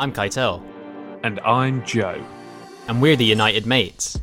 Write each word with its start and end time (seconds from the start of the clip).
I'm 0.00 0.12
Keitel. 0.12 0.62
And 1.24 1.40
I'm 1.40 1.84
Joe. 1.84 2.24
And 2.86 3.02
we're 3.02 3.16
the 3.16 3.24
United 3.24 3.66
Mates. 3.66 4.16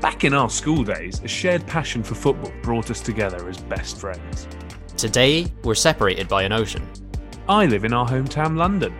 Back 0.00 0.24
in 0.24 0.32
our 0.32 0.48
school 0.48 0.82
days, 0.82 1.20
a 1.22 1.28
shared 1.28 1.66
passion 1.66 2.02
for 2.02 2.14
football 2.14 2.50
brought 2.62 2.90
us 2.90 3.02
together 3.02 3.46
as 3.46 3.58
best 3.58 3.98
friends. 3.98 4.48
Today, 4.96 5.46
we're 5.64 5.74
separated 5.74 6.28
by 6.28 6.44
an 6.44 6.52
ocean. 6.52 6.88
I 7.46 7.66
live 7.66 7.84
in 7.84 7.92
our 7.92 8.08
hometown, 8.08 8.56
London. 8.56 8.94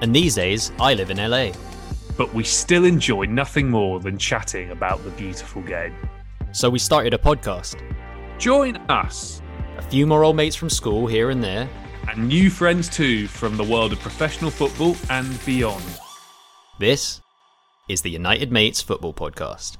And 0.00 0.14
these 0.14 0.36
days, 0.36 0.70
I 0.78 0.94
live 0.94 1.10
in 1.10 1.16
LA. 1.16 1.50
But 2.16 2.32
we 2.32 2.44
still 2.44 2.84
enjoy 2.84 3.24
nothing 3.24 3.68
more 3.68 3.98
than 3.98 4.16
chatting 4.16 4.70
about 4.70 5.02
the 5.02 5.10
beautiful 5.10 5.62
game. 5.62 5.96
So 6.52 6.70
we 6.70 6.78
started 6.78 7.14
a 7.14 7.18
podcast. 7.18 7.82
Join 8.38 8.76
us. 8.88 9.42
A 9.76 9.82
few 9.82 10.06
more 10.06 10.22
old 10.22 10.36
mates 10.36 10.54
from 10.54 10.70
school 10.70 11.08
here 11.08 11.30
and 11.30 11.42
there. 11.42 11.68
And 12.06 12.28
new 12.28 12.50
friends 12.50 12.88
too 12.88 13.26
from 13.26 13.56
the 13.56 13.64
world 13.64 13.92
of 13.92 13.98
professional 13.98 14.50
football 14.50 14.94
and 15.08 15.42
beyond. 15.46 15.82
This 16.78 17.22
is 17.88 18.02
the 18.02 18.10
United 18.10 18.52
Mates 18.52 18.82
Football 18.82 19.14
Podcast. 19.14 19.78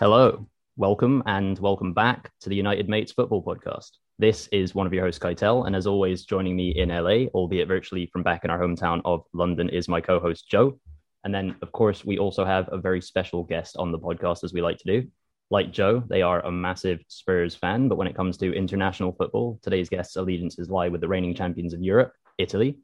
Hello, 0.00 0.46
welcome 0.76 1.22
and 1.26 1.58
welcome 1.58 1.92
back 1.92 2.30
to 2.40 2.48
the 2.48 2.56
United 2.56 2.88
Mates 2.88 3.12
Football 3.12 3.44
Podcast. 3.44 3.90
This 4.18 4.48
is 4.52 4.74
one 4.74 4.86
of 4.86 4.94
your 4.94 5.04
hosts, 5.04 5.18
Keitel, 5.18 5.66
and 5.66 5.76
as 5.76 5.86
always, 5.86 6.24
joining 6.24 6.56
me 6.56 6.70
in 6.70 6.88
LA, 6.88 7.26
albeit 7.34 7.68
virtually 7.68 8.06
from 8.06 8.22
back 8.22 8.44
in 8.44 8.50
our 8.50 8.58
hometown 8.58 9.02
of 9.04 9.24
London, 9.34 9.68
is 9.68 9.86
my 9.86 10.00
co 10.00 10.18
host, 10.18 10.48
Joe. 10.48 10.78
And 11.24 11.34
then, 11.34 11.56
of 11.62 11.72
course, 11.72 12.04
we 12.04 12.18
also 12.18 12.44
have 12.44 12.68
a 12.72 12.78
very 12.78 13.00
special 13.00 13.44
guest 13.44 13.76
on 13.76 13.92
the 13.92 13.98
podcast, 13.98 14.44
as 14.44 14.52
we 14.52 14.62
like 14.62 14.78
to 14.78 15.00
do. 15.00 15.08
Like 15.50 15.72
Joe, 15.72 16.02
they 16.08 16.22
are 16.22 16.40
a 16.40 16.50
massive 16.50 17.00
Spurs 17.08 17.54
fan, 17.54 17.88
but 17.88 17.96
when 17.96 18.08
it 18.08 18.16
comes 18.16 18.38
to 18.38 18.54
international 18.54 19.12
football, 19.12 19.60
today's 19.62 19.88
guest's 19.88 20.16
allegiances 20.16 20.70
lie 20.70 20.88
with 20.88 21.00
the 21.00 21.08
reigning 21.08 21.34
champions 21.34 21.74
of 21.74 21.82
Europe, 21.82 22.12
Italy. 22.38 22.78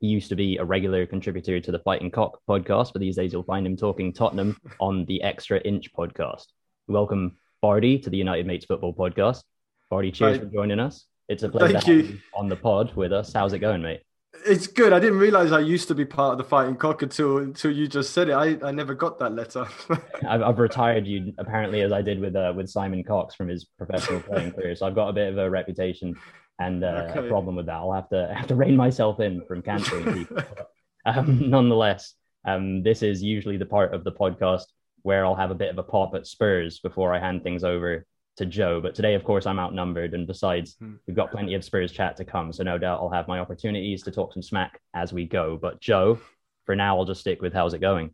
He 0.00 0.08
used 0.08 0.28
to 0.28 0.36
be 0.36 0.56
a 0.56 0.64
regular 0.64 1.06
contributor 1.06 1.60
to 1.60 1.72
the 1.72 1.78
Fighting 1.78 2.10
Cock 2.10 2.40
podcast, 2.48 2.92
but 2.92 3.00
these 3.00 3.16
days 3.16 3.32
you'll 3.32 3.42
find 3.44 3.66
him 3.66 3.76
talking 3.76 4.12
Tottenham 4.12 4.56
on 4.80 5.04
the 5.06 5.22
Extra 5.22 5.60
Inch 5.60 5.92
podcast 5.92 6.46
welcome 6.88 7.36
Bardi 7.60 7.98
to 7.98 8.10
the 8.10 8.16
United 8.16 8.46
Mates 8.46 8.64
Football 8.64 8.94
Podcast. 8.94 9.42
Bardi, 9.90 10.10
cheers 10.10 10.38
Hi. 10.38 10.44
for 10.44 10.50
joining 10.50 10.80
us. 10.80 11.06
It's 11.28 11.42
a 11.42 11.48
pleasure 11.48 11.80
Thank 11.80 11.86
you. 11.86 12.18
on 12.34 12.48
the 12.48 12.56
pod 12.56 12.94
with 12.96 13.12
us. 13.12 13.32
How's 13.32 13.52
it 13.52 13.58
going, 13.58 13.82
mate? 13.82 14.00
It's 14.46 14.66
good. 14.66 14.92
I 14.92 14.98
didn't 14.98 15.18
realize 15.18 15.52
I 15.52 15.60
used 15.60 15.88
to 15.88 15.94
be 15.94 16.04
part 16.04 16.32
of 16.32 16.38
the 16.38 16.44
Fighting 16.44 16.76
Cock 16.76 17.02
until 17.02 17.38
until 17.38 17.70
you 17.70 17.86
just 17.86 18.12
said 18.12 18.28
it. 18.28 18.32
I, 18.32 18.58
I 18.62 18.70
never 18.70 18.94
got 18.94 19.18
that 19.18 19.34
letter. 19.34 19.66
I've, 20.28 20.42
I've, 20.42 20.58
retired 20.58 21.06
you 21.06 21.32
apparently 21.38 21.82
as 21.82 21.92
I 21.92 22.02
did 22.02 22.20
with 22.20 22.36
uh, 22.36 22.52
with 22.54 22.68
Simon 22.68 23.04
Cox 23.04 23.34
from 23.34 23.48
his 23.48 23.64
professional 23.64 24.20
playing 24.20 24.52
career. 24.52 24.74
So 24.76 24.86
I've 24.86 24.94
got 24.94 25.08
a 25.08 25.12
bit 25.12 25.32
of 25.32 25.38
a 25.38 25.48
reputation 25.48 26.16
and 26.58 26.84
uh, 26.84 27.08
okay. 27.10 27.26
a 27.26 27.28
problem 27.28 27.56
with 27.56 27.66
that. 27.66 27.74
I'll 27.74 27.92
have 27.92 28.08
to 28.10 28.32
have 28.34 28.46
to 28.48 28.54
rein 28.54 28.76
myself 28.76 29.20
in 29.20 29.44
from 29.46 29.62
cancering 29.62 30.12
people. 30.12 30.42
um, 31.06 31.50
nonetheless, 31.50 32.14
um, 32.44 32.82
this 32.82 33.02
is 33.02 33.22
usually 33.22 33.56
the 33.56 33.66
part 33.66 33.94
of 33.94 34.04
the 34.04 34.12
podcast 34.12 34.64
where 35.02 35.24
I'll 35.24 35.36
have 35.36 35.50
a 35.50 35.54
bit 35.54 35.70
of 35.70 35.78
a 35.78 35.82
pop 35.82 36.14
at 36.14 36.26
Spurs 36.26 36.80
before 36.80 37.14
I 37.14 37.20
hand 37.20 37.42
things 37.42 37.64
over 37.64 38.04
to 38.38 38.46
Joe. 38.46 38.80
But 38.80 38.94
today, 38.94 39.14
of 39.14 39.24
course, 39.24 39.46
I'm 39.46 39.58
outnumbered. 39.58 40.14
And 40.14 40.26
besides, 40.26 40.76
hmm. 40.78 40.94
we've 41.06 41.16
got 41.16 41.30
plenty 41.30 41.54
of 41.54 41.64
Spurs 41.64 41.92
chat 41.92 42.16
to 42.16 42.24
come. 42.24 42.52
So 42.52 42.62
no 42.62 42.78
doubt 42.78 43.00
I'll 43.00 43.10
have 43.10 43.28
my 43.28 43.38
opportunities 43.38 44.02
to 44.04 44.10
talk 44.10 44.32
some 44.32 44.42
smack 44.42 44.80
as 44.94 45.12
we 45.12 45.26
go. 45.26 45.58
But 45.60 45.80
Joe, 45.80 46.18
for 46.64 46.74
now, 46.74 46.98
I'll 46.98 47.04
just 47.04 47.20
stick 47.20 47.42
with 47.42 47.52
how's 47.52 47.74
it 47.74 47.80
going? 47.80 48.10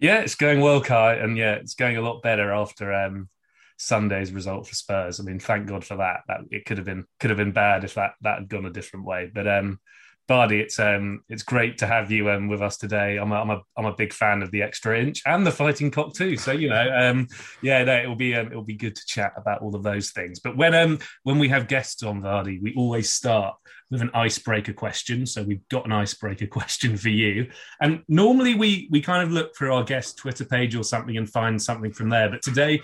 Yeah, 0.00 0.20
it's 0.20 0.34
going 0.34 0.60
well, 0.60 0.80
Kai. 0.80 1.14
And 1.16 1.36
yeah, 1.36 1.54
it's 1.54 1.74
going 1.74 1.96
a 1.96 2.02
lot 2.02 2.22
better 2.22 2.52
after 2.52 2.92
um, 2.92 3.28
Sunday's 3.76 4.32
result 4.32 4.66
for 4.66 4.74
Spurs. 4.74 5.20
I 5.20 5.22
mean, 5.24 5.38
thank 5.38 5.66
God 5.66 5.84
for 5.84 5.96
that. 5.96 6.20
That 6.28 6.40
it 6.50 6.64
could 6.64 6.78
have 6.78 6.86
been 6.86 7.04
could 7.20 7.30
have 7.30 7.36
been 7.36 7.52
bad 7.52 7.84
if 7.84 7.94
that 7.94 8.14
that 8.22 8.40
had 8.40 8.48
gone 8.48 8.66
a 8.66 8.70
different 8.70 9.06
way. 9.06 9.30
But 9.32 9.46
um, 9.48 9.80
Bardi, 10.26 10.60
it's 10.60 10.78
um, 10.78 11.22
it's 11.28 11.42
great 11.42 11.78
to 11.78 11.86
have 11.86 12.10
you 12.10 12.30
um, 12.30 12.48
with 12.48 12.62
us 12.62 12.78
today. 12.78 13.18
I'm 13.18 13.30
a, 13.32 13.34
I'm 13.34 13.50
a 13.50 13.60
I'm 13.76 13.84
a 13.84 13.94
big 13.94 14.12
fan 14.12 14.42
of 14.42 14.50
the 14.50 14.62
extra 14.62 14.98
inch 14.98 15.22
and 15.26 15.46
the 15.46 15.50
fighting 15.50 15.90
cock 15.90 16.14
too. 16.14 16.36
So 16.36 16.52
you 16.52 16.70
know, 16.70 16.90
um, 16.96 17.28
yeah, 17.62 17.84
no, 17.84 17.98
it'll 17.98 18.16
be 18.16 18.34
um, 18.34 18.46
it'll 18.46 18.62
be 18.62 18.76
good 18.76 18.96
to 18.96 19.06
chat 19.06 19.34
about 19.36 19.60
all 19.60 19.76
of 19.76 19.82
those 19.82 20.12
things. 20.12 20.40
But 20.40 20.56
when 20.56 20.74
um 20.74 20.98
when 21.24 21.38
we 21.38 21.48
have 21.48 21.68
guests 21.68 22.02
on 22.02 22.22
Vardy, 22.22 22.62
we 22.62 22.74
always 22.74 23.10
start 23.10 23.56
with 23.90 24.00
an 24.00 24.10
icebreaker 24.14 24.72
question. 24.72 25.26
So 25.26 25.42
we've 25.42 25.68
got 25.68 25.84
an 25.84 25.92
icebreaker 25.92 26.46
question 26.58 26.96
for 26.96 27.10
you. 27.10 27.50
And 27.80 28.02
normally 28.08 28.54
we 28.54 28.88
we 28.90 29.02
kind 29.02 29.22
of 29.22 29.30
look 29.30 29.54
for 29.54 29.70
our 29.70 29.84
guest 29.84 30.16
Twitter 30.16 30.46
page 30.46 30.74
or 30.74 30.84
something 30.84 31.18
and 31.18 31.28
find 31.28 31.60
something 31.60 31.92
from 31.92 32.08
there. 32.08 32.30
But 32.30 32.40
today 32.40 32.80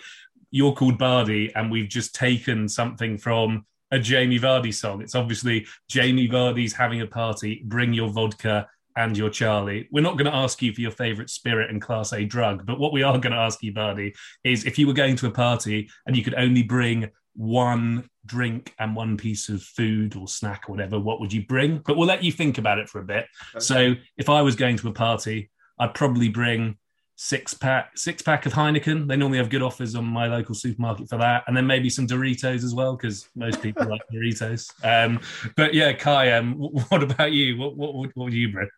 you're 0.50 0.74
called 0.74 0.98
Bardi, 0.98 1.54
and 1.54 1.70
we've 1.70 1.88
just 1.88 2.14
taken 2.14 2.68
something 2.68 3.16
from 3.18 3.64
a 3.90 3.98
Jamie 3.98 4.38
Vardy 4.38 4.72
song. 4.72 5.02
It's 5.02 5.14
obviously 5.14 5.66
Jamie 5.88 6.28
Vardy's 6.28 6.72
having 6.72 7.00
a 7.00 7.06
party. 7.06 7.62
Bring 7.64 7.92
your 7.92 8.08
vodka 8.08 8.68
and 8.96 9.16
your 9.16 9.30
Charlie. 9.30 9.88
We're 9.90 10.02
not 10.02 10.18
going 10.18 10.30
to 10.30 10.36
ask 10.36 10.60
you 10.62 10.72
for 10.72 10.80
your 10.80 10.90
favorite 10.90 11.30
spirit 11.30 11.70
and 11.70 11.80
class 11.80 12.12
A 12.12 12.24
drug, 12.24 12.66
but 12.66 12.78
what 12.78 12.92
we 12.92 13.02
are 13.02 13.18
going 13.18 13.32
to 13.32 13.38
ask 13.38 13.62
you, 13.62 13.72
Vardy, 13.72 14.14
is 14.44 14.64
if 14.64 14.78
you 14.78 14.86
were 14.86 14.92
going 14.92 15.16
to 15.16 15.26
a 15.26 15.30
party 15.30 15.88
and 16.06 16.16
you 16.16 16.24
could 16.24 16.34
only 16.34 16.62
bring 16.62 17.10
one 17.34 18.08
drink 18.26 18.74
and 18.78 18.94
one 18.94 19.16
piece 19.16 19.48
of 19.48 19.62
food 19.62 20.16
or 20.16 20.28
snack 20.28 20.64
or 20.68 20.72
whatever, 20.72 20.98
what 20.98 21.20
would 21.20 21.32
you 21.32 21.46
bring? 21.46 21.78
But 21.78 21.96
we'll 21.96 22.08
let 22.08 22.24
you 22.24 22.32
think 22.32 22.58
about 22.58 22.78
it 22.78 22.88
for 22.88 23.00
a 23.00 23.04
bit. 23.04 23.26
Okay. 23.54 23.60
So 23.60 23.94
if 24.16 24.28
I 24.28 24.42
was 24.42 24.56
going 24.56 24.76
to 24.78 24.88
a 24.88 24.92
party, 24.92 25.50
I'd 25.78 25.94
probably 25.94 26.28
bring 26.28 26.76
six 27.22 27.52
pack 27.52 27.98
six 27.98 28.22
pack 28.22 28.46
of 28.46 28.52
Heineken. 28.54 29.06
They 29.06 29.14
normally 29.14 29.36
have 29.36 29.50
good 29.50 29.60
offers 29.60 29.94
on 29.94 30.06
my 30.06 30.26
local 30.26 30.54
supermarket 30.54 31.10
for 31.10 31.18
that, 31.18 31.44
and 31.46 31.54
then 31.54 31.66
maybe 31.66 31.90
some 31.90 32.06
Doritos 32.06 32.64
as 32.64 32.74
well 32.74 32.96
because 32.96 33.28
most 33.36 33.60
people 33.60 33.86
like 33.86 34.00
Doritos. 34.12 34.72
Um, 34.82 35.20
but 35.54 35.74
yeah, 35.74 35.92
Kai, 35.92 36.32
um, 36.32 36.54
what 36.88 37.02
about 37.02 37.32
you? 37.32 37.58
What, 37.58 37.76
what, 37.76 37.94
what 37.94 38.16
would 38.16 38.32
you 38.32 38.50
bring? 38.50 38.70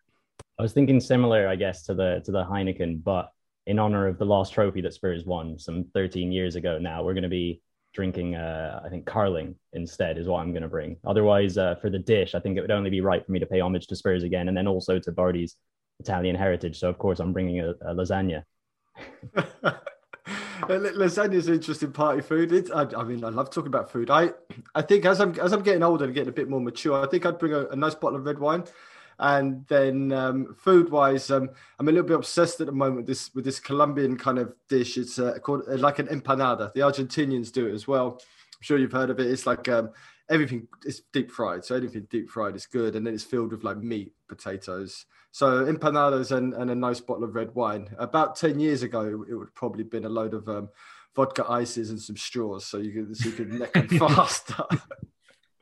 I 0.59 0.61
was 0.61 0.73
thinking 0.73 0.99
similar, 0.99 1.47
I 1.47 1.55
guess, 1.55 1.83
to 1.83 1.93
the 1.93 2.21
to 2.25 2.31
the 2.33 2.43
Heineken, 2.43 3.01
but 3.01 3.31
in 3.65 3.79
honor 3.79 4.07
of 4.07 4.17
the 4.17 4.25
last 4.25 4.51
trophy 4.51 4.81
that 4.81 4.93
Spurs 4.93 5.25
won 5.25 5.57
some 5.57 5.85
13 5.93 6.29
years 6.29 6.57
ago. 6.57 6.77
Now 6.77 7.01
we're 7.01 7.13
going 7.13 7.23
to 7.23 7.29
be 7.29 7.61
drinking, 7.93 8.35
uh, 8.35 8.81
I 8.83 8.89
think, 8.89 9.05
Carling 9.05 9.55
instead 9.71 10.17
is 10.17 10.27
what 10.27 10.39
I'm 10.39 10.51
going 10.51 10.63
to 10.63 10.67
bring. 10.67 10.97
Otherwise, 11.05 11.57
uh, 11.57 11.75
for 11.75 11.89
the 11.89 11.99
dish, 11.99 12.35
I 12.35 12.41
think 12.41 12.57
it 12.57 12.61
would 12.61 12.71
only 12.71 12.89
be 12.89 12.99
right 12.99 13.25
for 13.25 13.31
me 13.31 13.39
to 13.39 13.45
pay 13.45 13.61
homage 13.61 13.87
to 13.87 13.95
Spurs 13.95 14.23
again, 14.23 14.49
and 14.49 14.57
then 14.57 14.67
also 14.67 14.99
to 14.99 15.11
Bardi's 15.13 15.55
Italian 15.99 16.35
heritage. 16.35 16.79
So 16.79 16.89
of 16.89 16.97
course 16.97 17.19
I'm 17.19 17.33
bringing 17.33 17.59
a, 17.59 17.69
a 17.69 17.95
lasagna. 17.95 18.43
lasagna 20.67 21.33
is 21.33 21.47
interesting 21.47 21.91
party 21.91 22.21
food. 22.21 22.51
It, 22.51 22.69
I, 22.73 22.87
I, 22.95 23.03
mean, 23.03 23.23
I 23.23 23.29
love 23.29 23.49
talking 23.49 23.67
about 23.67 23.91
food. 23.91 24.09
I, 24.09 24.31
I 24.75 24.81
think 24.81 25.05
as 25.05 25.19
I'm 25.19 25.39
as 25.39 25.53
I'm 25.53 25.63
getting 25.63 25.83
older 25.83 26.05
and 26.05 26.13
getting 26.13 26.29
a 26.29 26.33
bit 26.33 26.49
more 26.49 26.61
mature, 26.61 27.05
I 27.05 27.09
think 27.09 27.25
I'd 27.25 27.39
bring 27.39 27.53
a, 27.53 27.67
a 27.67 27.75
nice 27.75 27.95
bottle 27.95 28.19
of 28.19 28.25
red 28.25 28.39
wine. 28.39 28.63
And 29.19 29.65
then 29.67 30.11
um, 30.11 30.55
food 30.57 30.89
wise, 30.89 31.29
um, 31.29 31.49
I'm 31.79 31.87
a 31.87 31.91
little 31.91 32.07
bit 32.07 32.15
obsessed 32.15 32.59
at 32.61 32.67
the 32.67 32.73
moment 32.73 32.97
with 32.97 33.07
this 33.07 33.33
with 33.33 33.45
this 33.45 33.59
Colombian 33.59 34.17
kind 34.17 34.39
of 34.39 34.53
dish. 34.67 34.97
It's 34.97 35.19
uh, 35.19 35.37
called 35.39 35.63
uh, 35.69 35.77
like 35.77 35.99
an 35.99 36.07
empanada. 36.07 36.73
The 36.73 36.81
Argentinians 36.81 37.51
do 37.51 37.67
it 37.67 37.73
as 37.73 37.87
well. 37.87 38.19
I'm 38.19 38.61
sure 38.61 38.77
you've 38.77 38.91
heard 38.91 39.09
of 39.09 39.19
it. 39.19 39.27
It's 39.27 39.45
like 39.45 39.69
um, 39.69 39.91
everything 40.29 40.67
is 40.85 41.03
deep 41.11 41.31
fried, 41.31 41.65
so 41.65 41.75
anything 41.75 42.07
deep 42.09 42.29
fried 42.29 42.55
is 42.55 42.65
good, 42.65 42.95
and 42.95 43.05
then 43.05 43.13
it's 43.13 43.23
filled 43.23 43.51
with 43.51 43.63
like 43.63 43.77
meat, 43.77 44.13
potatoes. 44.27 45.05
So 45.31 45.65
empanadas 45.65 46.35
and, 46.35 46.53
and 46.53 46.69
a 46.69 46.75
nice 46.75 46.99
bottle 46.99 47.23
of 47.23 47.35
red 47.35 47.53
wine. 47.55 47.89
About 47.97 48.35
ten 48.35 48.59
years 48.59 48.83
ago, 48.83 49.25
it 49.29 49.33
would 49.33 49.53
probably 49.55 49.83
been 49.83 50.05
a 50.05 50.09
load 50.09 50.33
of 50.33 50.47
um, 50.47 50.69
vodka 51.15 51.45
ices 51.49 51.89
and 51.89 52.01
some 52.01 52.17
straws, 52.17 52.65
so 52.65 52.77
you 52.77 52.91
could 52.91 53.17
so 53.17 53.29
you 53.29 53.35
could 53.35 53.53
neck 53.53 53.73
them 53.73 53.87
faster. 53.99 54.63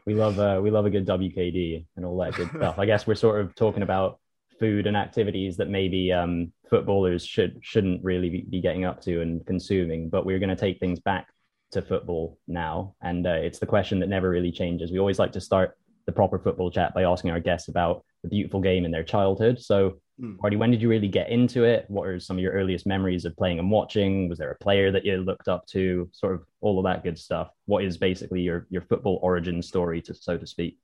we 0.05 0.13
love 0.13 0.39
uh, 0.39 0.59
we 0.61 0.72
love 0.72 0.85
a 0.85 0.89
good 0.89 1.07
WKD 1.07 1.85
and 1.95 2.05
all 2.05 2.17
that 2.17 2.35
good 2.35 2.49
stuff. 2.55 2.79
I 2.79 2.85
guess 2.85 3.07
we're 3.07 3.16
sort 3.16 3.41
of 3.41 3.55
talking 3.55 3.83
about 3.83 4.19
food 4.59 4.85
and 4.85 4.95
activities 4.95 5.57
that 5.57 5.69
maybe 5.69 6.11
um, 6.11 6.51
footballers 6.69 7.25
should 7.25 7.57
shouldn't 7.61 8.03
really 8.03 8.45
be 8.49 8.61
getting 8.61 8.85
up 8.85 9.01
to 9.01 9.22
and 9.22 9.45
consuming, 9.45 10.09
but 10.09 10.25
we're 10.25 10.39
going 10.39 10.49
to 10.49 10.55
take 10.55 10.79
things 10.79 10.99
back 10.99 11.28
to 11.72 11.82
football 11.82 12.38
now, 12.47 12.96
and 13.02 13.26
uh, 13.26 13.32
it's 13.32 13.59
the 13.59 13.66
question 13.66 14.00
that 14.00 14.09
never 14.09 14.29
really 14.29 14.52
changes. 14.52 14.91
We 14.91 15.00
always 15.00 15.20
like 15.20 15.32
to 15.34 15.41
start 15.41 15.78
the 16.06 16.12
proper 16.12 16.40
football 16.40 16.72
chat 16.72 16.94
by 16.94 17.03
asking 17.03 17.32
our 17.32 17.40
guests 17.40 17.68
about 17.68 18.03
the 18.23 18.29
beautiful 18.29 18.59
game 18.59 18.85
in 18.85 18.91
their 18.91 19.03
childhood. 19.03 19.59
So, 19.59 20.00
mm. 20.20 20.38
Marty, 20.41 20.56
when 20.56 20.72
did 20.72 20.82
you 20.82 20.90
really 20.90 21.08
get 21.08 21.29
into 21.29 21.64
it? 21.64 21.85
What 21.88 22.08
are 22.08 22.20
some 22.20 22.38
of 22.38 22.41
your 22.41 22.53
earliest 22.53 22.85
memories 22.85 23.26
of 23.26 23.35
playing 23.35 23.59
and 23.59 23.72
watching? 23.72 24.29
Was 24.29 24.38
there 24.38 24.52
a 24.52 24.64
player 24.64 24.91
that 24.91 25.06
you 25.06 25.18
looked 25.18 25.47
up 25.47 25.66
to? 25.68 26.09
Sort 26.12 26.35
of 26.35 26.44
all 26.59 26.79
of 26.79 26.85
that 26.85 27.03
good 27.03 27.18
stuff. 27.18 27.50
What 27.66 27.84
is 27.84 27.97
basically 27.97 28.41
your 28.41 28.68
your 28.70 28.82
football 28.82 29.20
origin 29.22 29.62
story, 29.62 30.02
to 30.03 30.14
so 30.14 30.38
to 30.38 30.47
speak? 30.47 30.78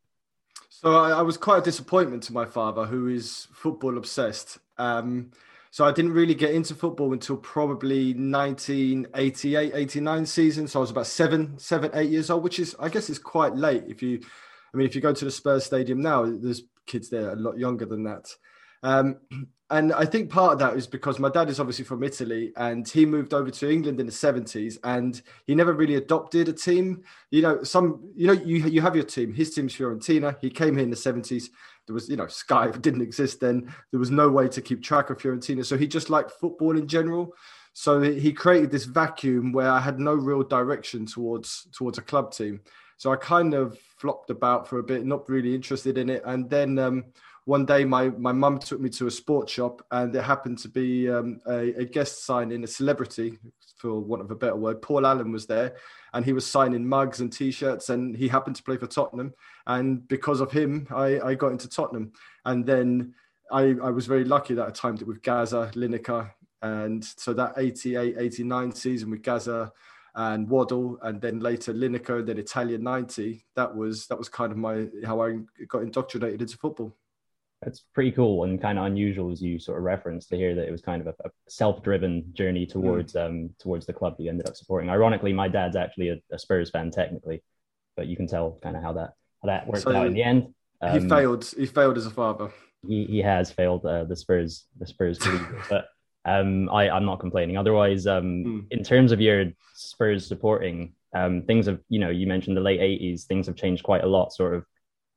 So 0.69 0.95
I, 0.95 1.11
I 1.11 1.21
was 1.21 1.37
quite 1.37 1.59
a 1.59 1.61
disappointment 1.63 2.23
to 2.23 2.33
my 2.33 2.45
father, 2.45 2.85
who 2.85 3.07
is 3.07 3.47
football 3.51 3.97
obsessed. 3.97 4.59
Um, 4.77 5.31
so 5.71 5.85
I 5.85 5.91
didn't 5.91 6.13
really 6.13 6.35
get 6.35 6.51
into 6.51 6.75
football 6.75 7.13
until 7.13 7.37
probably 7.37 8.13
1988, 8.13 9.71
89 9.73 10.25
season. 10.25 10.67
So 10.67 10.79
I 10.79 10.81
was 10.81 10.91
about 10.91 11.07
seven, 11.07 11.57
seven, 11.59 11.91
eight 11.93 12.09
years 12.09 12.29
old, 12.29 12.43
which 12.43 12.59
is, 12.59 12.75
I 12.79 12.89
guess, 12.89 13.09
is 13.09 13.19
quite 13.19 13.55
late. 13.55 13.83
If 13.87 14.01
you, 14.01 14.21
I 14.73 14.77
mean, 14.77 14.87
if 14.87 14.95
you 14.95 15.01
go 15.01 15.13
to 15.13 15.25
the 15.25 15.31
Spurs 15.31 15.65
Stadium 15.65 16.01
now, 16.01 16.25
there's 16.25 16.63
kids 16.85 17.09
there 17.09 17.31
a 17.31 17.35
lot 17.35 17.57
younger 17.57 17.85
than 17.85 18.03
that. 18.03 18.33
Um, 18.83 19.17
and 19.69 19.91
I 19.91 20.05
think 20.05 20.29
part 20.29 20.53
of 20.53 20.59
that 20.59 20.77
is 20.77 20.87
because 20.87 21.19
my 21.19 21.29
dad 21.29 21.49
is 21.49 21.59
obviously 21.59 21.83
from 21.83 22.01
Italy 22.01 22.53
and 22.55 22.87
he 22.87 23.05
moved 23.05 23.33
over 23.33 23.51
to 23.51 23.69
England 23.69 23.99
in 23.99 24.05
the 24.05 24.11
70s 24.13 24.77
and 24.85 25.21
he 25.45 25.55
never 25.55 25.73
really 25.73 25.95
adopted 25.95 26.47
a 26.47 26.53
team. 26.53 27.03
You 27.31 27.41
know, 27.41 27.63
some, 27.63 28.09
you 28.15 28.27
know, 28.27 28.33
you, 28.33 28.59
you 28.65 28.79
have 28.79 28.95
your 28.95 29.03
team. 29.03 29.33
His 29.33 29.53
team's 29.53 29.75
Fiorentina. 29.75 30.37
He 30.39 30.49
came 30.49 30.75
here 30.75 30.83
in 30.83 30.89
the 30.89 30.95
70s. 30.95 31.49
There 31.87 31.93
was, 31.93 32.09
you 32.09 32.17
know, 32.17 32.27
Sky 32.27 32.69
didn't 32.81 33.01
exist 33.01 33.39
then. 33.39 33.73
There 33.91 33.99
was 33.99 34.11
no 34.11 34.29
way 34.29 34.47
to 34.49 34.61
keep 34.61 34.83
track 34.83 35.09
of 35.09 35.17
Fiorentina. 35.17 35.65
So 35.65 35.77
he 35.77 35.87
just 35.87 36.09
liked 36.09 36.31
football 36.31 36.77
in 36.77 36.87
general. 36.87 37.33
So 37.73 38.01
he 38.01 38.33
created 38.33 38.71
this 38.71 38.85
vacuum 38.85 39.51
where 39.51 39.69
I 39.69 39.79
had 39.79 39.99
no 39.99 40.13
real 40.13 40.43
direction 40.43 41.05
towards 41.05 41.67
towards 41.71 41.97
a 41.97 42.01
club 42.01 42.31
team. 42.31 42.61
So 42.97 43.13
I 43.13 43.15
kind 43.15 43.53
of 43.53 43.77
flopped 43.97 44.31
about 44.31 44.67
for 44.67 44.79
a 44.79 44.83
bit, 44.83 45.05
not 45.05 45.29
really 45.29 45.53
interested 45.53 45.97
in 45.99 46.09
it. 46.09 46.23
And 46.25 46.49
then 46.49 46.79
um, 46.79 47.05
one 47.47 47.65
day 47.65 47.85
my 47.85 48.09
my 48.09 48.33
mum 48.33 48.59
took 48.59 48.81
me 48.81 48.89
to 48.89 49.07
a 49.07 49.11
sports 49.11 49.53
shop 49.53 49.81
and 49.91 50.13
it 50.13 50.21
happened 50.21 50.57
to 50.57 50.67
be 50.67 51.09
um, 51.09 51.39
a, 51.47 51.73
a, 51.75 51.85
guest 51.85 52.25
signing 52.25 52.61
a 52.65 52.67
celebrity 52.67 53.39
for 53.77 54.01
want 54.01 54.21
of 54.21 54.29
a 54.29 54.35
better 54.35 54.57
word 54.57 54.81
paul 54.81 55.07
allen 55.07 55.31
was 55.31 55.45
there 55.45 55.77
and 56.13 56.25
he 56.25 56.33
was 56.33 56.45
signing 56.45 56.85
mugs 56.85 57.21
and 57.21 57.31
t-shirts 57.31 57.87
and 57.87 58.17
he 58.17 58.27
happened 58.27 58.57
to 58.57 58.63
play 58.63 58.75
for 58.75 58.85
tottenham 58.85 59.33
and 59.65 60.05
because 60.09 60.41
of 60.41 60.51
him 60.51 60.87
i, 60.91 61.19
I 61.21 61.35
got 61.35 61.53
into 61.53 61.69
tottenham 61.69 62.11
and 62.43 62.65
then 62.65 63.13
I, 63.49 63.75
I 63.81 63.91
was 63.91 64.07
very 64.07 64.25
lucky 64.25 64.53
that 64.55 64.67
i 64.67 64.71
timed 64.71 65.01
it 65.01 65.07
with 65.07 65.21
gazza 65.21 65.71
lineker 65.73 66.29
and 66.61 67.01
so 67.01 67.33
that 67.33 67.53
88 67.55 68.15
89 68.19 68.73
season 68.73 69.09
with 69.09 69.21
gazza 69.21 69.71
and 70.19 70.49
Waddle, 70.49 70.97
and 71.03 71.21
then 71.21 71.41
later 71.41 71.71
Lineker, 71.75 72.25
then 72.25 72.39
Italia 72.39 72.79
'90. 72.79 73.45
That 73.55 73.75
was 73.75 74.07
that 74.07 74.17
was 74.17 74.27
kind 74.27 74.51
of 74.51 74.57
my 74.57 74.87
how 75.05 75.21
I 75.21 75.37
got 75.67 75.83
indoctrinated 75.83 76.41
into 76.41 76.57
football. 76.57 76.97
That's 77.61 77.81
pretty 77.93 78.11
cool 78.11 78.43
and 78.43 78.61
kind 78.61 78.77
of 78.77 78.85
unusual, 78.85 79.31
as 79.31 79.41
you 79.41 79.57
sort 79.57 79.79
of 79.79 79.83
referenced 79.83 80.29
to 80.29 80.37
hear 80.37 80.53
that 80.55 80.67
it 80.67 80.71
was 80.71 80.81
kind 80.81 81.01
of 81.01 81.07
a, 81.07 81.27
a 81.27 81.31
self-driven 81.47 82.31
journey 82.33 82.65
hmm. 82.65 82.71
towards 82.71 83.13
mm. 83.13 83.25
um 83.25 83.49
towards 83.59 83.85
the 83.85 83.93
club 83.93 84.15
you 84.19 84.29
ended 84.29 84.47
up 84.47 84.55
supporting. 84.55 84.89
Ironically, 84.89 85.33
my 85.33 85.47
dad's 85.47 85.75
actually 85.75 86.09
a, 86.09 86.17
a 86.31 86.37
Spurs 86.37 86.69
fan 86.69 86.91
technically, 86.91 87.41
but 87.95 88.07
you 88.07 88.15
can 88.15 88.27
tell 88.27 88.59
kind 88.61 88.75
of 88.75 88.83
how 88.83 88.93
that 88.93 89.13
how 89.41 89.47
that 89.47 89.67
worked 89.67 89.83
so 89.83 89.95
out 89.95 90.05
in 90.05 90.13
the 90.13 90.23
end. 90.23 90.53
Um, 90.81 91.01
he 91.01 91.09
failed. 91.09 91.45
He 91.57 91.65
failed 91.65 91.97
as 91.97 92.05
a 92.05 92.11
father. 92.11 92.51
He 92.87 93.05
he 93.05 93.19
has 93.19 93.51
failed 93.51 93.85
uh, 93.85 94.03
the 94.03 94.15
Spurs 94.15 94.65
the 94.77 94.85
Spurs 94.85 95.19
but 95.69 95.87
um 96.25 96.69
I 96.69 96.89
I'm 96.89 97.05
not 97.05 97.19
complaining. 97.19 97.57
Otherwise, 97.57 98.05
um 98.05 98.43
mm. 98.45 98.65
in 98.69 98.83
terms 98.83 99.11
of 99.11 99.19
your 99.19 99.45
Spurs 99.73 100.27
supporting, 100.27 100.93
um 101.15 101.41
things 101.43 101.65
have 101.65 101.79
you 101.89 101.99
know 101.99 102.09
you 102.09 102.27
mentioned 102.27 102.55
the 102.55 102.61
late 102.61 102.79
'80s. 102.79 103.23
Things 103.23 103.47
have 103.47 103.55
changed 103.55 103.83
quite 103.83 104.03
a 104.03 104.07
lot, 104.07 104.31
sort 104.31 104.53
of 104.53 104.65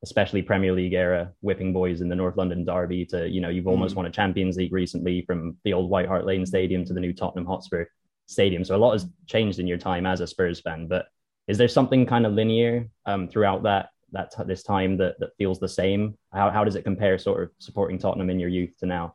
especially 0.03 0.43
Premier 0.43 0.73
League 0.73 0.95
era, 0.95 1.33
whipping 1.43 1.73
boys 1.73 2.01
in 2.01 2.09
the 2.09 2.17
North 2.17 2.37
London 2.37 2.65
derby 2.65 3.05
to, 3.07 3.29
you 3.29 3.41
know, 3.41 3.51
you've 3.51 3.67
almost 3.67 3.95
mm. 3.95 3.99
won 3.99 4.07
a 4.07 4.11
Champions 4.11 4.57
League 4.57 4.73
recently 4.73 5.23
from 5.27 5.57
the 5.65 5.73
old 5.73 5.91
White 5.91 6.09
Hart 6.09 6.25
Lane 6.25 6.47
Stadium 6.47 6.85
to 6.87 6.95
the 6.95 7.01
new 7.01 7.13
Tottenham 7.13 7.47
Hotspur 7.47 7.85
Stadium. 8.27 8.65
So 8.65 8.75
a 8.75 8.79
lot 8.79 8.93
has 8.93 9.07
changed 9.27 9.59
in 9.59 9.67
your 9.67 9.79
time 9.79 10.07
as 10.07 10.21
a 10.21 10.27
Spurs 10.27 10.61
fan. 10.61 10.87
But 10.87 11.07
is 11.49 11.59
there 11.59 11.69
something 11.69 12.07
kind 12.07 12.25
of 12.25 12.33
linear 12.33 12.89
um, 13.07 13.29
throughout 13.29 13.63
that 13.65 13.91
that 14.13 14.33
t- 14.33 14.43
this 14.45 14.63
time 14.63 14.97
that 14.97 15.19
that 15.21 15.37
feels 15.37 15.61
the 15.61 15.69
same? 15.69 16.17
How 16.33 16.51
how 16.51 16.65
does 16.65 16.77
it 16.77 16.83
compare, 16.83 17.19
sort 17.19 17.43
of 17.43 17.51
supporting 17.59 17.99
Tottenham 17.99 18.31
in 18.31 18.41
your 18.41 18.49
youth 18.49 18.77
to 18.79 18.87
now? 18.87 19.15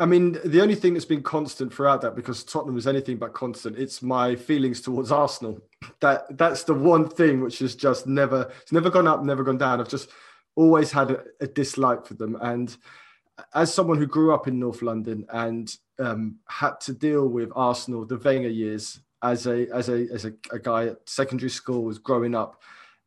I 0.00 0.06
mean, 0.06 0.38
the 0.44 0.60
only 0.60 0.76
thing 0.76 0.94
that's 0.94 1.04
been 1.04 1.22
constant 1.22 1.74
throughout 1.74 2.02
that, 2.02 2.14
because 2.14 2.44
Tottenham 2.44 2.76
is 2.76 2.86
anything 2.86 3.16
but 3.16 3.32
constant, 3.32 3.76
it's 3.76 4.00
my 4.00 4.36
feelings 4.36 4.80
towards 4.80 5.10
Arsenal. 5.10 5.60
That 6.00 6.38
that's 6.38 6.62
the 6.62 6.74
one 6.74 7.08
thing 7.08 7.40
which 7.40 7.58
has 7.58 7.74
just 7.74 8.06
never, 8.06 8.50
it's 8.62 8.72
never 8.72 8.90
gone 8.90 9.08
up, 9.08 9.24
never 9.24 9.42
gone 9.42 9.58
down. 9.58 9.80
I've 9.80 9.88
just 9.88 10.10
always 10.54 10.92
had 10.92 11.10
a, 11.10 11.24
a 11.40 11.46
dislike 11.48 12.06
for 12.06 12.14
them, 12.14 12.36
and 12.40 12.76
as 13.54 13.72
someone 13.74 13.98
who 13.98 14.06
grew 14.06 14.32
up 14.32 14.46
in 14.46 14.58
North 14.58 14.82
London 14.82 15.26
and 15.32 15.76
um, 15.98 16.36
had 16.46 16.80
to 16.82 16.92
deal 16.92 17.26
with 17.28 17.50
Arsenal, 17.54 18.04
the 18.04 18.18
Wenger 18.18 18.48
years, 18.48 19.00
as 19.22 19.46
a 19.46 19.68
as 19.74 19.88
a 19.88 20.08
as 20.12 20.24
a, 20.24 20.32
a 20.52 20.60
guy 20.60 20.86
at 20.86 21.08
secondary 21.08 21.50
school 21.50 21.82
was 21.82 21.98
growing 21.98 22.36
up, 22.36 22.62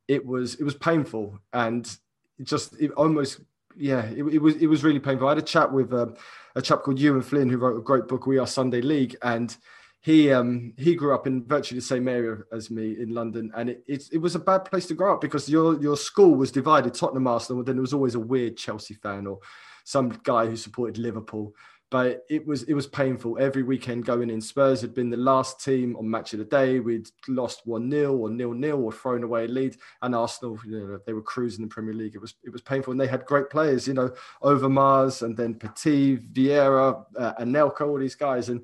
it 0.09 0.25
was 0.25 0.55
it 0.55 0.63
was 0.63 0.75
painful 0.75 1.39
and 1.53 1.97
just 2.43 2.73
it 2.81 2.91
almost 2.91 3.39
yeah 3.77 4.03
it, 4.07 4.23
it 4.23 4.41
was 4.41 4.55
it 4.55 4.67
was 4.67 4.83
really 4.83 4.99
painful. 4.99 5.27
I 5.27 5.31
had 5.31 5.37
a 5.37 5.41
chat 5.41 5.71
with. 5.71 5.93
Um, 5.93 6.15
a 6.55 6.61
chap 6.61 6.83
called 6.83 6.99
Ewan 6.99 7.21
Flynn 7.21 7.49
who 7.49 7.57
wrote 7.57 7.77
a 7.77 7.81
great 7.81 8.07
book, 8.07 8.25
We 8.25 8.37
Are 8.37 8.47
Sunday 8.47 8.81
League, 8.81 9.15
and 9.21 9.55
he 10.01 10.31
um, 10.31 10.73
he 10.77 10.95
grew 10.95 11.13
up 11.13 11.27
in 11.27 11.45
virtually 11.45 11.79
the 11.79 11.85
same 11.85 12.07
area 12.07 12.37
as 12.51 12.71
me 12.71 12.99
in 12.99 13.13
London, 13.13 13.51
and 13.55 13.69
it, 13.69 13.83
it, 13.87 14.03
it 14.13 14.17
was 14.17 14.35
a 14.35 14.39
bad 14.39 14.65
place 14.65 14.87
to 14.87 14.95
grow 14.95 15.13
up 15.13 15.21
because 15.21 15.47
your 15.47 15.79
your 15.81 15.95
school 15.95 16.35
was 16.35 16.51
divided, 16.51 16.93
Tottenham, 16.93 17.27
Arsenal, 17.27 17.63
then 17.63 17.75
there 17.75 17.81
was 17.81 17.93
always 17.93 18.15
a 18.15 18.19
weird 18.19 18.57
Chelsea 18.57 18.95
fan 18.95 19.27
or 19.27 19.39
some 19.83 20.09
guy 20.23 20.45
who 20.45 20.55
supported 20.55 20.97
Liverpool 20.97 21.53
but 21.91 22.25
it 22.29 22.47
was 22.47 22.63
it 22.63 22.73
was 22.73 22.87
painful 22.87 23.37
every 23.37 23.63
weekend 23.63 24.05
going 24.05 24.29
in. 24.29 24.39
Spurs 24.39 24.81
had 24.81 24.93
been 24.93 25.09
the 25.09 25.17
last 25.17 25.63
team 25.63 25.95
on 25.97 26.09
match 26.09 26.31
of 26.31 26.39
the 26.39 26.45
day. 26.45 26.79
We'd 26.79 27.09
lost 27.27 27.67
one 27.67 27.91
0 27.91 28.15
or 28.15 28.29
nil 28.29 28.53
nil 28.53 28.81
or 28.81 28.93
thrown 28.93 29.23
away 29.23 29.43
a 29.43 29.47
lead, 29.49 29.75
and 30.01 30.15
Arsenal, 30.15 30.57
you 30.65 30.79
know, 30.79 30.99
they 31.05 31.11
were 31.11 31.21
cruising 31.21 31.63
the 31.63 31.69
Premier 31.69 31.93
League. 31.93 32.15
It 32.15 32.21
was 32.21 32.35
it 32.43 32.49
was 32.51 32.61
painful, 32.61 32.91
and 32.91 32.99
they 32.99 33.07
had 33.07 33.25
great 33.25 33.49
players, 33.49 33.87
you 33.87 33.93
know, 33.93 34.09
Overmars 34.41 35.21
and 35.21 35.35
then 35.35 35.53
Petit, 35.53 36.17
Vieira, 36.17 37.05
uh, 37.17 37.33
Anelka, 37.41 37.85
all 37.85 37.99
these 37.99 38.15
guys, 38.15 38.47
and 38.47 38.61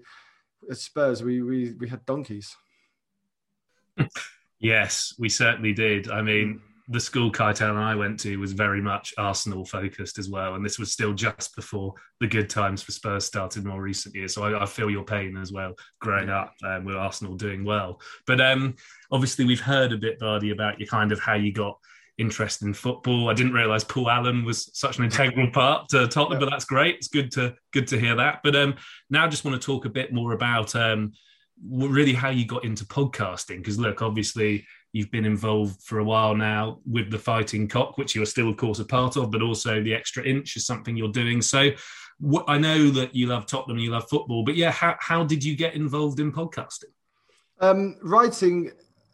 at 0.72 0.78
Spurs 0.78 1.22
we 1.22 1.42
we 1.42 1.74
we 1.74 1.90
had 1.90 2.06
donkeys. 2.06 2.56
Yes, 4.60 5.14
we 5.20 5.30
certainly 5.30 5.72
did. 5.74 6.10
I 6.10 6.24
mean, 6.24 6.62
the 6.90 7.00
school 7.00 7.32
Keitel 7.32 7.72
and 7.72 7.80
I 7.80 7.96
went 7.96 8.20
to 8.22 8.38
was 8.38 8.54
very 8.54 8.82
much 8.82 9.14
Arsenal 9.18 9.66
focused 9.66 10.18
as 10.18 10.30
well, 10.30 10.56
and 10.56 10.66
this 10.66 10.80
was 10.80 10.92
still 10.92 11.14
just 11.14 11.56
before 11.56 11.94
the 12.20 12.28
good 12.28 12.50
times 12.50 12.82
for 12.82 12.92
Spurs 12.92 13.26
started 13.26 13.66
more 13.66 13.82
recent 13.82 14.16
years. 14.16 14.34
So 14.34 14.44
I, 14.44 14.64
I 14.64 14.66
feel 14.66 14.90
your 14.90 15.04
pain 15.04 15.36
as 15.38 15.52
well, 15.52 15.74
growing 16.00 16.30
up 16.30 16.54
um, 16.64 16.86
with 16.86 16.96
Arsenal 16.96 17.36
doing 17.36 17.66
well. 17.66 18.00
But 18.26 18.40
um, 18.40 18.76
obviously, 19.12 19.44
we've 19.44 19.60
heard 19.60 19.92
a 19.92 19.98
bit, 19.98 20.20
Bardi, 20.20 20.52
about 20.52 20.80
your 20.80 20.88
kind 20.88 21.12
of 21.12 21.20
how 21.20 21.34
you 21.34 21.52
got 21.52 21.78
interested 22.18 22.66
in 22.66 22.74
football. 22.74 23.30
I 23.30 23.34
didn't 23.34 23.54
realise 23.54 23.84
Paul 23.84 24.10
Allen 24.10 24.46
was 24.46 24.70
such 24.74 24.98
an 24.98 25.04
integral 25.04 25.52
part 25.52 25.90
to 25.90 26.08
Tottenham, 26.08 26.40
yeah. 26.40 26.46
but 26.46 26.52
that's 26.52 26.66
great. 26.66 26.96
It's 26.96 27.10
good 27.10 27.32
to 27.34 27.54
good 27.74 27.88
to 27.88 28.00
hear 28.00 28.16
that. 28.16 28.40
But 28.44 28.56
um, 28.56 28.76
now 29.10 29.26
I 29.26 29.28
just 29.28 29.44
want 29.46 29.62
to 29.62 29.66
talk 29.66 29.86
a 29.86 29.90
bit 29.90 30.14
more 30.14 30.32
about 30.32 30.76
um, 30.76 31.12
really 31.66 32.14
how 32.14 32.30
you 32.30 32.46
got 32.46 32.64
into 32.64 32.86
podcasting 32.86 33.58
because 33.58 33.80
look 33.80 34.02
obviously 34.02 34.66
You've 34.94 35.12
been 35.12 35.26
involved 35.26 35.82
for 35.84 36.00
a 36.00 36.04
while 36.04 36.36
now 36.36 36.80
with 36.90 37.12
the 37.12 37.20
Fighting 37.20 37.68
Cock, 37.68 37.98
which 37.98 38.16
you 38.16 38.22
are 38.22 38.28
still, 38.28 38.50
of 38.50 38.58
course, 38.58 38.80
a 38.80 38.86
part 38.86 39.18
of, 39.18 39.32
but 39.32 39.42
also 39.42 39.82
the 39.82 39.94
Extra 39.94 40.24
Inch 40.24 40.56
is 40.56 40.66
something 40.66 40.96
you're 40.96 41.12
doing. 41.12 41.42
So 41.42 41.72
I 42.48 42.58
know 42.58 42.90
that 42.92 43.14
you 43.14 43.28
love 43.28 43.46
Tottenham, 43.46 43.78
you 43.78 43.92
love 43.92 44.10
football, 44.10 44.44
but 44.44 44.56
yeah, 44.56 44.72
how, 44.72 44.96
how 45.00 45.24
did 45.24 45.44
you 45.44 45.56
get 45.56 45.76
involved 45.76 46.20
in 46.20 46.32
podcasting? 46.32 46.92
Um, 47.60 47.98
writing 48.02 48.72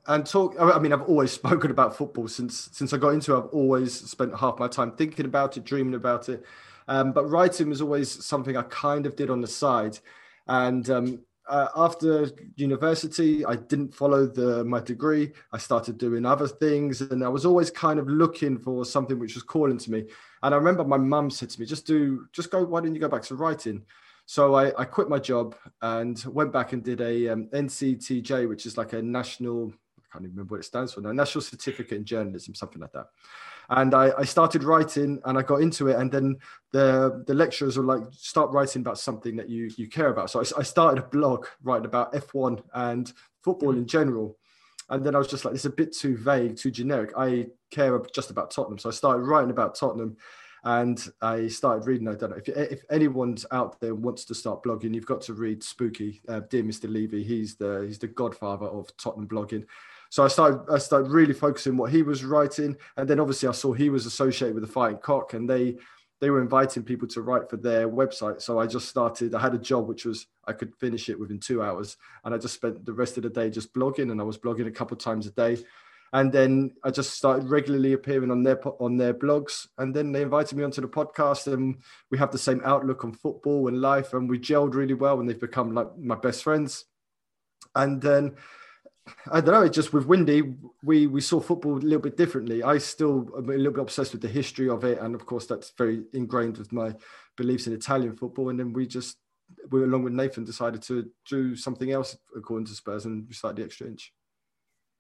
and 0.07 0.25
talk. 0.25 0.55
I 0.59 0.79
mean, 0.79 0.93
I've 0.93 1.03
always 1.03 1.31
spoken 1.41 1.71
about 1.71 1.95
football 1.95 2.27
since 2.27 2.69
since 2.71 2.93
I 2.93 2.97
got 2.97 3.09
into 3.09 3.33
it. 3.33 3.37
I've 3.37 3.53
always 3.53 3.93
spent 3.93 4.37
half 4.37 4.59
my 4.59 4.67
time 4.67 4.91
thinking 4.91 5.25
about 5.25 5.57
it, 5.57 5.63
dreaming 5.63 5.95
about 5.95 6.29
it. 6.29 6.43
Um, 6.87 7.13
but 7.13 7.25
writing 7.25 7.69
was 7.69 7.81
always 7.81 8.25
something 8.25 8.57
I 8.57 8.63
kind 8.63 9.05
of 9.05 9.15
did 9.15 9.29
on 9.29 9.41
the 9.41 9.47
side. 9.47 9.99
And 10.47 10.89
um, 10.89 11.19
uh, 11.47 11.67
after 11.75 12.29
university, 12.55 13.45
I 13.45 13.55
didn't 13.55 13.93
follow 13.93 14.25
the 14.25 14.63
my 14.63 14.79
degree. 14.79 15.33
I 15.51 15.57
started 15.57 15.97
doing 15.97 16.25
other 16.25 16.47
things, 16.47 17.01
and 17.01 17.23
I 17.23 17.27
was 17.29 17.45
always 17.45 17.69
kind 17.69 17.99
of 17.99 18.07
looking 18.07 18.57
for 18.57 18.85
something 18.85 19.19
which 19.19 19.35
was 19.35 19.43
calling 19.43 19.77
to 19.77 19.91
me. 19.91 20.05
And 20.41 20.53
I 20.53 20.57
remember 20.57 20.83
my 20.83 20.97
mum 20.97 21.29
said 21.29 21.49
to 21.49 21.59
me, 21.59 21.65
"Just 21.65 21.85
do, 21.85 22.27
just 22.31 22.51
go. 22.51 22.63
Why 22.63 22.81
didn't 22.81 22.95
you 22.95 23.01
go 23.01 23.09
back 23.09 23.23
to 23.23 23.35
writing?" 23.35 23.83
So 24.25 24.55
I, 24.55 24.71
I 24.79 24.85
quit 24.85 25.09
my 25.09 25.19
job 25.19 25.55
and 25.81 26.23
went 26.25 26.53
back 26.53 26.71
and 26.71 26.81
did 26.81 27.01
a 27.01 27.29
um, 27.29 27.47
NCTJ, 27.47 28.47
which 28.47 28.65
is 28.65 28.77
like 28.77 28.93
a 28.93 29.01
national. 29.01 29.73
I 29.97 30.01
can't 30.13 30.23
even 30.23 30.35
remember 30.35 30.53
what 30.53 30.61
it 30.61 30.65
stands 30.65 30.93
for 30.93 31.01
now. 31.01 31.11
National 31.11 31.41
Certificate 31.41 31.97
in 31.97 32.05
Journalism, 32.05 32.55
something 32.55 32.81
like 32.81 32.93
that 32.93 33.07
and 33.69 33.93
I, 33.93 34.11
I, 34.17 34.23
started 34.23 34.63
writing 34.63 35.21
and 35.25 35.37
I 35.37 35.41
got 35.41 35.61
into 35.61 35.87
it 35.87 35.97
and 35.97 36.11
then 36.11 36.37
the 36.71 37.23
the 37.27 37.33
lecturers 37.33 37.77
were 37.77 37.83
like 37.83 38.01
start 38.11 38.51
writing 38.51 38.81
about 38.81 38.99
something 38.99 39.35
that 39.37 39.49
you 39.49 39.71
you 39.77 39.87
care 39.87 40.09
about 40.09 40.29
so 40.29 40.39
I, 40.39 40.59
I 40.59 40.63
started 40.63 41.03
a 41.03 41.07
blog 41.07 41.45
writing 41.63 41.85
about 41.85 42.13
F1 42.13 42.61
and 42.73 43.11
football 43.43 43.71
in 43.71 43.87
general 43.87 44.37
and 44.89 45.05
then 45.05 45.15
I 45.15 45.17
was 45.17 45.27
just 45.27 45.45
like 45.45 45.53
it's 45.55 45.65
a 45.65 45.69
bit 45.69 45.95
too 45.95 46.17
vague 46.17 46.57
too 46.57 46.71
generic 46.71 47.11
I 47.17 47.47
care 47.71 47.99
just 48.13 48.29
about 48.29 48.51
Tottenham 48.51 48.79
so 48.79 48.89
I 48.89 48.93
started 48.93 49.23
writing 49.23 49.51
about 49.51 49.75
Tottenham 49.75 50.17
and 50.65 51.11
I 51.21 51.47
started 51.47 51.87
reading. 51.87 52.07
I 52.07 52.15
don't 52.15 52.31
know 52.31 52.37
if, 52.37 52.47
if 52.47 52.83
anyone's 52.89 53.45
out 53.51 53.79
there 53.81 53.95
wants 53.95 54.23
to 54.25 54.35
start 54.35 54.63
blogging, 54.63 54.93
you've 54.93 55.05
got 55.05 55.21
to 55.23 55.33
read 55.33 55.61
Spooky, 55.61 56.21
uh, 56.29 56.41
dear 56.49 56.63
Mr. 56.63 56.89
Levy. 56.89 57.23
He's 57.23 57.55
the 57.55 57.83
he's 57.85 57.99
the 57.99 58.07
godfather 58.07 58.67
of 58.67 58.95
Tottenham 58.97 59.27
blogging. 59.27 59.65
So 60.13 60.23
I 60.23 60.27
started 60.27 60.71
I 60.71 60.77
started 60.77 61.09
really 61.09 61.33
focusing 61.33 61.75
what 61.75 61.91
he 61.91 62.03
was 62.03 62.23
writing, 62.23 62.77
and 62.97 63.09
then 63.09 63.19
obviously 63.19 63.49
I 63.49 63.51
saw 63.51 63.73
he 63.73 63.89
was 63.89 64.05
associated 64.05 64.53
with 64.53 64.63
the 64.63 64.71
Fighting 64.71 64.99
Cock, 64.99 65.33
and 65.33 65.49
they 65.49 65.75
they 66.21 66.29
were 66.29 66.39
inviting 66.39 66.83
people 66.83 67.07
to 67.07 67.23
write 67.23 67.49
for 67.49 67.57
their 67.57 67.89
website. 67.89 68.39
So 68.39 68.59
I 68.59 68.67
just 68.67 68.87
started. 68.87 69.33
I 69.33 69.39
had 69.39 69.55
a 69.55 69.57
job 69.57 69.87
which 69.87 70.05
was 70.05 70.27
I 70.45 70.53
could 70.53 70.75
finish 70.75 71.09
it 71.09 71.19
within 71.19 71.39
two 71.39 71.63
hours, 71.63 71.97
and 72.23 72.31
I 72.31 72.37
just 72.37 72.53
spent 72.53 72.85
the 72.85 72.93
rest 72.93 73.17
of 73.17 73.23
the 73.23 73.31
day 73.31 73.49
just 73.49 73.73
blogging, 73.73 74.11
and 74.11 74.21
I 74.21 74.23
was 74.23 74.37
blogging 74.37 74.67
a 74.67 74.71
couple 74.71 74.95
of 74.95 75.01
times 75.01 75.25
a 75.25 75.31
day. 75.31 75.57
and 76.13 76.31
then 76.31 76.71
I 76.83 76.91
just 76.91 77.15
started 77.15 77.49
regularly 77.49 77.93
appearing 77.93 78.29
on 78.29 78.43
their 78.43 78.59
on 78.79 78.97
their 78.97 79.15
blogs, 79.15 79.67
and 79.79 79.95
then 79.95 80.11
they 80.11 80.21
invited 80.21 80.55
me 80.55 80.63
onto 80.63 80.81
the 80.81 80.87
podcast, 80.87 81.51
and 81.51 81.77
we 82.11 82.19
have 82.19 82.31
the 82.31 82.37
same 82.37 82.61
outlook 82.63 83.03
on 83.03 83.13
football 83.13 83.67
and 83.67 83.81
life, 83.81 84.13
and 84.13 84.29
we 84.29 84.37
gelled 84.37 84.75
really 84.75 84.93
well, 84.93 85.19
and 85.19 85.27
they've 85.27 85.47
become 85.49 85.73
like 85.73 85.97
my 85.97 86.15
best 86.15 86.43
friends. 86.43 86.85
And 87.73 87.99
then 87.99 88.35
I 89.31 89.41
don't 89.41 89.53
know, 89.53 89.63
it 89.63 89.73
just 89.73 89.93
with 89.93 90.05
Windy, 90.05 90.55
we 90.81 91.07
we 91.07 91.19
saw 91.19 91.39
football 91.39 91.73
a 91.73 91.79
little 91.79 91.99
bit 91.99 92.15
differently. 92.15 92.63
I 92.63 92.77
still 92.77 93.27
am 93.37 93.49
a 93.49 93.53
little 93.53 93.73
bit 93.73 93.81
obsessed 93.81 94.13
with 94.13 94.21
the 94.21 94.27
history 94.29 94.69
of 94.69 94.83
it, 94.85 94.99
and 94.99 95.13
of 95.13 95.25
course 95.25 95.45
that's 95.45 95.73
very 95.77 96.03
ingrained 96.13 96.57
with 96.57 96.71
my 96.71 96.93
beliefs 97.35 97.67
in 97.67 97.73
Italian 97.73 98.15
football. 98.15 98.49
And 98.49 98.59
then 98.59 98.71
we 98.71 98.87
just 98.87 99.17
we 99.71 99.83
along 99.83 100.03
with 100.03 100.13
Nathan 100.13 100.45
decided 100.45 100.81
to 100.83 101.09
do 101.29 101.55
something 101.55 101.91
else 101.91 102.17
according 102.35 102.67
to 102.67 102.73
Spurs, 102.73 103.05
and 103.05 103.27
we 103.27 103.33
started 103.33 103.57
the 103.57 103.65
extra 103.65 103.87
inch. 103.87 104.13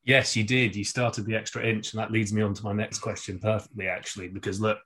Yes, 0.03 0.35
you 0.35 0.43
did. 0.43 0.75
You 0.75 0.83
started 0.83 1.25
the 1.25 1.35
extra 1.35 1.65
inch, 1.65 1.93
and 1.93 2.01
that 2.01 2.11
leads 2.11 2.33
me 2.33 2.41
on 2.41 2.53
to 2.53 2.63
my 2.63 2.73
next 2.73 2.99
question 2.99 3.39
perfectly, 3.39 3.87
actually, 3.87 4.27
because 4.27 4.59
look, 4.59 4.79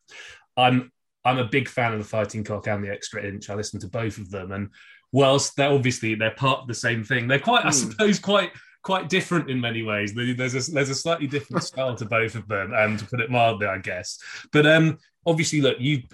I'm 0.56 0.92
I'm 1.26 1.40
a 1.40 1.46
big 1.46 1.68
fan 1.68 1.94
of 1.94 2.00
the 2.00 2.06
Fighting 2.06 2.44
Cock 2.44 2.68
and 2.68 2.84
the 2.84 2.92
Extra 2.92 3.24
Inch. 3.24 3.50
I 3.50 3.56
listen 3.56 3.80
to 3.80 3.88
both 3.88 4.20
of 4.20 4.30
them, 4.30 4.52
and 4.52 4.70
whilst 5.12 5.56
they're 5.56 5.72
obviously 5.72 6.14
they're 6.14 6.32
part 6.32 6.62
of 6.62 6.68
the 6.68 6.74
same 6.76 7.04
thing, 7.04 7.28
they're 7.28 7.40
quite, 7.40 7.64
mm. 7.64 7.68
I 7.68 7.72
hmm. 7.72 7.92
suppose, 7.92 8.20
quite 8.20 8.52
quite 8.88 9.10
different 9.10 9.50
in 9.50 9.60
many 9.60 9.84
ways. 9.84 10.14
There's 10.14 10.56
a 10.56 10.72
there's 10.72 10.90
a 10.90 10.96
slightly 10.96 11.28
different 11.28 11.62
style 11.72 11.94
to 11.98 12.06
both 12.06 12.36
of 12.36 12.48
them, 12.48 12.74
um, 12.74 12.96
to 12.96 13.06
put 13.06 13.20
it 13.20 13.30
mildly, 13.30 13.68
I 13.68 13.80
guess. 13.80 14.18
But 14.54 14.66
um, 14.66 14.98
obviously, 15.26 15.60
look, 15.60 15.76
you've 15.78 16.06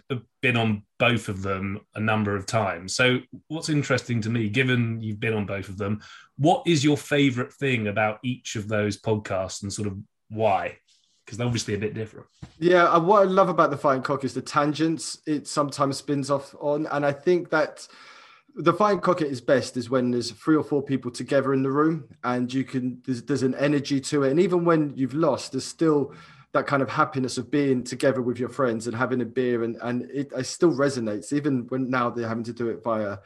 been 0.42 0.58
on 0.58 0.82
both 0.98 1.30
of 1.30 1.44
them 1.44 1.82
a 1.94 2.00
number 2.00 2.36
of 2.36 2.48
times. 2.48 2.96
So, 2.96 3.20
what's 3.48 3.70
interesting 3.70 4.22
to 4.22 4.32
me, 4.32 4.50
given 4.50 5.00
you've 5.02 5.20
been 5.20 5.36
on 5.36 5.46
both 5.46 5.70
of 5.70 5.78
them, 5.78 6.02
what 6.40 6.64
is 6.66 6.84
your 6.84 6.98
favorite 6.98 7.54
thing 7.54 7.90
about 7.90 8.18
each 8.24 8.56
of 8.56 8.68
those 8.68 9.00
podcasts 9.00 9.62
and 9.62 9.72
sort 9.72 9.88
of 9.88 9.96
why? 10.30 10.80
Because 11.24 11.38
they're 11.38 11.46
obviously 11.46 11.76
a 11.76 11.78
bit 11.78 11.94
different. 11.94 12.26
Yeah, 12.58 12.86
uh, 12.86 13.00
what 13.00 13.22
I 13.22 13.26
love 13.26 13.50
about 13.50 13.70
the 13.70 13.78
Fighting 13.78 14.02
Cock 14.02 14.24
is 14.24 14.34
the 14.34 14.42
tangents 14.42 15.20
it 15.28 15.48
sometimes 15.48 15.98
spins 15.98 16.32
off 16.32 16.56
on, 16.60 16.88
and 16.88 17.06
I 17.06 17.12
think 17.12 17.52
that 17.52 17.88
the 18.56 18.74
Fighting 18.74 19.00
Cock 19.00 19.22
is 19.22 19.42
best 19.42 19.78
is 19.78 19.90
when 19.90 20.12
there's 20.12 20.32
three 20.32 20.56
or 20.56 20.64
four 20.64 20.84
people 20.84 21.12
together 21.12 21.54
in 21.54 21.64
the 21.64 21.72
room, 21.72 22.08
and 22.24 22.54
you 22.54 22.64
can 22.64 23.02
there's, 23.06 23.24
there's 23.24 23.44
an 23.44 23.56
energy 23.56 24.00
to 24.02 24.24
it, 24.24 24.32
and 24.32 24.40
even 24.40 24.64
when 24.66 24.94
you've 24.96 25.16
lost, 25.16 25.52
there's 25.52 25.66
still 25.66 26.14
that 26.54 26.68
kind 26.68 26.84
of 26.84 26.90
happiness 26.90 27.38
of 27.38 27.50
being 27.50 27.84
together 27.84 28.22
with 28.22 28.40
your 28.40 28.50
friends 28.50 28.86
and 28.86 28.96
having 28.96 29.22
a 29.22 29.26
beer 29.26 29.64
and 29.64 29.76
and 29.82 30.04
it, 30.12 30.32
it 30.36 30.46
still 30.46 30.72
resonates. 30.72 31.34
Even 31.34 31.66
when 31.70 31.90
now 31.90 32.10
they're 32.10 32.28
having 32.28 32.44
to 32.44 32.54
do 32.54 32.70
it 32.70 32.84
via 32.84 33.18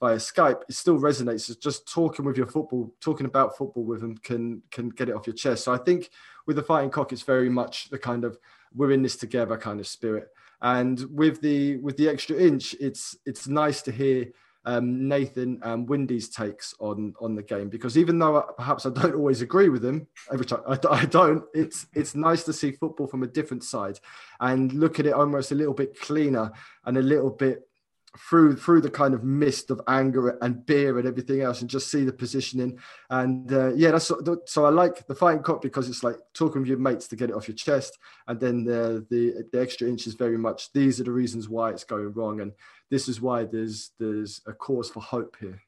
via 0.00 0.16
Skype 0.16 0.62
it 0.68 0.74
still 0.74 0.98
resonates. 0.98 1.50
It's 1.50 1.56
just 1.56 1.86
talking 1.86 2.24
with 2.24 2.36
your 2.36 2.46
football 2.46 2.94
talking 3.00 3.26
about 3.26 3.56
football 3.58 3.84
with 3.84 4.00
them 4.00 4.16
can 4.16 4.62
can 4.70 4.88
get 4.88 5.10
it 5.10 5.14
off 5.14 5.26
your 5.26 5.36
chest. 5.36 5.64
So 5.64 5.74
I 5.74 5.78
think 5.78 6.10
with 6.46 6.56
the 6.56 6.62
fighting 6.62 6.90
cock 6.90 7.12
it's 7.12 7.22
very 7.22 7.50
much 7.50 7.90
the 7.90 7.98
kind 7.98 8.24
of 8.24 8.38
we're 8.74 8.92
in 8.92 9.02
this 9.02 9.16
together 9.16 9.58
kind 9.58 9.78
of 9.78 9.86
spirit. 9.86 10.28
And 10.62 10.98
with 11.10 11.42
the 11.42 11.76
with 11.76 11.98
the 11.98 12.08
extra 12.08 12.38
inch 12.38 12.74
it's 12.80 13.18
it's 13.26 13.46
nice 13.48 13.82
to 13.82 13.92
hear 13.92 14.32
um, 14.64 15.08
Nathan 15.08 15.60
and 15.62 15.88
Windy's 15.88 16.28
takes 16.28 16.74
on 16.78 17.14
on 17.20 17.34
the 17.34 17.42
game 17.42 17.68
because 17.68 17.98
even 17.98 18.18
though 18.18 18.38
I, 18.38 18.44
perhaps 18.56 18.86
I 18.86 18.90
don't 18.90 19.14
always 19.14 19.42
agree 19.42 19.68
with 19.68 19.84
him 19.84 20.06
every 20.32 20.46
time 20.46 20.60
I, 20.66 20.78
I, 20.90 21.04
don't, 21.06 21.44
it's 21.52 21.86
it's 21.94 22.14
nice 22.14 22.44
to 22.44 22.52
see 22.52 22.72
football 22.72 23.06
from 23.06 23.22
a 23.22 23.28
different 23.28 23.64
side 23.64 23.98
and 24.40 24.72
look 24.72 25.00
at 25.00 25.06
it 25.06 25.14
almost 25.14 25.52
a 25.52 25.56
little 25.56 25.74
bit 25.74 25.98
cleaner 26.00 26.52
and 26.84 26.96
a 26.96 27.02
little 27.02 27.30
bit 27.30 27.66
through 28.18 28.54
through 28.54 28.80
the 28.80 28.90
kind 28.90 29.14
of 29.14 29.24
mist 29.24 29.70
of 29.70 29.80
anger 29.88 30.36
and 30.42 30.66
beer 30.66 30.98
and 30.98 31.08
everything 31.08 31.40
else 31.40 31.62
and 31.62 31.70
just 31.70 31.90
see 31.90 32.04
the 32.04 32.12
positioning. 32.12 32.78
And 33.08 33.50
uh, 33.52 33.72
yeah 33.74 33.90
that's 33.90 34.12
so 34.46 34.64
I 34.66 34.68
like 34.68 35.06
the 35.06 35.14
fighting 35.14 35.42
cock 35.42 35.62
because 35.62 35.88
it's 35.88 36.04
like 36.04 36.16
talking 36.34 36.60
with 36.60 36.68
your 36.68 36.78
mates 36.78 37.08
to 37.08 37.16
get 37.16 37.30
it 37.30 37.36
off 37.36 37.48
your 37.48 37.56
chest 37.56 37.98
and 38.26 38.38
then 38.38 38.64
the 38.64 39.06
the, 39.08 39.48
the 39.50 39.60
extra 39.60 39.88
inch 39.88 40.06
is 40.06 40.14
very 40.14 40.36
much. 40.38 40.72
These 40.72 41.00
are 41.00 41.04
the 41.04 41.12
reasons 41.12 41.48
why 41.48 41.70
it's 41.70 41.84
going 41.84 42.12
wrong 42.12 42.40
and 42.40 42.52
this 42.92 43.08
is 43.08 43.20
why 43.20 43.42
there's 43.42 43.90
there's 43.98 44.40
a 44.46 44.52
cause 44.52 44.88
for 44.88 45.00
hope 45.00 45.36
here 45.40 45.60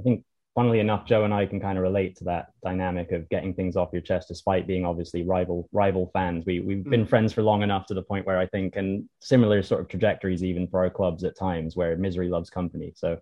I 0.00 0.02
think 0.02 0.24
funnily 0.58 0.80
enough, 0.80 1.06
Joe 1.06 1.22
and 1.22 1.32
I 1.32 1.46
can 1.46 1.60
kind 1.60 1.78
of 1.78 1.82
relate 1.82 2.16
to 2.16 2.24
that 2.24 2.48
dynamic 2.64 3.12
of 3.12 3.28
getting 3.28 3.54
things 3.54 3.76
off 3.76 3.90
your 3.92 4.02
chest, 4.02 4.26
despite 4.26 4.66
being 4.66 4.84
obviously 4.84 5.22
rival 5.22 5.68
rival 5.70 6.10
fans. 6.12 6.44
We 6.46 6.58
we've 6.58 6.82
been 6.82 7.06
mm. 7.06 7.08
friends 7.08 7.32
for 7.32 7.42
long 7.42 7.62
enough 7.62 7.86
to 7.86 7.94
the 7.94 8.02
point 8.02 8.26
where 8.26 8.38
I 8.38 8.46
think, 8.46 8.74
and 8.74 9.08
similar 9.20 9.62
sort 9.62 9.80
of 9.80 9.86
trajectories 9.86 10.42
even 10.42 10.66
for 10.66 10.80
our 10.80 10.90
clubs 10.90 11.22
at 11.22 11.36
times, 11.36 11.76
where 11.76 11.96
misery 11.96 12.28
loves 12.28 12.50
company. 12.50 12.92
So 12.96 13.20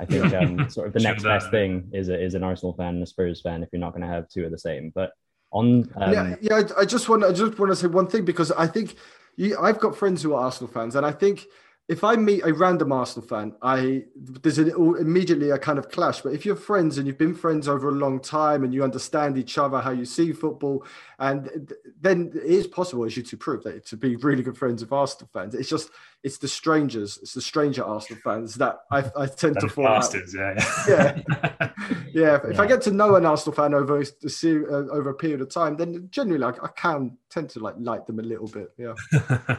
I 0.00 0.06
think 0.06 0.32
um, 0.32 0.70
sort 0.70 0.86
of 0.86 0.94
the 0.94 1.00
next 1.08 1.22
best 1.22 1.50
thing 1.50 1.90
is 1.92 2.08
a, 2.08 2.18
is 2.18 2.32
an 2.32 2.42
Arsenal 2.42 2.72
fan 2.72 2.94
and 2.94 3.02
a 3.02 3.06
Spurs 3.06 3.42
fan 3.42 3.62
if 3.62 3.68
you're 3.72 3.80
not 3.80 3.92
going 3.92 4.08
to 4.08 4.14
have 4.14 4.30
two 4.30 4.46
of 4.46 4.50
the 4.50 4.58
same. 4.58 4.90
But 4.94 5.12
on 5.52 5.86
um, 5.96 6.12
yeah, 6.14 6.36
yeah, 6.40 6.54
I, 6.54 6.80
I 6.80 6.84
just 6.86 7.10
want 7.10 7.24
I 7.24 7.32
just 7.32 7.58
want 7.58 7.72
to 7.72 7.76
say 7.76 7.88
one 7.88 8.06
thing 8.06 8.24
because 8.24 8.52
I 8.52 8.66
think 8.66 8.96
you, 9.36 9.58
I've 9.58 9.80
got 9.80 9.94
friends 9.96 10.22
who 10.22 10.32
are 10.32 10.44
Arsenal 10.44 10.72
fans, 10.72 10.96
and 10.96 11.04
I 11.04 11.12
think 11.12 11.46
if 11.90 12.04
I 12.04 12.14
meet 12.14 12.44
a 12.44 12.54
random 12.54 12.92
Arsenal 12.92 13.26
fan, 13.26 13.56
I 13.62 14.04
there's 14.14 14.58
an, 14.58 14.70
immediately 14.70 15.50
a 15.50 15.58
kind 15.58 15.76
of 15.76 15.90
clash. 15.90 16.20
But 16.20 16.32
if 16.34 16.46
you're 16.46 16.54
friends 16.54 16.98
and 16.98 17.06
you've 17.06 17.18
been 17.18 17.34
friends 17.34 17.66
over 17.66 17.88
a 17.88 17.92
long 17.92 18.20
time 18.20 18.62
and 18.62 18.72
you 18.72 18.84
understand 18.84 19.36
each 19.36 19.58
other, 19.58 19.80
how 19.80 19.90
you 19.90 20.04
see 20.04 20.32
football, 20.32 20.84
and 21.18 21.74
then 22.00 22.30
it 22.32 22.44
is 22.44 22.68
possible, 22.68 23.04
as 23.04 23.16
you 23.16 23.24
to 23.24 23.36
prove 23.36 23.64
that 23.64 23.84
to 23.86 23.96
be 23.96 24.14
really 24.14 24.44
good 24.44 24.56
friends 24.56 24.82
with 24.82 24.92
Arsenal 24.92 25.28
fans. 25.32 25.56
It's 25.56 25.68
just 25.68 25.90
it's 26.22 26.38
the 26.38 26.48
strangers, 26.48 27.18
it's 27.22 27.32
the 27.32 27.40
stranger 27.40 27.82
Arsenal 27.82 28.20
fans 28.22 28.54
that 28.56 28.80
I, 28.90 29.04
I 29.16 29.26
tend 29.26 29.58
to 29.60 29.68
fall 29.68 29.84
bastards, 29.84 30.36
out. 30.36 30.56
Yeah, 30.86 31.22
yeah, 31.26 31.70
yeah. 32.12 32.38
If 32.44 32.56
yeah. 32.56 32.62
I 32.62 32.66
get 32.66 32.82
to 32.82 32.90
know 32.90 33.14
an 33.16 33.24
Arsenal 33.24 33.54
fan 33.54 33.72
over 33.72 33.98
the 33.98 34.66
uh, 34.70 34.94
over 34.94 35.10
a 35.10 35.14
period 35.14 35.40
of 35.40 35.48
time, 35.48 35.76
then 35.76 36.08
generally 36.10 36.38
like, 36.38 36.62
I 36.62 36.68
can 36.76 37.16
tend 37.30 37.48
to 37.50 37.60
like 37.60 37.74
like 37.78 38.06
them 38.06 38.18
a 38.18 38.22
little 38.22 38.48
bit. 38.48 38.70
Yeah. 38.76 38.94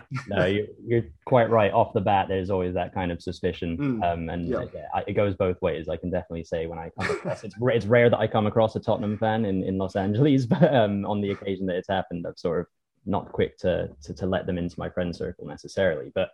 no, 0.27 0.45
you, 0.45 0.67
you're 0.85 1.05
quite 1.25 1.49
right. 1.49 1.73
Off 1.73 1.93
the 1.93 2.01
bat, 2.01 2.27
there's 2.27 2.51
always 2.51 2.75
that 2.75 2.93
kind 2.93 3.11
of 3.11 3.23
suspicion, 3.23 3.77
mm, 3.77 4.13
um, 4.13 4.29
and 4.29 4.47
yeah. 4.47 4.65
yeah. 4.71 5.01
it 5.07 5.13
goes 5.13 5.33
both 5.35 5.59
ways. 5.63 5.89
I 5.89 5.97
can 5.97 6.11
definitely 6.11 6.43
say 6.43 6.67
when 6.67 6.77
I 6.77 6.91
come 6.99 7.09
across 7.09 7.43
it's 7.43 7.55
it's 7.59 7.85
rare 7.87 8.09
that 8.11 8.19
I 8.19 8.27
come 8.27 8.45
across 8.45 8.75
a 8.75 8.79
Tottenham 8.79 9.17
fan 9.17 9.45
in, 9.45 9.63
in 9.63 9.79
Los 9.79 9.95
Angeles, 9.95 10.45
but 10.47 10.73
um, 10.73 11.05
on 11.05 11.21
the 11.21 11.31
occasion 11.31 11.65
that 11.67 11.75
it's 11.75 11.89
happened, 11.89 12.27
I've 12.27 12.37
sort 12.37 12.59
of 12.59 12.67
not 13.07 13.31
quick 13.31 13.57
to, 13.57 13.89
to 14.03 14.13
to 14.13 14.27
let 14.27 14.45
them 14.45 14.59
into 14.59 14.75
my 14.77 14.91
friend 14.91 15.15
circle 15.15 15.47
necessarily, 15.47 16.11
but 16.13 16.29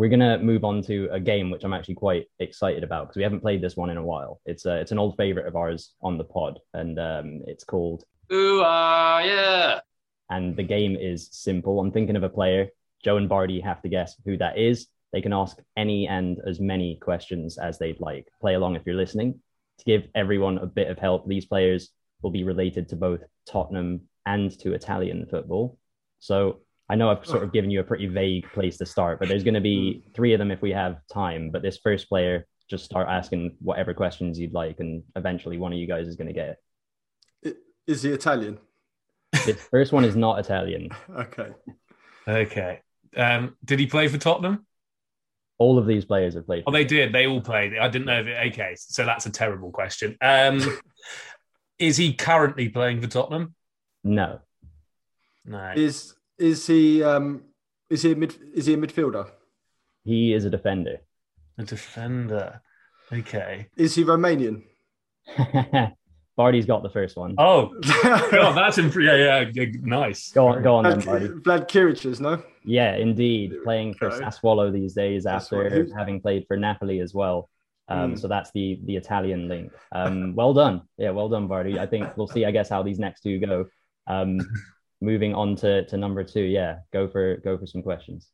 we're 0.00 0.08
gonna 0.08 0.38
move 0.38 0.64
on 0.64 0.80
to 0.80 1.10
a 1.12 1.20
game 1.20 1.50
which 1.50 1.62
I'm 1.62 1.74
actually 1.74 1.96
quite 1.96 2.24
excited 2.38 2.82
about 2.82 3.04
because 3.04 3.18
we 3.18 3.22
haven't 3.22 3.42
played 3.42 3.60
this 3.60 3.76
one 3.76 3.90
in 3.90 3.98
a 3.98 4.02
while. 4.02 4.40
It's 4.46 4.64
a, 4.64 4.80
it's 4.80 4.92
an 4.92 4.98
old 4.98 5.14
favorite 5.18 5.46
of 5.46 5.56
ours 5.56 5.92
on 6.00 6.16
the 6.16 6.24
pod, 6.24 6.58
and 6.72 6.98
um, 6.98 7.42
it's 7.46 7.64
called 7.64 8.04
Ooh 8.32 8.62
uh, 8.62 9.20
yeah. 9.22 9.80
And 10.30 10.56
the 10.56 10.62
game 10.62 10.96
is 10.96 11.28
simple. 11.32 11.78
I'm 11.78 11.92
thinking 11.92 12.16
of 12.16 12.22
a 12.22 12.30
player. 12.30 12.68
Joe 13.04 13.18
and 13.18 13.28
Bardi 13.28 13.60
have 13.60 13.82
to 13.82 13.90
guess 13.90 14.14
who 14.24 14.38
that 14.38 14.56
is. 14.56 14.86
They 15.12 15.20
can 15.20 15.34
ask 15.34 15.58
any 15.76 16.08
and 16.08 16.38
as 16.46 16.60
many 16.60 16.96
questions 16.96 17.58
as 17.58 17.78
they'd 17.78 18.00
like. 18.00 18.26
Play 18.40 18.54
along 18.54 18.76
if 18.76 18.82
you're 18.86 18.94
listening. 18.94 19.38
To 19.80 19.84
give 19.84 20.08
everyone 20.14 20.56
a 20.56 20.66
bit 20.66 20.88
of 20.88 20.98
help, 20.98 21.28
these 21.28 21.44
players 21.44 21.90
will 22.22 22.30
be 22.30 22.44
related 22.44 22.88
to 22.88 22.96
both 22.96 23.20
Tottenham 23.46 24.08
and 24.24 24.50
to 24.60 24.72
Italian 24.72 25.26
football. 25.30 25.76
So 26.20 26.60
I 26.90 26.96
know 26.96 27.08
I've 27.08 27.24
sort 27.24 27.44
of 27.44 27.52
given 27.52 27.70
you 27.70 27.78
a 27.78 27.84
pretty 27.84 28.08
vague 28.08 28.50
place 28.52 28.76
to 28.78 28.86
start, 28.86 29.20
but 29.20 29.28
there's 29.28 29.44
going 29.44 29.54
to 29.54 29.60
be 29.60 30.02
hmm. 30.04 30.12
three 30.12 30.32
of 30.32 30.40
them 30.40 30.50
if 30.50 30.60
we 30.60 30.72
have 30.72 30.96
time. 31.06 31.50
But 31.50 31.62
this 31.62 31.78
first 31.78 32.08
player, 32.08 32.48
just 32.68 32.84
start 32.84 33.08
asking 33.08 33.56
whatever 33.60 33.94
questions 33.94 34.40
you'd 34.40 34.52
like, 34.52 34.80
and 34.80 35.04
eventually 35.14 35.56
one 35.56 35.72
of 35.72 35.78
you 35.78 35.86
guys 35.86 36.08
is 36.08 36.16
going 36.16 36.26
to 36.26 36.32
get 36.32 36.58
it. 37.42 37.56
Is 37.86 38.02
he 38.02 38.10
Italian? 38.10 38.58
The 39.32 39.54
first 39.54 39.92
one 39.92 40.04
is 40.04 40.16
not 40.16 40.40
Italian. 40.40 40.90
okay. 41.16 41.50
Okay. 42.26 42.80
Um, 43.16 43.56
did 43.64 43.78
he 43.78 43.86
play 43.86 44.08
for 44.08 44.18
Tottenham? 44.18 44.66
All 45.58 45.78
of 45.78 45.86
these 45.86 46.04
players 46.04 46.34
have 46.34 46.46
played. 46.46 46.64
Oh, 46.66 46.72
they 46.72 46.84
did. 46.84 47.12
They 47.12 47.26
all 47.26 47.40
played. 47.40 47.78
I 47.78 47.88
didn't 47.88 48.06
know 48.06 48.20
if 48.20 48.26
it. 48.26 48.52
Okay, 48.52 48.74
so 48.76 49.04
that's 49.04 49.26
a 49.26 49.30
terrible 49.30 49.70
question. 49.70 50.16
Um, 50.20 50.80
is 51.78 51.96
he 51.96 52.14
currently 52.14 52.68
playing 52.68 53.00
for 53.00 53.06
Tottenham? 53.06 53.54
No. 54.02 54.40
No. 55.44 55.72
Is 55.76 56.14
is 56.40 56.66
he 56.66 57.02
um 57.02 57.42
is 57.88 58.02
he 58.02 58.12
a 58.12 58.16
mid 58.16 58.34
is 58.54 58.66
he 58.66 58.74
a 58.74 58.76
midfielder? 58.76 59.30
He 60.04 60.32
is 60.32 60.44
a 60.44 60.50
defender. 60.50 60.98
A 61.58 61.64
defender. 61.64 62.62
Okay. 63.12 63.66
Is 63.76 63.94
he 63.94 64.04
Romanian? 64.04 64.62
Bardi's 66.36 66.64
got 66.64 66.82
the 66.82 66.88
first 66.88 67.16
one. 67.16 67.34
Oh, 67.36 67.74
God, 68.02 68.52
that's 68.54 68.78
imp- 68.78 68.94
yeah, 68.94 69.44
yeah, 69.52 69.64
nice. 69.82 70.32
Go 70.32 70.48
on, 70.48 70.62
go 70.62 70.76
on, 70.76 70.84
then, 70.84 71.00
Bardi. 71.00 71.28
Vlad 71.28 71.68
Chiriches, 71.68 72.18
no? 72.18 72.42
Yeah, 72.64 72.96
indeed. 72.96 73.52
Playing 73.62 73.94
for 73.94 74.08
Sassuolo 74.08 74.72
these 74.72 74.94
days 74.94 75.26
after 75.26 75.86
having 75.94 76.20
played 76.20 76.46
for 76.48 76.56
Napoli 76.56 77.00
as 77.00 77.12
well. 77.12 77.50
Um, 77.88 78.14
mm. 78.14 78.18
So 78.18 78.28
that's 78.28 78.52
the 78.52 78.80
the 78.84 78.96
Italian 78.96 79.48
link. 79.48 79.72
Um, 79.92 80.34
well 80.34 80.54
done. 80.54 80.82
Yeah, 80.96 81.10
well 81.10 81.28
done, 81.28 81.48
Barty. 81.48 81.78
I 81.78 81.86
think 81.86 82.16
we'll 82.16 82.28
see. 82.28 82.44
I 82.44 82.52
guess 82.52 82.68
how 82.68 82.82
these 82.82 82.98
next 82.98 83.20
two 83.22 83.38
go. 83.38 83.66
Um, 84.06 84.40
moving 85.00 85.34
on 85.34 85.56
to, 85.56 85.84
to 85.86 85.96
number 85.96 86.24
two, 86.24 86.42
yeah, 86.42 86.78
go 86.92 87.08
for 87.08 87.36
go 87.38 87.56
for 87.58 87.66
some 87.66 87.82
questions. 87.82 88.28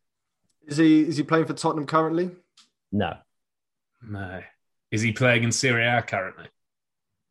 Is 0.67 0.77
he 0.77 1.03
is 1.03 1.17
he 1.17 1.23
playing 1.23 1.47
for 1.47 1.55
Tottenham 1.55 1.87
currently? 1.87 2.31
No. 2.93 3.15
No. 4.03 4.41
Is 4.91 5.03
he 5.03 5.13
playing 5.13 5.45
in 5.45 5.53
Serie 5.53 5.87
A 5.87 6.03
currently? 6.03 6.47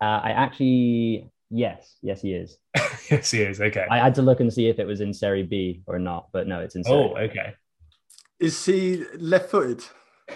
Uh, 0.01 0.19
I 0.23 0.31
actually 0.31 1.31
Yes, 1.49 1.95
yes, 2.01 2.21
he 2.21 2.33
is. 2.33 2.57
yes, 3.09 3.31
he 3.31 3.41
is. 3.41 3.61
Okay. 3.61 3.85
I 3.89 3.99
had 3.99 4.15
to 4.15 4.21
look 4.21 4.39
and 4.39 4.51
see 4.51 4.67
if 4.67 4.79
it 4.79 4.85
was 4.85 5.01
in 5.01 5.13
Serie 5.13 5.43
B 5.43 5.83
or 5.85 5.99
not, 5.99 6.29
but 6.33 6.47
no, 6.47 6.59
it's 6.59 6.75
in 6.75 6.83
Serie 6.83 7.13
oh, 7.15 7.17
okay. 7.17 7.53
Is 8.39 8.65
he 8.65 9.05
left-footed? 9.17 9.85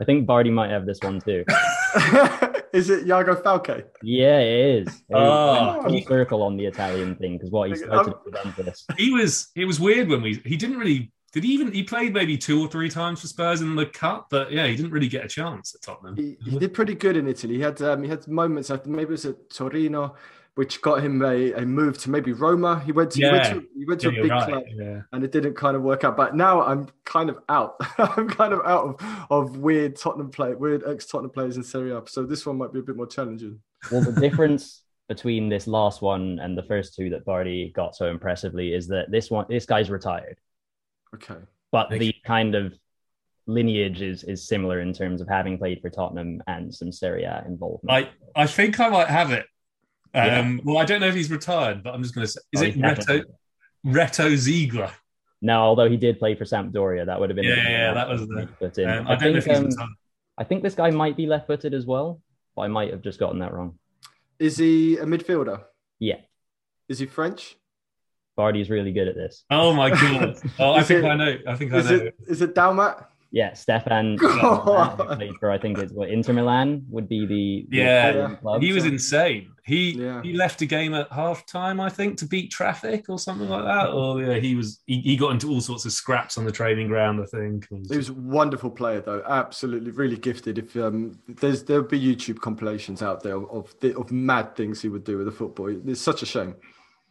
I 0.00 0.04
think 0.04 0.26
Bardi 0.26 0.50
might 0.50 0.70
have 0.70 0.86
this 0.86 0.98
one 1.02 1.20
too. 1.20 1.44
is 2.76 2.90
it 2.90 3.06
Iago 3.06 3.34
Falque? 3.34 3.84
Yeah, 4.02 4.38
it 4.38 4.86
is. 4.88 5.02
Oh. 5.12 5.82
Full 5.82 6.00
circle 6.02 6.42
on 6.42 6.56
the 6.56 6.66
Italian 6.66 7.16
thing 7.16 7.36
because 7.36 7.50
what 7.50 7.70
he 7.70 7.76
started 7.76 8.12
I'm- 8.12 8.20
with 8.24 8.34
Juventus. 8.42 8.86
He 8.96 9.10
was. 9.12 9.48
It 9.54 9.64
was 9.64 9.80
weird 9.80 10.08
when 10.08 10.22
we. 10.22 10.40
He 10.44 10.56
didn't 10.56 10.78
really. 10.78 11.12
Did 11.32 11.44
he 11.44 11.52
even? 11.52 11.72
He 11.72 11.82
played 11.82 12.14
maybe 12.14 12.38
two 12.38 12.62
or 12.62 12.68
three 12.68 12.88
times 12.88 13.20
for 13.20 13.26
Spurs 13.26 13.60
in 13.60 13.74
the 13.76 13.86
cup, 13.86 14.28
but 14.30 14.50
yeah, 14.52 14.66
he 14.66 14.76
didn't 14.76 14.90
really 14.92 15.08
get 15.08 15.24
a 15.24 15.28
chance 15.28 15.74
at 15.74 15.82
Tottenham. 15.82 16.16
He, 16.16 16.36
he 16.44 16.58
did 16.58 16.72
pretty 16.72 16.94
good 16.94 17.16
in 17.16 17.26
Italy. 17.28 17.56
He 17.56 17.60
had 17.60 17.80
um, 17.82 18.02
he 18.02 18.08
had 18.08 18.26
moments. 18.26 18.70
I 18.70 18.78
maybe 18.86 19.02
it 19.02 19.10
was 19.10 19.26
at 19.26 19.50
Torino, 19.50 20.14
which 20.56 20.80
got 20.82 21.02
him 21.02 21.22
a, 21.22 21.52
a 21.52 21.60
move 21.66 21.96
to 21.98 22.10
maybe 22.10 22.32
Roma. 22.32 22.80
He 22.84 22.90
went 22.90 23.12
to 23.12 23.20
he 23.20 23.30
went 23.30 23.44
to, 23.44 23.66
he 23.78 23.84
went 23.84 24.02
Yeah, 24.02 24.08
a 24.08 24.12
big 24.22 24.30
right, 24.30 24.48
club. 24.48 24.62
Yeah. 24.74 25.02
and 25.12 25.22
it 25.22 25.30
didn't 25.30 25.54
kind 25.54 25.76
of 25.76 25.82
work 25.82 26.02
out. 26.02 26.16
But 26.16 26.34
now 26.34 26.62
I'm 26.62 26.88
kind 27.04 27.28
of 27.30 27.38
out. 27.48 27.76
I'm 27.98 28.28
kind 28.28 28.52
of 28.54 28.60
out 28.64 28.98
of, 29.00 29.26
of 29.30 29.58
weird 29.58 29.96
Tottenham 29.96 30.30
play, 30.30 30.54
weird 30.54 30.82
ex 30.86 31.06
Tottenham 31.06 31.30
players 31.30 31.56
in 31.56 31.62
Serie 31.62 31.92
A. 31.92 32.02
So 32.06 32.24
this 32.24 32.44
one 32.46 32.56
might 32.58 32.72
be 32.72 32.78
a 32.80 32.82
bit 32.82 32.96
more 32.96 33.06
challenging. 33.06 33.60
Well, 33.92 34.00
the 34.00 34.12
difference 34.28 34.82
between 35.08 35.48
this 35.48 35.66
last 35.66 36.02
one 36.02 36.38
and 36.40 36.56
the 36.58 36.62
first 36.64 36.94
two 36.96 37.10
that 37.10 37.24
Bardi 37.24 37.70
got 37.76 37.94
so 37.94 38.06
impressively 38.08 38.72
is 38.74 38.88
that 38.88 39.10
this 39.10 39.30
one, 39.30 39.46
this 39.48 39.64
guy's 39.66 39.88
retired, 39.90 40.38
Okay. 41.14 41.36
but 41.70 41.86
Okay. 41.88 41.98
the 41.98 42.14
kind 42.24 42.54
of 42.56 42.74
lineage 43.46 44.02
is 44.02 44.24
is 44.24 44.48
similar 44.48 44.80
in 44.80 44.92
terms 44.92 45.20
of 45.20 45.28
having 45.28 45.56
played 45.58 45.80
for 45.80 45.90
Tottenham 45.90 46.42
and 46.48 46.74
some 46.74 46.90
Serie 46.90 47.22
A 47.24 47.44
involvement. 47.46 47.92
I 48.36 48.42
I 48.42 48.46
think 48.46 48.80
I 48.80 48.88
might 48.88 49.06
have 49.08 49.30
it. 49.30 49.46
Um, 50.16 50.56
Yeah. 50.56 50.58
Well, 50.64 50.78
I 50.78 50.84
don't 50.84 51.00
know 51.00 51.06
if 51.08 51.14
he's 51.14 51.30
retired, 51.30 51.82
but 51.82 51.94
I'm 51.94 52.02
just 52.02 52.14
going 52.14 52.26
to 52.26 52.32
say, 52.32 52.40
is 52.52 52.62
Oh, 52.62 52.64
it 52.66 52.76
Reto, 52.76 53.22
Reto 53.86 54.34
Ziegler? 54.36 54.90
No, 55.42 55.60
although 55.60 55.88
he 55.88 55.96
did 55.96 56.18
play 56.18 56.34
for 56.34 56.44
Sampdoria, 56.44 57.06
that 57.06 57.20
would 57.20 57.28
have 57.30 57.36
been. 57.36 57.44
a 57.44 57.48
Yeah, 57.48 57.68
yeah, 57.68 57.94
that 57.94 58.08
was 58.08 58.22
to 58.22 58.26
the- 58.26 58.46
put 58.58 58.78
in. 58.78 58.88
Um, 58.88 59.06
I, 59.06 59.12
I 59.12 59.16
don't 59.16 59.32
know 59.32 59.38
if 59.38 59.44
think 59.44 59.56
he's 59.56 59.58
um, 59.58 59.64
retired. 59.70 59.90
I 60.38 60.44
think 60.44 60.62
this 60.62 60.74
guy 60.74 60.90
might 60.90 61.16
be 61.16 61.26
left-footed 61.26 61.72
as 61.74 61.86
well, 61.86 62.20
but 62.54 62.62
I 62.62 62.68
might 62.68 62.90
have 62.90 63.02
just 63.02 63.18
gotten 63.20 63.38
that 63.40 63.52
wrong. 63.52 63.78
Is 64.38 64.56
he 64.58 64.96
a 64.98 65.04
midfielder? 65.04 65.62
Yeah, 65.98 66.16
Is 66.88 66.98
he 66.98 67.06
French? 67.06 67.56
Bardi's 68.36 68.68
really 68.68 68.92
good 68.92 69.08
at 69.08 69.14
this. 69.14 69.44
Oh 69.50 69.72
my 69.72 69.88
god! 70.02 70.36
Oh, 70.58 70.72
I 70.74 70.82
think 70.82 71.04
it- 71.04 71.08
I 71.08 71.16
know. 71.16 71.38
I 71.48 71.56
think 71.56 71.72
I 71.72 71.76
know. 71.76 71.80
Is 71.80 71.90
know. 71.90 71.96
it 71.96 72.14
is 72.28 72.42
it 72.42 72.54
Dalmat? 72.54 73.06
Yeah, 73.36 73.52
Stefan 73.52 74.16
played 74.18 75.34
for 75.38 75.50
I 75.50 75.58
think 75.58 75.76
it's 75.76 75.92
what 75.92 76.08
Inter 76.08 76.32
Milan 76.32 76.86
would 76.88 77.06
be 77.06 77.26
the, 77.26 77.66
the 77.68 77.76
Yeah, 77.76 78.34
club. 78.36 78.62
He 78.62 78.72
was 78.72 78.84
so- 78.84 78.88
insane. 78.88 79.52
He 79.66 79.90
Yeah. 79.90 80.22
he 80.22 80.32
left 80.32 80.62
a 80.62 80.66
game 80.66 80.94
at 80.94 81.12
half 81.12 81.44
time, 81.44 81.78
I 81.80 81.90
think, 81.90 82.16
to 82.18 82.24
beat 82.26 82.50
traffic 82.50 83.06
or 83.10 83.18
something 83.18 83.48
like 83.48 83.64
that. 83.64 83.90
Or 83.90 84.22
yeah, 84.22 84.38
he 84.38 84.54
was 84.54 84.80
he, 84.86 85.00
he 85.00 85.16
got 85.16 85.32
into 85.32 85.50
all 85.50 85.60
sorts 85.60 85.84
of 85.84 85.92
scraps 85.92 86.38
on 86.38 86.44
the 86.46 86.52
training 86.52 86.88
ground. 86.88 87.20
I 87.20 87.26
think. 87.26 87.66
He 87.90 87.96
was 87.96 88.08
a 88.08 88.14
wonderful 88.14 88.70
player, 88.70 89.00
though. 89.02 89.22
Absolutely, 89.28 89.90
really 89.90 90.16
gifted. 90.16 90.56
If 90.58 90.74
um, 90.76 91.18
there's 91.28 91.64
there'll 91.64 91.82
be 91.82 92.00
YouTube 92.00 92.38
compilations 92.40 93.02
out 93.02 93.22
there 93.22 93.36
of 93.36 93.74
of 93.82 94.10
mad 94.12 94.56
things 94.56 94.80
he 94.80 94.88
would 94.88 95.04
do 95.04 95.18
with 95.18 95.26
the 95.26 95.32
football. 95.32 95.68
It's 95.90 96.00
such 96.00 96.22
a 96.22 96.26
shame. 96.26 96.54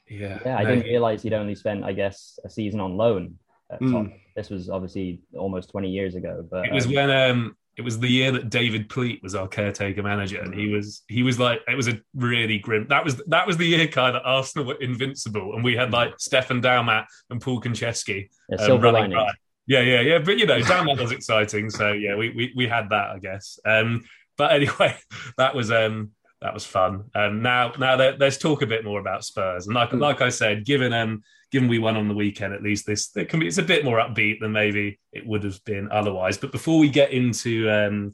yeah, 0.09 0.39
Yeah, 0.45 0.55
I 0.57 0.63
no, 0.63 0.69
didn't 0.69 0.85
realize 0.85 1.21
he'd 1.23 1.33
only 1.33 1.55
spent, 1.55 1.83
I 1.83 1.91
guess, 1.93 2.39
a 2.45 2.49
season 2.49 2.79
on 2.79 2.95
loan. 2.97 3.37
At 3.71 3.81
Mm. 3.81 4.13
This 4.35 4.49
was 4.49 4.69
obviously 4.69 5.21
almost 5.37 5.69
20 5.71 5.89
years 5.89 6.15
ago, 6.15 6.45
but 6.49 6.65
It 6.65 6.73
was 6.73 6.85
um, 6.85 6.93
when 6.93 7.09
um 7.09 7.57
it 7.77 7.81
was 7.81 7.99
the 7.99 8.07
year 8.07 8.31
that 8.31 8.49
David 8.49 8.87
Pleat 8.89 9.21
was 9.21 9.35
our 9.35 9.47
caretaker 9.49 10.01
manager, 10.01 10.39
and 10.41 10.53
he 10.53 10.69
was 10.69 11.03
he 11.09 11.23
was 11.23 11.37
like 11.39 11.59
it 11.67 11.75
was 11.75 11.87
a 11.89 11.99
really 12.13 12.57
grim. 12.57 12.87
That 12.89 13.03
was 13.03 13.17
that 13.27 13.45
was 13.45 13.57
the 13.57 13.65
year, 13.65 13.87
Kai, 13.87 14.11
that 14.11 14.21
Arsenal 14.23 14.65
were 14.67 14.75
invincible, 14.75 15.55
and 15.55 15.63
we 15.63 15.75
had 15.75 15.91
like 15.91 16.13
Stefan 16.19 16.61
Dalmat 16.61 17.05
and 17.29 17.41
Paul 17.41 17.59
Konchesky. 17.61 18.29
yeah, 18.49 18.65
um, 18.65 18.79
running 18.81 18.93
lining. 19.01 19.17
right. 19.17 19.35
Yeah, 19.67 19.81
yeah, 19.81 20.01
yeah. 20.01 20.19
But 20.19 20.37
you 20.37 20.45
know, 20.45 20.59
Dalmat 20.59 21.01
was 21.01 21.11
exciting, 21.11 21.69
so 21.69 21.91
yeah, 21.91 22.15
we, 22.15 22.29
we 22.29 22.53
we 22.55 22.67
had 22.67 22.89
that, 22.91 23.09
I 23.11 23.19
guess. 23.19 23.59
Um, 23.65 24.05
but 24.37 24.51
anyway, 24.53 24.95
that 25.37 25.53
was 25.55 25.69
um 25.71 26.11
that 26.41 26.53
was 26.53 26.63
fun. 26.65 27.05
Um, 27.15 27.41
now 27.41 27.73
now 27.77 27.95
let, 27.95 28.19
let's 28.19 28.37
talk 28.37 28.61
a 28.61 28.67
bit 28.67 28.85
more 28.85 28.99
about 29.01 29.25
Spurs, 29.25 29.65
and 29.67 29.75
like 29.75 29.89
Mm. 29.89 29.99
like 29.99 30.21
I 30.21 30.29
said, 30.29 30.63
given 30.65 30.93
um 30.93 31.23
given 31.55 31.69
we 31.69 31.79
won 31.79 31.95
on 31.95 32.09
the 32.09 32.13
weekend, 32.13 32.53
at 32.53 32.61
least 32.61 32.85
this 32.85 33.15
it 33.15 33.29
can 33.29 33.39
be 33.39 33.47
it's 33.47 33.59
a 33.59 33.63
bit 33.63 33.85
more 33.85 33.97
upbeat 33.97 34.41
than 34.41 34.51
maybe 34.51 34.99
it 35.13 35.25
would 35.25 35.41
have 35.45 35.63
been 35.63 35.89
otherwise. 35.89 36.37
But 36.37 36.51
before 36.51 36.79
we 36.79 36.89
get 36.89 37.11
into 37.11 37.69
um, 37.69 38.11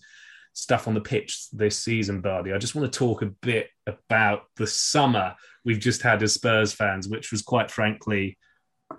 stuff 0.53 0.87
on 0.87 0.93
the 0.93 1.01
pitch 1.01 1.49
this 1.49 1.75
season, 1.75 2.21
Bardi, 2.21 2.53
I 2.53 2.59
just 2.59 2.75
want 2.75 2.93
to 2.93 2.99
talk 2.99 3.23
a 3.23 3.33
bit 3.41 3.69
about 3.87 4.43
the 4.57 4.67
summer 4.67 5.35
we've 5.65 5.79
just 5.79 6.03
had 6.03 6.21
as 6.21 6.35
Spurs 6.35 6.71
fans, 6.71 7.07
which 7.07 7.31
was 7.31 7.41
quite 7.41 7.71
frankly 7.71 8.37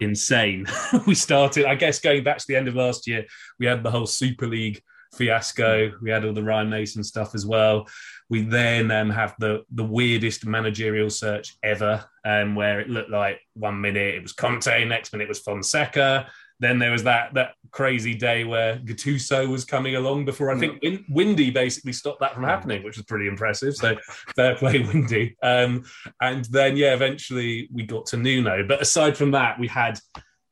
insane. 0.00 0.66
we 1.06 1.14
started, 1.14 1.66
I 1.66 1.76
guess, 1.76 2.00
going 2.00 2.24
back 2.24 2.38
to 2.38 2.44
the 2.48 2.56
end 2.56 2.66
of 2.66 2.74
last 2.74 3.06
year, 3.06 3.24
we 3.60 3.66
had 3.66 3.84
the 3.84 3.92
whole 3.92 4.06
Super 4.06 4.48
League 4.48 4.82
fiasco. 5.14 5.92
We 6.02 6.10
had 6.10 6.24
all 6.24 6.32
the 6.32 6.42
Ryan 6.42 6.68
Mason 6.68 7.04
stuff 7.04 7.36
as 7.36 7.46
well. 7.46 7.86
We 8.28 8.42
then 8.42 8.90
um, 8.90 9.10
have 9.10 9.36
the 9.38 9.62
the 9.70 9.84
weirdest 9.84 10.46
managerial 10.46 11.10
search 11.10 11.56
ever, 11.62 12.04
um, 12.24 12.54
where 12.54 12.80
it 12.80 12.88
looked 12.88 13.10
like 13.10 13.40
one 13.54 13.80
minute 13.80 14.14
it 14.14 14.22
was 14.22 14.32
Conte, 14.32 14.84
next 14.84 15.12
minute 15.12 15.24
it 15.24 15.28
was 15.28 15.40
Fonseca. 15.40 16.28
Then 16.60 16.78
there 16.78 16.92
was 16.92 17.02
that 17.02 17.34
that 17.34 17.54
crazy 17.72 18.14
day 18.14 18.44
where 18.44 18.76
Gattuso 18.76 19.48
was 19.48 19.64
coming 19.64 19.96
along 19.96 20.26
before 20.26 20.50
I 20.50 20.58
think 20.58 20.80
Win- 20.80 21.04
Windy 21.08 21.50
basically 21.50 21.92
stopped 21.92 22.20
that 22.20 22.34
from 22.34 22.44
happening, 22.44 22.84
which 22.84 22.96
was 22.96 23.06
pretty 23.06 23.26
impressive. 23.26 23.74
So 23.74 23.96
fair 24.36 24.54
play, 24.54 24.78
Windy. 24.78 25.36
Um, 25.42 25.84
and 26.20 26.44
then 26.46 26.76
yeah, 26.76 26.94
eventually 26.94 27.68
we 27.72 27.84
got 27.84 28.06
to 28.06 28.16
Nuno. 28.16 28.64
But 28.64 28.80
aside 28.80 29.16
from 29.16 29.32
that, 29.32 29.58
we 29.58 29.66
had 29.66 29.98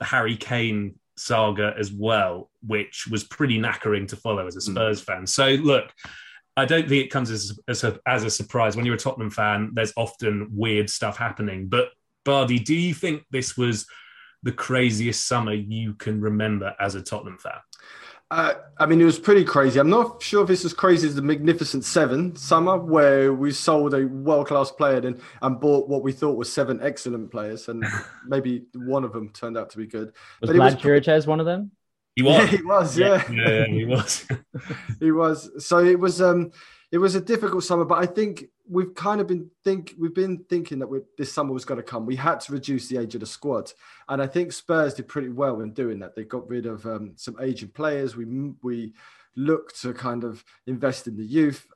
the 0.00 0.06
Harry 0.06 0.36
Kane 0.36 0.96
saga 1.16 1.74
as 1.78 1.92
well, 1.92 2.50
which 2.66 3.06
was 3.08 3.22
pretty 3.24 3.60
knackering 3.60 4.08
to 4.08 4.16
follow 4.16 4.46
as 4.46 4.56
a 4.56 4.60
Spurs 4.60 5.00
fan. 5.00 5.26
So 5.26 5.50
look, 5.50 5.92
I 6.60 6.66
don't 6.66 6.88
think 6.88 7.04
it 7.04 7.08
comes 7.08 7.30
as, 7.30 7.58
as, 7.68 7.84
a, 7.84 7.98
as 8.06 8.22
a 8.24 8.30
surprise. 8.30 8.76
When 8.76 8.84
you're 8.84 8.94
a 8.94 8.98
Tottenham 8.98 9.30
fan, 9.30 9.70
there's 9.72 9.94
often 9.96 10.48
weird 10.52 10.90
stuff 10.90 11.16
happening. 11.16 11.68
But 11.68 11.88
Bardi, 12.24 12.58
do 12.58 12.74
you 12.74 12.92
think 12.92 13.24
this 13.30 13.56
was 13.56 13.86
the 14.42 14.52
craziest 14.52 15.26
summer 15.26 15.54
you 15.54 15.94
can 15.94 16.20
remember 16.20 16.74
as 16.78 16.94
a 16.94 17.02
Tottenham 17.02 17.38
fan? 17.38 17.60
Uh, 18.30 18.54
I 18.78 18.86
mean, 18.86 19.00
it 19.00 19.04
was 19.04 19.18
pretty 19.18 19.42
crazy. 19.42 19.80
I'm 19.80 19.90
not 19.90 20.22
sure 20.22 20.44
if 20.44 20.50
it's 20.50 20.64
as 20.64 20.72
crazy 20.72 21.08
as 21.08 21.16
the 21.16 21.22
Magnificent 21.22 21.84
Seven 21.84 22.36
summer, 22.36 22.76
where 22.76 23.32
we 23.32 23.50
sold 23.50 23.92
a 23.94 24.06
world 24.06 24.46
class 24.46 24.70
player 24.70 24.98
and, 24.98 25.20
and 25.42 25.60
bought 25.60 25.88
what 25.88 26.02
we 26.02 26.12
thought 26.12 26.36
was 26.36 26.52
seven 26.52 26.78
excellent 26.80 27.32
players, 27.32 27.68
and 27.68 27.84
maybe 28.26 28.66
one 28.74 29.02
of 29.02 29.12
them 29.12 29.30
turned 29.30 29.58
out 29.58 29.70
to 29.70 29.78
be 29.78 29.86
good. 29.86 30.12
Was 30.40 30.48
But 30.48 30.56
it 30.56 30.58
was 30.60 30.74
Vlad 30.74 30.80
Chiriches 30.80 31.26
one 31.26 31.40
of 31.40 31.46
them? 31.46 31.72
He 32.20 32.26
Yeah, 32.26 32.40
was. 32.40 32.50
he 32.58 32.62
was. 32.62 32.98
Yeah, 32.98 33.24
yeah, 33.32 33.48
yeah, 33.50 33.66
he 33.66 33.84
was. 33.84 34.26
he 35.00 35.12
was. 35.12 35.66
So 35.66 35.78
it 35.78 35.98
was. 35.98 36.20
Um, 36.20 36.52
it 36.92 36.98
was 36.98 37.14
a 37.14 37.20
difficult 37.20 37.62
summer, 37.62 37.84
but 37.84 37.98
I 37.98 38.06
think 38.06 38.46
we've 38.68 38.94
kind 38.94 39.20
of 39.20 39.26
been 39.26 39.48
think 39.62 39.94
we've 39.98 40.14
been 40.14 40.44
thinking 40.48 40.80
that 40.80 40.88
this 41.16 41.32
summer 41.32 41.52
was 41.52 41.64
going 41.64 41.78
to 41.78 41.84
come. 41.84 42.04
We 42.04 42.16
had 42.16 42.40
to 42.40 42.52
reduce 42.52 42.88
the 42.88 42.98
age 42.98 43.14
of 43.14 43.20
the 43.20 43.26
squad, 43.26 43.72
and 44.08 44.20
I 44.20 44.26
think 44.26 44.52
Spurs 44.52 44.94
did 44.94 45.08
pretty 45.08 45.28
well 45.28 45.60
in 45.60 45.72
doing 45.72 46.00
that. 46.00 46.16
They 46.16 46.24
got 46.24 46.48
rid 46.48 46.66
of 46.66 46.84
um, 46.86 47.12
some 47.16 47.36
aging 47.40 47.70
players. 47.70 48.16
We 48.16 48.24
we 48.62 48.92
looked 49.36 49.80
to 49.82 49.92
kind 49.92 50.24
of 50.24 50.44
invest 50.66 51.06
in 51.06 51.16
the 51.16 51.24
youth, 51.24 51.66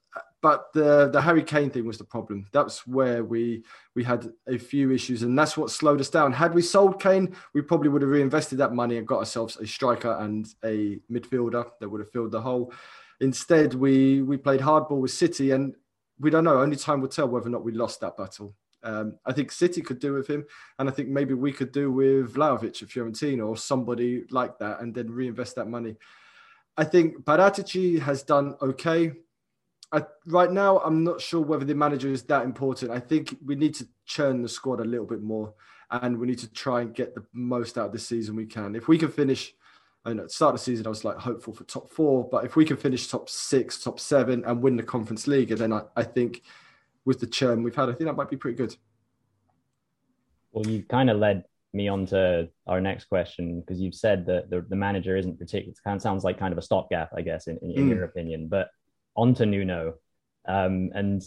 but 0.44 0.70
the 0.74 1.08
the 1.10 1.22
Harry 1.22 1.42
Kane 1.42 1.70
thing 1.70 1.86
was 1.86 1.96
the 1.96 2.04
problem. 2.04 2.44
That's 2.52 2.86
where 2.86 3.24
we 3.24 3.64
we 3.94 4.04
had 4.04 4.30
a 4.46 4.58
few 4.58 4.92
issues, 4.92 5.22
and 5.22 5.38
that's 5.38 5.56
what 5.56 5.70
slowed 5.70 6.02
us 6.02 6.10
down. 6.10 6.34
Had 6.34 6.52
we 6.52 6.60
sold 6.60 7.00
Kane, 7.00 7.34
we 7.54 7.62
probably 7.62 7.88
would 7.88 8.02
have 8.02 8.10
reinvested 8.10 8.58
that 8.58 8.74
money 8.74 8.98
and 8.98 9.06
got 9.06 9.20
ourselves 9.20 9.56
a 9.56 9.66
striker 9.66 10.18
and 10.20 10.46
a 10.62 11.00
midfielder 11.10 11.64
that 11.80 11.88
would 11.88 12.02
have 12.02 12.10
filled 12.10 12.30
the 12.30 12.42
hole. 12.42 12.74
Instead, 13.22 13.72
we 13.72 14.20
we 14.20 14.36
played 14.36 14.60
hardball 14.60 15.00
with 15.00 15.12
City, 15.12 15.52
and 15.52 15.74
we 16.20 16.28
don't 16.28 16.44
know. 16.44 16.60
Only 16.60 16.76
time 16.76 17.00
will 17.00 17.08
tell 17.08 17.26
whether 17.26 17.46
or 17.46 17.50
not 17.50 17.64
we 17.64 17.72
lost 17.72 18.02
that 18.02 18.18
battle. 18.18 18.54
Um, 18.82 19.16
I 19.24 19.32
think 19.32 19.50
City 19.50 19.80
could 19.80 19.98
do 19.98 20.12
with 20.12 20.26
him, 20.26 20.44
and 20.78 20.90
I 20.90 20.92
think 20.92 21.08
maybe 21.08 21.32
we 21.32 21.52
could 21.52 21.72
do 21.72 21.90
with 21.90 22.34
Vlahovic 22.34 22.82
at 22.82 22.90
Fiorentina 22.90 23.48
or 23.48 23.56
somebody 23.56 24.24
like 24.28 24.58
that, 24.58 24.82
and 24.82 24.94
then 24.94 25.10
reinvest 25.10 25.56
that 25.56 25.68
money. 25.68 25.96
I 26.76 26.84
think 26.84 27.24
Paratici 27.24 27.98
has 27.98 28.22
done 28.22 28.56
okay. 28.60 29.12
I, 29.94 30.02
right 30.26 30.50
now, 30.50 30.78
I'm 30.80 31.04
not 31.04 31.20
sure 31.20 31.40
whether 31.40 31.64
the 31.64 31.74
manager 31.74 32.08
is 32.08 32.24
that 32.24 32.44
important. 32.44 32.90
I 32.90 32.98
think 32.98 33.36
we 33.44 33.54
need 33.54 33.74
to 33.76 33.86
churn 34.06 34.42
the 34.42 34.48
squad 34.48 34.80
a 34.80 34.84
little 34.84 35.06
bit 35.06 35.22
more, 35.22 35.54
and 35.90 36.18
we 36.18 36.26
need 36.26 36.40
to 36.40 36.52
try 36.52 36.80
and 36.80 36.92
get 36.92 37.14
the 37.14 37.24
most 37.32 37.78
out 37.78 37.86
of 37.86 37.92
this 37.92 38.06
season 38.06 38.34
we 38.34 38.46
can. 38.46 38.74
If 38.74 38.88
we 38.88 38.98
can 38.98 39.10
finish, 39.10 39.54
I 40.04 40.12
know 40.12 40.22
at 40.22 40.28
the 40.28 40.34
start 40.34 40.54
of 40.54 40.60
the 40.60 40.64
season 40.64 40.86
I 40.86 40.90
was 40.90 41.04
like 41.04 41.18
hopeful 41.18 41.54
for 41.54 41.62
top 41.64 41.90
four, 41.90 42.28
but 42.28 42.44
if 42.44 42.56
we 42.56 42.64
can 42.64 42.76
finish 42.76 43.06
top 43.06 43.28
six, 43.28 43.82
top 43.82 44.00
seven, 44.00 44.44
and 44.44 44.60
win 44.60 44.76
the 44.76 44.82
Conference 44.82 45.28
League, 45.28 45.50
then 45.50 45.72
I, 45.72 45.82
I 45.96 46.02
think 46.02 46.42
with 47.04 47.20
the 47.20 47.26
churn 47.28 47.62
we've 47.62 47.76
had, 47.76 47.88
I 47.88 47.92
think 47.92 48.08
that 48.08 48.16
might 48.16 48.30
be 48.30 48.36
pretty 48.36 48.56
good. 48.56 48.76
Well, 50.52 50.66
you 50.66 50.82
kind 50.82 51.08
of 51.08 51.18
led 51.18 51.44
me 51.72 51.88
on 51.88 52.06
to 52.06 52.48
our 52.66 52.80
next 52.80 53.04
question 53.06 53.60
because 53.60 53.80
you've 53.80 53.94
said 53.94 54.26
that 54.26 54.50
the, 54.50 54.64
the 54.68 54.76
manager 54.76 55.16
isn't 55.16 55.38
particular. 55.38 55.72
It 55.72 55.78
kind 55.84 55.96
of 55.96 56.02
sounds 56.02 56.24
like 56.24 56.38
kind 56.38 56.52
of 56.52 56.58
a 56.58 56.62
stopgap, 56.62 57.10
I 57.16 57.22
guess, 57.22 57.46
in, 57.46 57.58
in, 57.58 57.70
in 57.70 57.86
Mm. 57.86 57.94
your 57.94 58.04
opinion. 58.04 58.48
But 58.48 58.70
on 59.16 59.34
to 59.34 59.46
Nuno. 59.46 59.94
Um, 60.46 60.90
and 60.94 61.22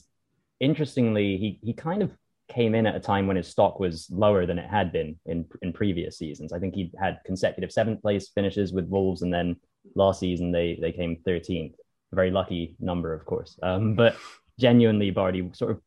interestingly, 0.60 1.38
he 1.38 1.60
he 1.62 1.74
kind 1.74 2.02
of 2.02 2.12
came 2.50 2.76
in 2.76 2.86
at 2.86 2.96
a 2.96 3.00
time 3.00 3.28
when 3.28 3.36
his 3.36 3.48
stock 3.48 3.80
was 3.80 4.08
lower 4.10 4.46
than 4.46 4.60
it 4.60 4.70
had 4.70 4.92
been 4.92 5.20
in 5.26 5.46
in 5.62 5.74
previous 5.74 6.18
seasons. 6.18 6.54
I 6.54 6.60
think 6.60 6.76
he 6.76 6.92
had 7.00 7.20
consecutive 7.26 7.72
seventh 7.72 8.02
place 8.02 8.30
finishes 8.30 8.74
with 8.74 8.88
Wolves, 8.88 9.22
and 9.22 9.34
then 9.34 9.58
last 9.96 10.20
season 10.20 10.52
they 10.52 10.78
they 10.82 10.92
came 10.92 11.18
13th. 11.28 11.74
A 12.14 12.16
very 12.16 12.32
lucky 12.32 12.76
number, 12.80 13.14
of 13.14 13.26
course. 13.26 13.60
Um, 13.62 13.96
but 13.96 14.16
genuinely, 14.58 15.12
Bardi, 15.12 15.50
sort 15.54 15.72
of, 15.72 15.82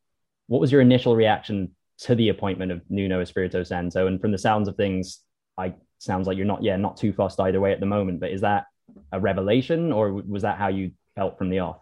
what 0.48 0.60
was 0.60 0.70
your 0.70 0.82
initial 0.82 1.16
reaction 1.16 1.74
to 2.00 2.14
the 2.14 2.28
appointment 2.28 2.72
of 2.72 2.82
Nuno 2.90 3.20
Espirito 3.20 3.62
Santo? 3.62 4.06
And 4.06 4.20
from 4.20 4.30
the 4.30 4.38
sounds 4.38 4.68
of 4.68 4.76
things, 4.76 5.20
I 5.56 5.74
sounds 5.98 6.26
like 6.26 6.36
you're 6.36 6.46
not 6.46 6.62
yeah 6.62 6.76
not 6.76 6.96
too 6.96 7.12
fussed 7.12 7.40
either 7.40 7.60
way 7.60 7.72
at 7.72 7.80
the 7.80 7.86
moment. 7.86 8.20
But 8.20 8.32
is 8.32 8.42
that 8.42 8.66
a 9.12 9.20
revelation, 9.20 9.92
or 9.92 10.12
was 10.12 10.42
that 10.42 10.58
how 10.58 10.68
you 10.68 10.92
felt 11.16 11.38
from 11.38 11.48
the 11.48 11.60
off? 11.60 11.78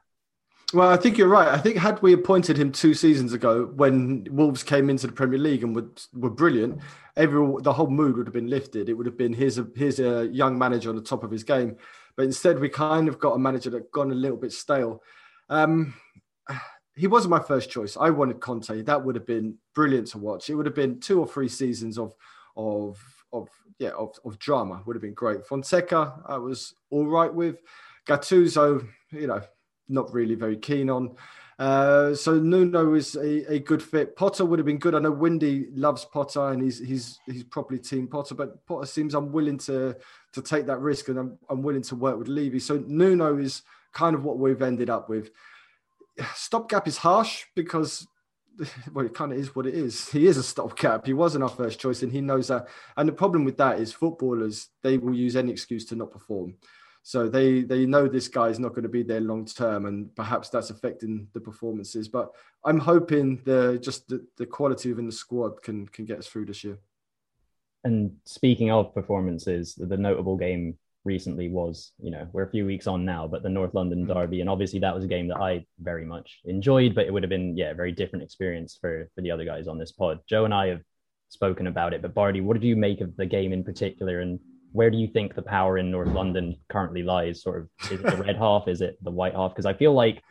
Well, 0.75 0.91
I 0.91 0.99
think 0.99 1.17
you're 1.17 1.29
right. 1.29 1.49
I 1.49 1.57
think 1.57 1.79
had 1.79 2.01
we 2.03 2.13
appointed 2.13 2.59
him 2.59 2.73
two 2.73 2.93
seasons 2.93 3.33
ago, 3.33 3.73
when 3.77 4.27
Wolves 4.31 4.63
came 4.63 4.91
into 4.91 5.07
the 5.07 5.15
Premier 5.15 5.39
League 5.39 5.65
and 5.65 5.75
were, 5.75 5.89
were 6.13 6.29
brilliant, 6.29 6.81
every 7.17 7.41
the 7.63 7.73
whole 7.73 7.89
mood 7.89 8.19
would 8.19 8.27
have 8.27 8.35
been 8.35 8.51
lifted. 8.51 8.91
It 8.91 8.95
would 8.95 9.07
have 9.07 9.17
been 9.17 9.33
here's 9.33 9.57
a 9.57 9.67
here's 9.75 9.99
a 9.99 10.27
young 10.27 10.59
manager 10.59 10.91
on 10.91 10.97
the 10.97 11.03
top 11.03 11.25
of 11.25 11.31
his 11.31 11.43
game. 11.43 11.77
But 12.17 12.27
instead, 12.27 12.59
we 12.59 12.69
kind 12.69 13.09
of 13.09 13.19
got 13.19 13.33
a 13.33 13.39
manager 13.39 13.71
that 13.71 13.91
gone 13.93 14.11
a 14.11 14.15
little 14.15 14.37
bit 14.37 14.53
stale. 14.53 15.03
Um, 15.49 15.95
he 16.97 17.07
wasn't 17.07 17.31
my 17.31 17.41
first 17.41 17.71
choice. 17.71 17.97
I 17.99 18.11
wanted 18.11 18.41
Conte. 18.41 18.83
That 18.83 19.03
would 19.03 19.15
have 19.15 19.27
been 19.27 19.57
brilliant 19.75 20.09
to 20.09 20.19
watch. 20.19 20.51
It 20.51 20.55
would 20.55 20.67
have 20.67 20.75
been 20.75 21.01
two 21.01 21.19
or 21.19 21.27
three 21.27 21.49
seasons 21.49 21.99
of 21.99 22.13
of 22.59 23.03
of 23.33 23.49
yeah 23.79 23.91
of, 23.91 24.15
of 24.23 24.39
drama. 24.39 24.83
Would 24.85 24.97
have 24.97 25.03
been 25.03 25.15
great. 25.15 25.47
Fonseca, 25.47 26.21
I 26.27 26.37
was 26.37 26.75
all 26.91 27.07
right 27.07 27.33
with. 27.33 27.63
Gattuso, 28.07 28.89
you 29.13 29.27
know, 29.27 29.43
not 29.89 30.13
really 30.13 30.35
very 30.35 30.57
keen 30.57 30.91
on. 30.91 31.17
Uh, 31.59 32.15
so 32.15 32.39
Nuno 32.39 32.95
is 32.95 33.17
a, 33.17 33.55
a, 33.55 33.59
good 33.59 33.83
fit. 33.83 34.15
Potter 34.15 34.45
would 34.45 34.61
have 34.61 34.67
been 34.67 34.79
good. 34.79 34.95
I 34.95 35.01
know 35.01 35.11
Windy 35.11 35.67
loves 35.75 36.05
Potter 36.05 36.51
and 36.51 36.63
he's 36.63 36.79
he's 36.79 37.19
he's 37.27 37.43
probably 37.43 37.81
team 37.81 38.07
Potter, 38.07 38.37
but 38.37 38.65
Potter 38.65 38.87
seems 38.87 39.17
unwilling 39.17 39.59
to 39.59 39.97
to 40.35 40.43
take 40.43 40.67
that 40.67 40.79
risk 40.79 41.09
and 41.09 41.19
I'm, 41.19 41.39
I'm 41.51 41.63
willing 41.63 41.83
to 41.83 41.97
work 41.97 42.17
with 42.17 42.29
Levy. 42.29 42.61
So 42.61 42.85
Nuno 42.87 43.39
is 43.39 43.63
kind 43.93 44.15
of 44.15 44.23
what 44.23 44.39
we've 44.39 44.63
ended 44.63 44.89
up 44.89 45.09
with. 45.09 45.31
Stopgap 46.37 46.87
is 46.87 46.97
harsh 46.97 47.47
because 47.57 48.07
well, 48.93 49.07
it 49.07 49.15
kind 49.15 49.33
of 49.33 49.39
is 49.39 49.55
what 49.55 49.67
it 49.67 49.75
is. 49.75 50.09
He 50.09 50.27
is 50.27 50.37
a 50.37 50.43
stopgap. 50.43 51.07
He 51.07 51.13
wasn't 51.13 51.45
our 51.45 51.51
first 51.51 51.81
choice, 51.81 52.03
and 52.03 52.13
he 52.13 52.21
knows 52.21 52.49
that. 52.49 52.69
And 52.97 53.09
the 53.09 53.13
problem 53.13 53.45
with 53.45 53.57
that 53.59 53.81
is 53.81 53.93
footballers 53.93 54.69
they 54.83 54.99
will 54.99 55.15
use 55.15 55.37
any 55.37 55.53
excuse 55.53 55.85
to 55.87 55.97
not 55.97 56.13
perform. 56.13 56.55
So 57.09 57.27
they 57.27 57.63
they 57.63 57.87
know 57.87 58.07
this 58.07 58.29
guy 58.29 58.49
is 58.49 58.59
not 58.59 58.75
going 58.75 58.83
to 58.83 58.91
be 58.91 59.03
there 59.03 59.23
long 59.23 59.47
term, 59.47 59.87
and 59.87 60.15
perhaps 60.15 60.51
that's 60.51 60.69
affecting 60.69 61.27
the 61.33 61.41
performances. 61.41 62.07
But 62.07 62.33
I'm 62.67 62.79
hoping 62.79 63.41
the 63.47 63.79
just 63.83 64.09
the, 64.09 64.27
the 64.37 64.45
quality 64.45 64.91
within 64.91 65.07
the 65.07 65.13
squad 65.13 65.63
can 65.63 65.89
can 65.89 66.05
get 66.05 66.19
us 66.19 66.27
through 66.27 66.45
this 66.45 66.63
year. 66.65 66.77
And 67.83 68.15
speaking 68.27 68.71
of 68.71 68.93
performances, 68.93 69.75
the 69.75 69.97
notable 69.97 70.37
game 70.37 70.77
recently 71.07 71.49
was, 71.49 71.93
you 71.99 72.11
know, 72.11 72.29
we're 72.35 72.43
a 72.43 72.51
few 72.51 72.67
weeks 72.67 72.87
on 72.87 73.07
now, 73.07 73.27
but 73.27 73.43
the 73.43 73.49
North 73.49 73.73
London 73.73 74.05
mm. 74.05 74.13
Derby, 74.13 74.43
and 74.43 74.51
obviously 74.51 74.81
that 74.81 74.95
was 74.95 75.05
a 75.05 75.09
game 75.09 75.29
that 75.29 75.41
I 75.41 75.65
very 75.81 76.05
much 76.05 76.41
enjoyed, 76.45 76.95
but 76.95 77.07
it 77.07 77.13
would 77.15 77.23
have 77.23 77.31
been, 77.31 77.57
yeah, 77.57 77.71
a 77.71 77.75
very 77.75 77.93
different 77.93 78.23
experience 78.23 78.77
for 78.79 79.09
for 79.15 79.23
the 79.23 79.31
other 79.31 79.47
guys 79.47 79.67
on 79.67 79.79
this 79.79 79.93
pod. 79.93 80.21
Joe 80.29 80.45
and 80.45 80.53
I 80.53 80.67
have 80.67 80.83
spoken 81.31 81.69
about 81.69 81.95
it, 81.95 82.03
but 82.03 82.13
Bardi, 82.13 82.43
what 82.43 82.53
did 82.53 82.69
you 82.69 82.77
make 82.77 83.01
of 83.01 83.17
the 83.17 83.25
game 83.25 83.55
in 83.55 83.65
particular, 83.65 84.21
and 84.21 84.39
where 84.73 84.91
do 84.91 84.99
you 84.99 85.09
think 85.09 85.35
the 85.35 85.43
power 85.43 85.79
in 85.79 85.91
North 85.91 86.09
London 86.09 86.57
currently 86.69 87.03
lies? 87.03 87.43
Sort 87.43 87.63
of, 87.63 87.91
is 87.91 88.01
it 88.01 88.03
the 88.03 88.17
red 88.17 88.37
half? 88.37 88.69
Is 88.69 88.81
it 88.81 88.99
the 89.03 89.11
white 89.11 89.35
half? 89.35 89.53
Because 89.53 89.67
I 89.67 89.75
feel 89.75 89.95
like, 89.95 90.23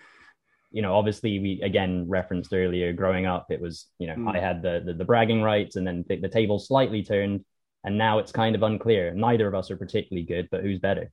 you 0.72 0.82
know, 0.82 0.96
obviously 0.96 1.40
we 1.40 1.62
again 1.64 2.06
referenced 2.08 2.54
earlier, 2.54 2.94
growing 2.94 3.26
up, 3.26 3.48
it 3.50 3.62
was, 3.62 3.88
you 4.00 4.08
know, 4.08 4.16
mm. 4.16 4.36
I 4.36 4.40
had 4.40 4.62
the, 4.62 4.84
the, 4.86 4.94
the 4.94 5.06
bragging 5.06 5.42
rights, 5.42 5.76
and 5.76 5.88
then 5.88 6.06
the, 6.08 6.18
the 6.18 6.30
table 6.30 6.60
slightly 6.60 7.04
turned, 7.04 7.46
and 7.84 7.98
now 7.98 8.20
it's 8.20 8.32
kind 8.32 8.56
of 8.56 8.64
unclear. 8.64 9.14
Neither 9.14 9.48
of 9.48 9.56
us 9.56 9.72
are 9.72 9.78
particularly 9.78 10.26
good, 10.26 10.50
but 10.52 10.62
who's 10.62 10.80
better? 10.80 11.12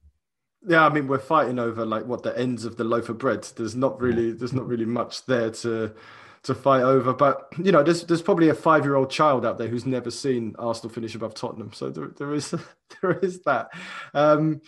Yeah, 0.66 0.84
I 0.84 0.88
mean, 0.88 1.06
we're 1.06 1.18
fighting 1.18 1.58
over 1.58 1.84
like 1.84 2.06
what 2.06 2.22
the 2.22 2.37
ends 2.38 2.64
of 2.64 2.76
the 2.76 2.84
loaf 2.84 3.08
of 3.08 3.18
bread. 3.18 3.44
There's 3.56 3.76
not 3.76 4.00
really, 4.00 4.32
there's 4.32 4.52
not 4.52 4.66
really 4.66 4.87
much 4.87 5.24
there 5.26 5.50
to 5.50 5.94
to 6.44 6.54
fight 6.54 6.83
over. 6.83 7.12
But 7.12 7.48
you 7.62 7.72
know, 7.72 7.83
there's 7.83 8.04
there's 8.04 8.22
probably 8.22 8.48
a 8.48 8.54
five 8.54 8.85
year 8.85 8.94
old 8.94 9.11
child 9.11 9.44
out 9.44 9.59
there 9.59 9.68
who's 9.68 9.87
never 9.87 10.11
seen 10.11 10.54
Arsenal 10.59 10.92
finish 10.92 11.14
above 11.14 11.35
Tottenham. 11.35 11.72
So 11.72 11.90
there, 11.90 12.09
there 12.16 12.33
is 12.33 12.54
there 13.02 13.18
is 13.18 13.42
that. 13.42 13.70
Um, 14.14 14.61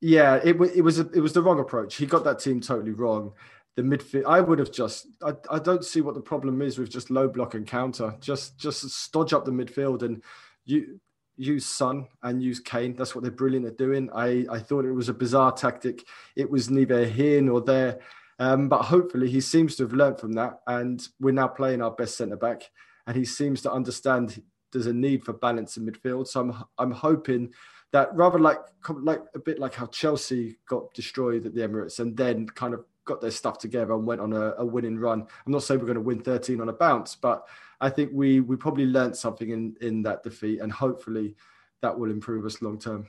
yeah, 0.00 0.36
it, 0.36 0.56
it 0.74 0.82
was 0.82 0.98
a, 0.98 1.08
it 1.10 1.20
was 1.20 1.34
the 1.34 1.42
wrong 1.42 1.60
approach. 1.60 1.96
He 1.96 2.06
got 2.06 2.24
that 2.24 2.40
team 2.40 2.60
totally 2.60 2.92
wrong. 2.92 3.32
The 3.76 3.82
midfield, 3.82 4.24
I 4.26 4.40
would 4.40 4.58
have 4.58 4.72
just. 4.72 5.06
I, 5.22 5.34
I 5.50 5.58
don't 5.58 5.84
see 5.84 6.00
what 6.00 6.14
the 6.14 6.20
problem 6.20 6.62
is 6.62 6.78
with 6.78 6.90
just 6.90 7.10
low 7.10 7.28
block 7.28 7.54
and 7.54 7.66
counter. 7.66 8.16
Just 8.20 8.58
just 8.58 8.88
stodge 8.90 9.32
up 9.32 9.44
the 9.44 9.52
midfield 9.52 10.02
and 10.02 10.22
you 10.64 11.00
use 11.36 11.66
Son 11.66 12.06
and 12.22 12.42
use 12.42 12.60
Kane. 12.60 12.94
That's 12.94 13.14
what 13.14 13.22
they're 13.22 13.30
brilliant 13.30 13.66
at 13.66 13.78
doing. 13.78 14.10
I, 14.14 14.46
I 14.50 14.58
thought 14.58 14.84
it 14.84 14.92
was 14.92 15.08
a 15.08 15.14
bizarre 15.14 15.52
tactic. 15.52 16.06
It 16.36 16.50
was 16.50 16.68
neither 16.68 17.06
here 17.06 17.40
nor 17.40 17.62
there. 17.62 18.00
Um, 18.40 18.68
but 18.68 18.82
hopefully, 18.82 19.30
he 19.30 19.40
seems 19.40 19.76
to 19.76 19.84
have 19.84 19.92
learned 19.92 20.18
from 20.18 20.32
that, 20.32 20.60
and 20.66 21.06
we're 21.20 21.32
now 21.32 21.48
playing 21.48 21.82
our 21.82 21.90
best 21.90 22.16
centre 22.16 22.36
back, 22.36 22.62
and 23.06 23.14
he 23.14 23.24
seems 23.24 23.60
to 23.62 23.72
understand 23.72 24.42
there's 24.72 24.86
a 24.86 24.92
need 24.92 25.24
for 25.24 25.34
balance 25.34 25.76
in 25.76 25.86
midfield. 25.86 26.26
So 26.26 26.40
I'm 26.40 26.64
I'm 26.78 26.90
hoping 26.90 27.52
that 27.92 28.14
rather 28.14 28.38
like 28.38 28.58
like 28.88 29.22
a 29.34 29.38
bit 29.38 29.58
like 29.58 29.74
how 29.74 29.86
Chelsea 29.86 30.56
got 30.66 30.92
destroyed 30.94 31.44
at 31.46 31.54
the 31.54 31.60
Emirates 31.60 32.00
and 32.00 32.16
then 32.16 32.46
kind 32.46 32.72
of 32.72 32.84
got 33.04 33.20
their 33.20 33.30
stuff 33.30 33.58
together 33.58 33.92
and 33.92 34.06
went 34.06 34.20
on 34.20 34.32
a, 34.32 34.54
a 34.58 34.64
winning 34.64 34.98
run. 34.98 35.20
I'm 35.20 35.52
not 35.52 35.62
saying 35.62 35.80
we're 35.80 35.86
going 35.86 35.96
to 35.96 36.00
win 36.00 36.20
13 36.20 36.60
on 36.60 36.68
a 36.68 36.72
bounce, 36.72 37.16
but 37.16 37.46
I 37.80 37.90
think 37.90 38.10
we 38.14 38.40
we 38.40 38.56
probably 38.56 38.86
learned 38.86 39.16
something 39.16 39.50
in 39.50 39.76
in 39.80 40.02
that 40.04 40.22
defeat, 40.22 40.60
and 40.60 40.72
hopefully 40.72 41.36
that 41.82 41.98
will 41.98 42.10
improve 42.10 42.46
us 42.46 42.62
long 42.62 42.78
term. 42.78 43.06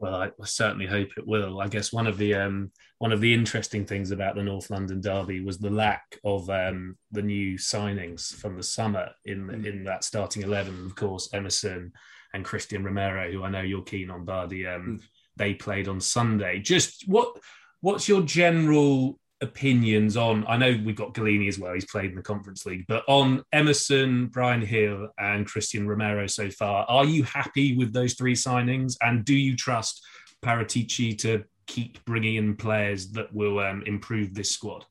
Well, 0.00 0.14
I, 0.14 0.26
I, 0.26 0.46
certainly 0.46 0.86
hope 0.86 1.10
it 1.18 1.26
will. 1.26 1.60
I 1.60 1.68
guess 1.68 1.92
one 1.92 2.06
of 2.06 2.16
the 2.16 2.34
um, 2.34 2.72
one 2.98 3.12
of 3.12 3.20
the 3.20 3.34
interesting 3.34 3.84
things 3.84 4.10
about 4.10 4.34
the 4.34 4.42
North 4.42 4.70
London 4.70 5.02
derby 5.02 5.40
was 5.40 5.58
the 5.58 5.68
lack 5.68 6.18
of 6.24 6.48
um, 6.48 6.96
the 7.12 7.20
new 7.20 7.58
signings 7.58 8.34
from 8.34 8.56
the 8.56 8.62
summer 8.62 9.10
in 9.26 9.46
mm. 9.46 9.66
in 9.66 9.84
that 9.84 10.02
starting 10.02 10.42
eleven. 10.42 10.86
Of 10.86 10.96
course, 10.96 11.28
Emerson 11.34 11.92
and 12.32 12.46
Cristian 12.46 12.82
Romero, 12.82 13.30
who 13.30 13.44
I 13.44 13.50
know 13.50 13.60
you're 13.60 13.82
keen 13.82 14.10
on, 14.10 14.24
Bardi. 14.24 14.66
Um, 14.66 14.98
mm. 14.98 15.02
They 15.36 15.52
played 15.52 15.86
on 15.86 16.00
Sunday. 16.00 16.60
Just 16.60 17.06
what 17.06 17.36
what's 17.82 18.08
your 18.08 18.22
general 18.22 19.19
opinions 19.42 20.16
on 20.16 20.44
I 20.46 20.56
know 20.56 20.78
we've 20.84 20.96
got 20.96 21.14
Gollini 21.14 21.48
as 21.48 21.58
well, 21.58 21.72
he's 21.72 21.86
played 21.86 22.10
in 22.10 22.16
the 22.16 22.22
conference 22.22 22.66
league, 22.66 22.84
but 22.88 23.04
on 23.08 23.42
Emerson, 23.52 24.26
Bryan 24.26 24.64
Gil, 24.64 25.08
and 25.18 25.46
Cristian 25.46 25.86
Romero 25.86 26.26
so 26.26 26.50
far, 26.50 26.84
are 26.88 27.04
you 27.04 27.22
happy 27.22 27.76
with 27.76 27.92
those 27.92 28.14
three 28.14 28.34
signings? 28.34 28.96
And 29.00 29.24
do 29.24 29.34
you 29.34 29.56
trust 29.56 30.02
Paratici 30.42 31.16
to 31.18 31.44
keep 31.66 32.04
bringing 32.04 32.36
in 32.36 32.56
players 32.56 33.10
that 33.12 33.32
will 33.32 33.60
um, 33.60 33.82
improve 33.86 34.34
this 34.34 34.50
squad? 34.50 34.84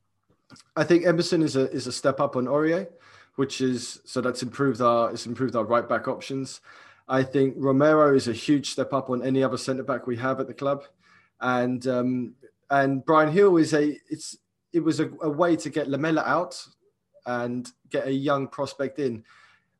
I 0.75 0.83
think 0.83 1.05
Emerson 1.05 1.43
is 1.43 1.55
a 1.55 1.69
is 1.71 1.85
a 1.85 1.91
step 1.91 2.19
up 2.19 2.35
on 2.35 2.45
Aurier, 2.45 2.87
which 3.35 3.61
is 3.61 4.01
so 4.05 4.21
that's 4.21 4.41
improved 4.41 4.81
our 4.81 5.11
it's 5.11 5.27
improved 5.27 5.55
our 5.55 5.63
right 5.63 5.87
back 5.87 6.07
options. 6.07 6.61
I 7.07 7.23
think 7.23 7.55
Romero 7.57 8.15
is 8.15 8.27
a 8.27 8.33
huge 8.33 8.71
step 8.71 8.93
up 8.93 9.09
on 9.09 9.23
any 9.23 9.43
other 9.43 9.57
centre 9.57 9.83
back 9.83 10.07
we 10.07 10.17
have 10.17 10.39
at 10.39 10.47
the 10.47 10.53
club, 10.53 10.85
and 11.41 11.85
um, 11.87 12.33
and 12.69 13.03
Bryan 13.05 13.33
Gil 13.33 13.57
is 13.57 13.73
a 13.73 13.97
it's 14.09 14.37
it 14.71 14.81
was 14.81 14.99
a, 14.99 15.09
a, 15.23 15.29
way 15.29 15.55
to 15.55 15.69
get 15.69 15.89
Lamela 15.89 16.21
out 16.21 16.63
and 17.25 17.71
get 17.89 18.07
a 18.07 18.11
young 18.11 18.47
prospect 18.47 18.99
in. 18.99 19.23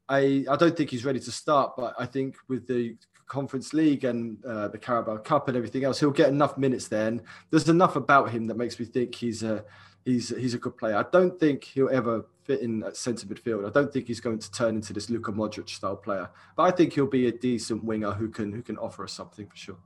I 0.08 0.45
I 0.49 0.56
don't 0.56 0.75
think 0.75 0.89
he's 0.89 1.06
ready 1.06 1.19
to 1.19 1.32
start, 1.32 1.73
but 1.78 1.93
I 1.99 2.06
think 2.06 2.36
with 2.47 2.67
the 2.67 2.95
Conference 3.28 3.73
League 3.73 4.04
and 4.04 4.43
uh, 4.43 4.67
the 4.67 4.78
Carabao 4.78 5.17
Cup 5.17 5.47
and 5.47 5.56
everything 5.56 5.84
else, 5.84 5.99
he'll 5.99 6.10
get 6.10 6.30
enough 6.30 6.58
minutes 6.58 6.88
there. 6.88 7.08
And 7.08 7.21
there's 7.52 7.69
enough 7.69 7.95
about 7.95 8.32
him 8.32 8.47
that 8.47 8.58
makes 8.58 8.80
me 8.80 8.86
think 8.86 9.13
he's 9.15 9.43
a 9.43 9.63
he's 10.04 10.30
he's 10.30 10.56
a 10.56 10.58
good 10.58 10.75
player. 10.78 10.97
I 10.97 11.06
don't 11.12 11.39
think 11.39 11.63
he'll 11.63 11.89
ever 11.89 12.25
fit 12.43 12.62
in 12.62 12.84
at 12.84 12.97
centre 12.97 13.28
midfield. 13.28 13.67
I 13.67 13.71
don't 13.71 13.93
think 13.93 14.08
he's 14.08 14.19
going 14.19 14.39
to 14.39 14.52
turn 14.52 14.75
into 14.75 14.91
this 14.91 15.10
Luka 15.10 15.32
Modric 15.32 15.69
style 15.69 15.95
player, 15.95 16.30
but 16.58 16.63
I 16.63 16.71
think 16.71 16.93
he'll 16.93 17.06
be 17.06 17.28
a 17.28 17.32
decent 17.32 17.84
winger 17.84 18.12
who 18.12 18.30
can 18.30 18.52
who 18.52 18.63
can 18.63 18.78
offer 18.78 19.04
us 19.04 19.13
something 19.13 19.47
for 19.47 19.56
sure. 19.56 19.78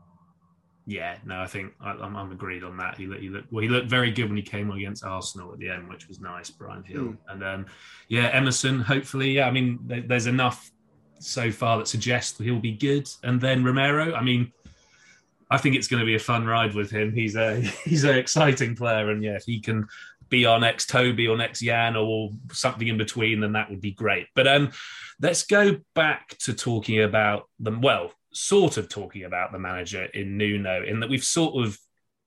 Yeah, 0.85 1.15
no, 1.25 1.39
I 1.39 1.47
think 1.47 1.73
I, 1.79 1.91
am 1.91 2.17
I'm 2.17 2.31
agreed 2.31 2.63
on 2.63 2.75
that. 2.77 2.97
He 2.97 3.07
looked, 3.07 3.21
he 3.21 3.29
looked 3.29 3.51
well. 3.51 3.61
He 3.61 3.69
looked 3.69 3.89
very 3.89 4.11
good 4.11 4.27
when 4.27 4.35
he 4.35 4.43
came 4.43 4.69
against 4.71 5.05
Arsenal 5.05 5.53
at 5.53 5.59
the 5.59 5.69
end, 5.69 5.87
which 5.87 6.07
was 6.07 6.19
nice. 6.19 6.49
Bryan 6.49 6.83
Gil. 6.85 7.01
mm. 7.01 7.17
and 7.29 7.43
um, 7.43 7.65
yeah, 8.09 8.29
Emerson. 8.33 8.81
Hopefully, 8.81 9.31
yeah. 9.31 9.47
I 9.47 9.51
mean, 9.51 9.79
there's 10.07 10.27
enough 10.27 10.71
so 11.19 11.51
far 11.51 11.77
that 11.77 11.87
suggests 11.87 12.37
he'll 12.37 12.59
be 12.59 12.73
good. 12.73 13.09
And 13.23 13.39
then 13.39 13.63
Romero. 13.63 14.13
I 14.13 14.21
mean, 14.21 14.51
I 15.49 15.57
think 15.57 15.75
it's 15.75 15.87
going 15.87 16.01
to 16.01 16.05
be 16.05 16.15
a 16.15 16.19
fun 16.19 16.45
ride 16.45 16.73
with 16.73 16.91
him. 16.91 17.13
He's 17.13 17.35
a 17.35 17.61
he's 17.85 18.03
an 18.03 18.17
exciting 18.17 18.75
player, 18.75 19.09
and 19.09 19.23
yeah, 19.23 19.35
if 19.35 19.45
he 19.45 19.59
can 19.59 19.87
be 20.29 20.45
our 20.45 20.59
next 20.59 20.89
Toby 20.89 21.27
or 21.27 21.37
next 21.37 21.61
Jan 21.61 21.95
or 21.95 22.31
something 22.51 22.87
in 22.87 22.97
between, 22.97 23.39
then 23.39 23.53
that 23.53 23.69
would 23.69 23.81
be 23.81 23.91
great. 23.91 24.27
But 24.35 24.47
um, 24.47 24.71
let's 25.21 25.45
go 25.45 25.77
back 25.93 26.37
to 26.39 26.53
talking 26.53 27.01
about 27.01 27.47
them. 27.59 27.81
Well, 27.81 28.11
sort 28.33 28.77
of 28.77 28.89
talking 28.89 29.23
about 29.23 29.51
the 29.51 29.59
manager 29.59 30.05
in 30.05 30.37
Nuno, 30.37 30.83
in 30.83 30.99
that 30.99 31.09
we've 31.09 31.23
sort 31.23 31.65
of 31.65 31.77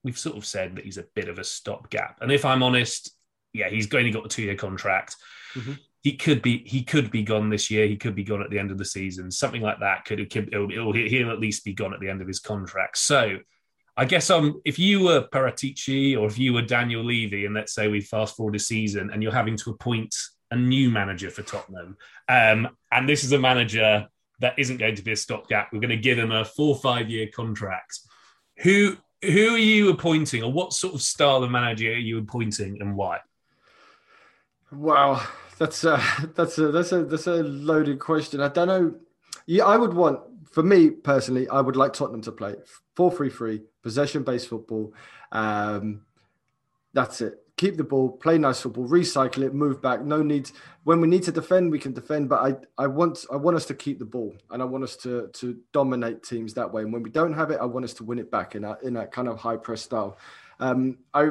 we've 0.04 0.18
sort 0.18 0.36
of 0.36 0.46
said 0.46 0.76
that 0.76 0.84
he's 0.84 0.98
a 0.98 1.06
bit 1.14 1.28
of 1.28 1.38
a 1.38 1.44
stopgap. 1.44 2.18
And 2.20 2.30
if 2.30 2.44
I'm 2.44 2.62
honest, 2.62 3.10
yeah, 3.52 3.68
he's 3.68 3.92
only 3.92 4.10
got 4.10 4.26
a 4.26 4.28
two 4.28 4.42
year 4.42 4.54
contract. 4.54 5.16
Mm-hmm. 5.54 5.72
He 6.02 6.16
could 6.16 6.42
be 6.42 6.62
he 6.64 6.84
could 6.84 7.10
be 7.10 7.22
gone 7.22 7.50
this 7.50 7.70
year. 7.70 7.86
He 7.86 7.96
could 7.96 8.14
be 8.14 8.24
gone 8.24 8.42
at 8.42 8.50
the 8.50 8.58
end 8.58 8.70
of 8.70 8.78
the 8.78 8.84
season. 8.84 9.30
Something 9.30 9.62
like 9.62 9.80
that 9.80 10.04
could, 10.04 10.18
could 10.30 10.48
it'll, 10.52 10.70
it'll, 10.70 10.92
he'll 10.92 11.30
at 11.30 11.40
least 11.40 11.64
be 11.64 11.72
gone 11.72 11.92
at 11.92 12.00
the 12.00 12.08
end 12.08 12.20
of 12.20 12.28
his 12.28 12.38
contract. 12.38 12.98
So 12.98 13.38
I 13.96 14.04
guess 14.04 14.30
um, 14.30 14.60
if 14.64 14.78
you 14.78 15.00
were 15.04 15.26
Paratici 15.26 16.16
or 16.16 16.26
if 16.26 16.38
you 16.38 16.52
were 16.52 16.62
Daniel 16.62 17.02
Levy, 17.02 17.46
and 17.46 17.54
let's 17.54 17.74
say 17.74 17.88
we 17.88 18.00
fast 18.00 18.36
forward 18.36 18.54
a 18.54 18.58
season 18.58 19.10
and 19.12 19.22
you're 19.22 19.32
having 19.32 19.56
to 19.56 19.70
appoint 19.70 20.14
a 20.50 20.56
new 20.56 20.90
manager 20.90 21.30
for 21.30 21.42
Tottenham, 21.42 21.96
um, 22.28 22.68
and 22.92 23.08
this 23.08 23.24
is 23.24 23.32
a 23.32 23.38
manager 23.38 24.06
that 24.40 24.58
isn't 24.58 24.76
going 24.78 24.96
to 24.96 25.02
be 25.02 25.12
a 25.12 25.16
stopgap. 25.16 25.72
We're 25.72 25.80
going 25.80 25.90
to 25.90 25.96
give 25.96 26.18
him 26.18 26.32
a 26.32 26.44
four 26.44 26.74
or 26.74 26.80
five 26.80 27.10
year 27.10 27.28
contract. 27.34 28.00
Who 28.58 28.96
who 29.22 29.54
are 29.54 29.58
you 29.58 29.90
appointing, 29.90 30.42
or 30.42 30.52
what 30.52 30.72
sort 30.72 30.94
of 30.94 31.02
style 31.02 31.42
of 31.42 31.50
manager 31.50 31.90
are 31.90 31.96
you 31.96 32.18
appointing, 32.18 32.78
and 32.80 32.96
why? 32.96 33.20
Wow, 34.72 35.22
that's 35.58 35.84
a 35.84 36.02
that's 36.34 36.58
a 36.58 36.70
that's 36.70 36.92
a 36.92 37.04
that's 37.04 37.26
a 37.26 37.42
loaded 37.42 37.98
question. 37.98 38.40
I 38.40 38.48
don't 38.48 38.68
know. 38.68 38.94
Yeah, 39.46 39.64
I 39.64 39.76
would 39.76 39.94
want 39.94 40.20
for 40.56 40.62
me 40.62 40.88
personally, 40.88 41.46
I 41.48 41.60
would 41.60 41.76
like 41.76 41.92
Tottenham 41.92 42.22
to 42.22 42.32
play 42.32 42.54
4 42.94 43.12
3 43.12 43.28
3, 43.28 43.62
possession 43.82 44.22
based 44.22 44.48
football. 44.48 44.94
Um, 45.30 46.06
that's 46.94 47.20
it. 47.20 47.45
Keep 47.56 47.78
the 47.78 47.84
ball, 47.84 48.10
play 48.10 48.36
nice 48.36 48.60
football, 48.60 48.86
recycle 48.86 49.42
it, 49.42 49.54
move 49.54 49.80
back. 49.80 50.02
No 50.02 50.22
need 50.22 50.50
when 50.84 51.00
we 51.00 51.08
need 51.08 51.22
to 51.22 51.32
defend, 51.32 51.72
we 51.72 51.78
can 51.78 51.92
defend. 51.92 52.28
But 52.28 52.40
I, 52.78 52.82
I 52.84 52.86
want 52.86 53.24
I 53.32 53.36
want 53.36 53.56
us 53.56 53.64
to 53.66 53.74
keep 53.74 53.98
the 53.98 54.04
ball 54.04 54.34
and 54.50 54.60
I 54.60 54.64
want 54.66 54.84
us 54.84 54.94
to 54.98 55.28
to 55.28 55.58
dominate 55.72 56.22
teams 56.22 56.52
that 56.54 56.70
way. 56.70 56.82
And 56.82 56.92
when 56.92 57.02
we 57.02 57.10
don't 57.10 57.32
have 57.32 57.50
it, 57.50 57.58
I 57.60 57.64
want 57.64 57.84
us 57.84 57.94
to 57.94 58.04
win 58.04 58.18
it 58.18 58.30
back 58.30 58.54
in 58.54 58.62
that 58.62 58.82
in 58.82 58.92
that 58.94 59.10
kind 59.10 59.26
of 59.26 59.38
high 59.38 59.56
press 59.56 59.80
style. 59.80 60.18
Um, 60.60 60.98
I 61.14 61.30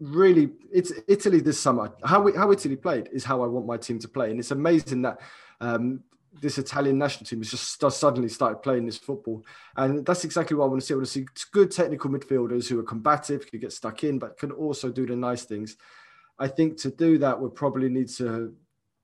really 0.00 0.50
it's 0.72 0.92
Italy 1.06 1.40
this 1.40 1.60
summer. 1.60 1.92
How 2.04 2.20
we, 2.20 2.32
how 2.32 2.50
Italy 2.50 2.76
played 2.76 3.08
is 3.12 3.24
how 3.24 3.42
I 3.42 3.46
want 3.46 3.66
my 3.66 3.76
team 3.76 3.98
to 4.00 4.08
play, 4.08 4.30
and 4.30 4.40
it's 4.40 4.50
amazing 4.50 5.02
that 5.02 5.20
um, 5.60 6.02
this 6.40 6.58
Italian 6.58 6.98
national 6.98 7.26
team 7.26 7.40
has 7.40 7.50
just 7.50 7.80
suddenly 7.98 8.28
started 8.28 8.62
playing 8.62 8.86
this 8.86 8.98
football. 8.98 9.44
And 9.76 10.04
that's 10.04 10.24
exactly 10.24 10.56
what 10.56 10.64
I 10.64 10.68
want 10.68 10.80
to 10.80 10.86
see. 10.86 10.94
I 10.94 10.96
want 10.96 11.06
to 11.06 11.12
see 11.12 11.26
good 11.52 11.70
technical 11.70 12.10
midfielders 12.10 12.68
who 12.68 12.80
are 12.80 12.84
combative, 12.84 13.46
can 13.46 13.60
get 13.60 13.72
stuck 13.72 14.04
in, 14.04 14.18
but 14.18 14.38
can 14.38 14.50
also 14.50 14.90
do 14.90 15.06
the 15.06 15.16
nice 15.16 15.44
things. 15.44 15.76
I 16.38 16.48
think 16.48 16.78
to 16.78 16.90
do 16.90 17.18
that, 17.18 17.40
we 17.40 17.48
probably 17.50 17.88
need 17.88 18.08
to 18.10 18.54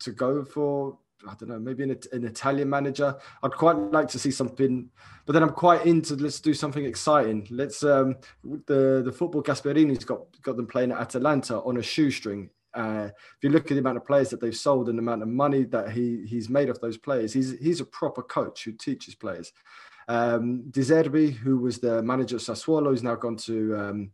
to 0.00 0.12
go 0.12 0.44
for 0.44 0.98
I 1.26 1.34
don't 1.34 1.48
know, 1.48 1.58
maybe 1.58 1.82
an, 1.82 1.98
an, 2.12 2.24
Italian 2.24 2.70
manager. 2.70 3.16
I'd 3.42 3.50
quite 3.50 3.76
like 3.76 4.06
to 4.08 4.20
see 4.20 4.30
something, 4.30 4.88
but 5.26 5.32
then 5.32 5.42
I'm 5.42 5.50
quite 5.50 5.84
into 5.84 6.14
let's 6.14 6.40
do 6.40 6.54
something 6.54 6.84
exciting. 6.84 7.46
Let's 7.50 7.82
um 7.82 8.16
the 8.66 9.02
the 9.04 9.12
football 9.12 9.42
Gasperini's 9.42 10.04
got 10.04 10.20
got 10.42 10.56
them 10.56 10.66
playing 10.66 10.92
at 10.92 10.98
Atalanta 10.98 11.60
on 11.60 11.76
a 11.78 11.82
shoestring. 11.82 12.50
Uh, 12.74 13.08
if 13.10 13.42
you 13.42 13.50
look 13.50 13.64
at 13.64 13.74
the 13.74 13.78
amount 13.78 13.96
of 13.96 14.04
players 14.04 14.30
that 14.30 14.40
they've 14.40 14.56
sold 14.56 14.88
and 14.88 14.98
the 14.98 15.02
amount 15.02 15.22
of 15.22 15.28
money 15.28 15.64
that 15.64 15.90
he 15.90 16.24
he's 16.26 16.48
made 16.48 16.70
off 16.70 16.80
those 16.80 16.98
players, 16.98 17.32
he's 17.32 17.58
he's 17.58 17.80
a 17.80 17.84
proper 17.84 18.22
coach 18.22 18.64
who 18.64 18.72
teaches 18.72 19.14
players. 19.14 19.52
Um, 20.08 20.64
Zerbi, 20.70 21.32
who 21.32 21.58
was 21.58 21.78
the 21.78 22.02
manager 22.02 22.36
of 22.36 22.42
Sassuolo, 22.42 22.90
has 22.90 23.02
now 23.02 23.14
gone 23.14 23.36
to 23.36 23.76
um, 23.76 24.10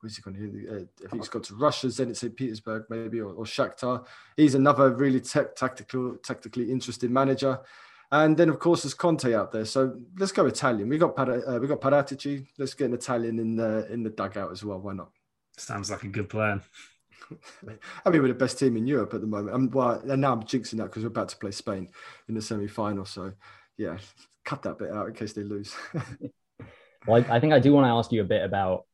where's 0.00 0.16
he 0.16 0.22
gone? 0.22 0.66
Uh, 0.68 1.04
I 1.04 1.08
think 1.08 1.22
he's 1.22 1.28
gone 1.28 1.42
to 1.42 1.54
Russia, 1.54 1.88
Zenit 1.88 2.16
St. 2.16 2.34
Petersburg, 2.36 2.84
maybe, 2.88 3.20
or, 3.20 3.32
or 3.32 3.44
Shakhtar. 3.44 4.06
He's 4.36 4.54
another 4.54 4.94
really 4.94 5.20
te- 5.20 5.52
tactical, 5.56 6.16
tactically 6.22 6.70
interested 6.70 7.10
manager. 7.10 7.60
And 8.12 8.36
then, 8.36 8.48
of 8.48 8.58
course, 8.60 8.82
there's 8.82 8.94
Conte 8.94 9.34
out 9.34 9.50
there. 9.50 9.64
So 9.64 9.98
let's 10.18 10.32
go 10.32 10.46
Italian. 10.46 10.88
We 10.88 10.98
got 10.98 11.18
uh, 11.18 11.58
we 11.60 11.66
got 11.66 11.80
Paratici. 11.80 12.46
Let's 12.56 12.74
get 12.74 12.86
an 12.86 12.94
Italian 12.94 13.38
in 13.38 13.56
the 13.56 13.92
in 13.92 14.02
the 14.04 14.10
dugout 14.10 14.52
as 14.52 14.64
well. 14.64 14.78
Why 14.78 14.92
not? 14.92 15.10
Sounds 15.56 15.90
like 15.90 16.04
a 16.04 16.08
good 16.08 16.28
plan. 16.28 16.62
I 18.04 18.10
mean, 18.10 18.22
we're 18.22 18.28
the 18.28 18.34
best 18.34 18.58
team 18.58 18.76
in 18.76 18.86
Europe 18.86 19.14
at 19.14 19.20
the 19.20 19.26
moment. 19.26 19.54
I'm, 19.54 19.70
well, 19.70 20.00
and 20.08 20.20
now 20.20 20.32
I'm 20.32 20.42
jinxing 20.42 20.78
that 20.78 20.84
because 20.84 21.02
we're 21.02 21.08
about 21.08 21.28
to 21.30 21.36
play 21.36 21.50
Spain 21.50 21.88
in 22.28 22.34
the 22.34 22.42
semi-final. 22.42 23.04
So, 23.04 23.32
yeah, 23.76 23.98
cut 24.44 24.62
that 24.62 24.78
bit 24.78 24.92
out 24.92 25.08
in 25.08 25.14
case 25.14 25.32
they 25.32 25.42
lose. 25.42 25.74
well, 27.06 27.24
I, 27.28 27.36
I, 27.36 27.40
think 27.40 27.52
I 27.52 27.58
do 27.58 27.72
want 27.72 27.86
to 27.86 27.90
ask 27.90 28.12
you 28.12 28.20
a 28.20 28.24
bit 28.24 28.44
about 28.44 28.86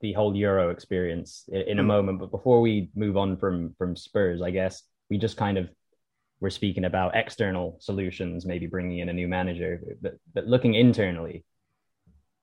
the 0.00 0.12
whole 0.12 0.34
Euro 0.36 0.70
experience 0.70 1.44
in, 1.48 1.62
in 1.62 1.78
a 1.78 1.82
mm. 1.82 1.86
moment. 1.86 2.20
But 2.20 2.30
before 2.30 2.60
we 2.60 2.90
move 2.94 3.16
on 3.16 3.36
from 3.36 3.74
from 3.78 3.96
Spurs, 3.96 4.42
I 4.42 4.50
guess 4.50 4.82
we 5.10 5.18
just 5.18 5.36
kind 5.36 5.58
of 5.58 5.68
we're 6.40 6.50
speaking 6.50 6.84
about 6.84 7.16
external 7.16 7.78
solutions, 7.80 8.44
maybe 8.44 8.66
bringing 8.66 8.98
in 8.98 9.08
a 9.08 9.12
new 9.12 9.28
manager, 9.28 9.80
but 10.00 10.14
but 10.34 10.46
looking 10.46 10.74
internally, 10.74 11.44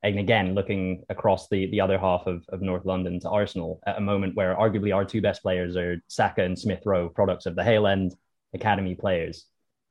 and 0.04 0.20
again 0.20 0.54
looking 0.54 1.04
across 1.10 1.48
the 1.48 1.68
the 1.72 1.82
other 1.82 1.98
half 1.98 2.28
of, 2.28 2.44
of 2.50 2.62
North 2.62 2.86
London 2.86 3.20
to 3.22 3.30
Arsenal 3.30 3.80
at 3.88 3.98
a 3.98 4.02
moment 4.02 4.36
where 4.36 4.56
arguably 4.56 4.94
our 4.94 5.06
two 5.06 5.22
best 5.22 5.42
players 5.42 5.76
are 5.76 6.02
Saka 6.08 6.44
and 6.44 6.60
Smith 6.60 6.82
Rowe, 6.86 7.10
products 7.10 7.46
of 7.46 7.56
the 7.56 7.64
Hale 7.64 7.88
End 7.88 8.14
Academy 8.54 8.96
players. 8.96 9.46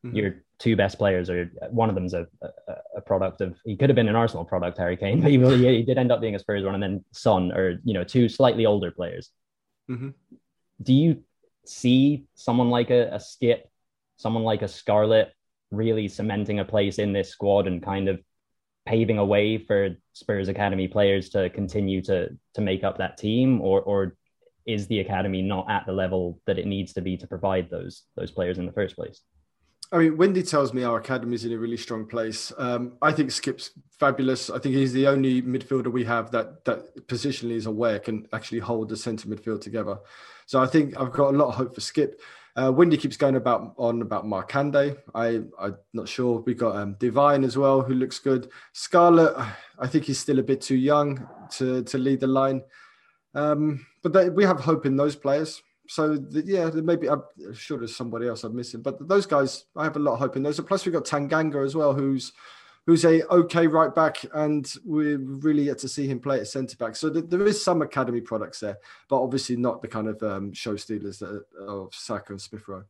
Mm-hmm. 0.04 0.16
Your 0.16 0.44
two 0.58 0.76
best 0.76 0.98
players 0.98 1.30
are 1.30 1.50
one 1.70 1.88
of 1.88 1.94
them's 1.94 2.14
a, 2.14 2.26
a, 2.42 2.74
a, 2.96 3.00
product 3.00 3.40
of 3.40 3.56
he 3.64 3.76
could 3.76 3.88
have 3.88 3.96
been 3.96 4.08
an 4.08 4.16
Arsenal 4.16 4.44
product, 4.44 4.78
Harry 4.78 4.96
Kane, 4.96 5.20
but 5.22 5.30
he, 5.30 5.38
he 5.38 5.82
did 5.82 5.98
end 5.98 6.12
up 6.12 6.20
being 6.20 6.34
a 6.34 6.38
Spurs 6.38 6.64
one, 6.64 6.74
and 6.74 6.82
then 6.82 7.04
Son 7.12 7.52
or 7.52 7.80
you 7.84 7.94
know 7.94 8.04
two 8.04 8.28
slightly 8.28 8.66
older 8.66 8.90
players. 8.90 9.30
Mm-hmm. 9.90 10.10
Do 10.82 10.92
you 10.92 11.22
see 11.64 12.24
someone 12.34 12.70
like 12.70 12.90
a, 12.90 13.14
a 13.14 13.18
Skipp, 13.18 13.62
someone 14.16 14.42
like 14.42 14.62
a 14.62 14.68
Scarlett, 14.68 15.32
really 15.70 16.08
cementing 16.08 16.58
a 16.58 16.64
place 16.64 16.98
in 16.98 17.12
this 17.12 17.30
squad 17.30 17.66
and 17.66 17.82
kind 17.82 18.08
of 18.08 18.20
paving 18.86 19.18
a 19.18 19.24
way 19.24 19.58
for 19.58 19.90
Spurs 20.12 20.48
Academy 20.48 20.88
players 20.88 21.28
to 21.30 21.50
continue 21.50 22.02
to 22.02 22.30
to 22.54 22.60
make 22.60 22.84
up 22.84 22.98
that 22.98 23.16
team, 23.16 23.60
or 23.60 23.80
or 23.82 24.16
is 24.66 24.86
the 24.86 25.00
academy 25.00 25.42
not 25.42 25.68
at 25.68 25.84
the 25.86 25.92
level 25.92 26.40
that 26.46 26.58
it 26.58 26.66
needs 26.66 26.92
to 26.92 27.00
be 27.00 27.16
to 27.16 27.26
provide 27.26 27.68
those 27.70 28.04
those 28.16 28.30
players 28.30 28.58
in 28.58 28.66
the 28.66 28.72
first 28.72 28.96
place? 28.96 29.22
I 29.92 29.98
mean, 29.98 30.16
Windy 30.16 30.42
tells 30.42 30.72
me 30.72 30.84
our 30.84 30.96
academy 30.96 31.34
is 31.34 31.44
in 31.44 31.52
a 31.52 31.58
really 31.58 31.76
strong 31.76 32.06
place. 32.06 32.50
Um, 32.56 32.94
I 33.02 33.12
think 33.12 33.30
Skipp's 33.30 33.72
fabulous. 34.00 34.48
I 34.48 34.58
think 34.58 34.74
he's 34.74 34.94
the 34.94 35.06
only 35.06 35.42
midfielder 35.42 35.92
we 35.92 36.04
have 36.04 36.30
that 36.30 36.64
that 36.64 37.06
positionally 37.08 37.56
is 37.56 37.66
aware 37.66 37.98
can 37.98 38.26
actually 38.32 38.60
hold 38.60 38.88
the 38.88 38.96
centre 38.96 39.28
midfield 39.28 39.60
together. 39.60 39.98
So 40.46 40.62
I 40.62 40.66
think 40.66 40.98
I've 40.98 41.12
got 41.12 41.34
a 41.34 41.36
lot 41.36 41.48
of 41.48 41.56
hope 41.56 41.74
for 41.74 41.82
Skipp. 41.82 42.14
Uh, 42.54 42.70
Windy 42.70 42.98
keeps 42.98 43.16
going 43.16 43.36
about 43.36 43.74
on 43.78 44.02
about 44.02 44.26
Markanday. 44.26 44.96
I 45.14 45.42
I'm 45.58 45.76
not 45.94 46.08
sure. 46.08 46.40
We 46.40 46.54
got 46.54 46.76
um, 46.76 46.96
Devine 46.98 47.44
as 47.44 47.56
well, 47.56 47.80
who 47.80 47.94
looks 47.94 48.18
good. 48.18 48.50
Scarlett, 48.72 49.34
I 49.78 49.86
think 49.86 50.04
he's 50.04 50.18
still 50.18 50.38
a 50.38 50.42
bit 50.42 50.60
too 50.60 50.76
young 50.76 51.26
to 51.52 51.82
to 51.84 51.98
lead 51.98 52.20
the 52.20 52.26
line. 52.26 52.62
Um, 53.34 53.86
but 54.02 54.12
they, 54.12 54.28
we 54.28 54.44
have 54.44 54.60
hope 54.60 54.84
in 54.84 54.96
those 54.96 55.16
players. 55.16 55.62
So 55.88 56.16
the, 56.16 56.42
yeah, 56.42 56.70
maybe 56.74 57.08
I'm 57.08 57.22
sure 57.54 57.78
there's 57.78 57.96
somebody 57.96 58.28
else 58.28 58.44
I'm 58.44 58.54
missing, 58.54 58.82
but 58.82 59.06
those 59.08 59.26
guys, 59.26 59.64
I 59.76 59.84
have 59.84 59.96
a 59.96 60.00
lot 60.00 60.14
of 60.14 60.18
hope 60.20 60.36
in 60.36 60.42
those. 60.42 60.60
Plus 60.60 60.84
we've 60.84 60.92
got 60.92 61.04
Tanganga 61.04 61.64
as 61.64 61.74
well, 61.74 61.92
who's 61.92 62.32
who's 62.86 63.04
a 63.04 63.26
okay 63.28 63.66
right 63.66 63.94
back, 63.94 64.24
and 64.34 64.72
we're 64.84 65.18
really 65.18 65.64
yet 65.64 65.78
to 65.78 65.88
see 65.88 66.06
him 66.06 66.20
play 66.20 66.40
at 66.40 66.48
centre 66.48 66.76
back. 66.76 66.96
So 66.96 67.10
th- 67.10 67.26
there 67.28 67.46
is 67.46 67.62
some 67.62 67.82
academy 67.82 68.20
products 68.20 68.60
there, 68.60 68.78
but 69.08 69.22
obviously 69.22 69.56
not 69.56 69.82
the 69.82 69.88
kind 69.88 70.08
of 70.08 70.22
um, 70.22 70.52
show 70.52 70.76
stealers 70.76 71.18
that, 71.18 71.44
of 71.58 71.94
Saka 71.94 72.32
and 72.32 72.40
Smith 72.40 72.66
Rowe. 72.66 72.84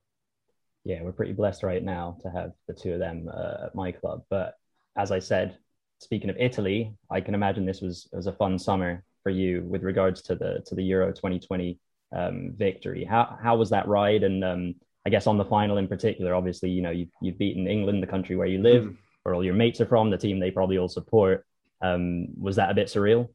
Yeah, 0.84 1.02
we're 1.02 1.12
pretty 1.12 1.32
blessed 1.34 1.62
right 1.62 1.82
now 1.82 2.16
to 2.22 2.30
have 2.30 2.52
the 2.66 2.74
two 2.74 2.94
of 2.94 2.98
them 2.98 3.30
uh, 3.32 3.66
at 3.66 3.74
my 3.74 3.92
club. 3.92 4.24
But 4.30 4.56
as 4.96 5.12
I 5.12 5.20
said, 5.20 5.58
speaking 6.00 6.30
of 6.30 6.36
Italy, 6.38 6.94
I 7.10 7.20
can 7.20 7.34
imagine 7.34 7.66
this 7.66 7.80
was 7.80 8.08
was 8.12 8.26
a 8.26 8.32
fun 8.32 8.58
summer 8.58 9.04
for 9.22 9.30
you 9.30 9.62
with 9.62 9.82
regards 9.82 10.22
to 10.22 10.34
the 10.34 10.62
to 10.66 10.74
the 10.74 10.82
Euro 10.84 11.12
2020 11.12 11.78
um, 12.16 12.54
victory. 12.56 13.04
How 13.04 13.38
how 13.42 13.56
was 13.56 13.70
that 13.70 13.86
ride? 13.86 14.22
And 14.22 14.42
um, 14.42 14.74
I 15.06 15.10
guess 15.10 15.26
on 15.26 15.36
the 15.36 15.44
final 15.44 15.76
in 15.76 15.86
particular, 15.86 16.34
obviously, 16.34 16.70
you 16.70 16.80
know, 16.80 16.90
you've, 16.90 17.10
you've 17.20 17.38
beaten 17.38 17.66
England, 17.66 18.02
the 18.02 18.06
country 18.06 18.36
where 18.36 18.46
you 18.46 18.62
live. 18.62 18.84
Mm 18.84 18.96
where 19.22 19.34
all 19.34 19.44
your 19.44 19.54
mates 19.54 19.80
are 19.80 19.86
from, 19.86 20.10
the 20.10 20.18
team 20.18 20.38
they 20.38 20.50
probably 20.50 20.78
all 20.78 20.88
support. 20.88 21.44
Um, 21.80 22.28
was 22.40 22.56
that 22.56 22.70
a 22.70 22.74
bit 22.74 22.88
surreal? 22.88 23.28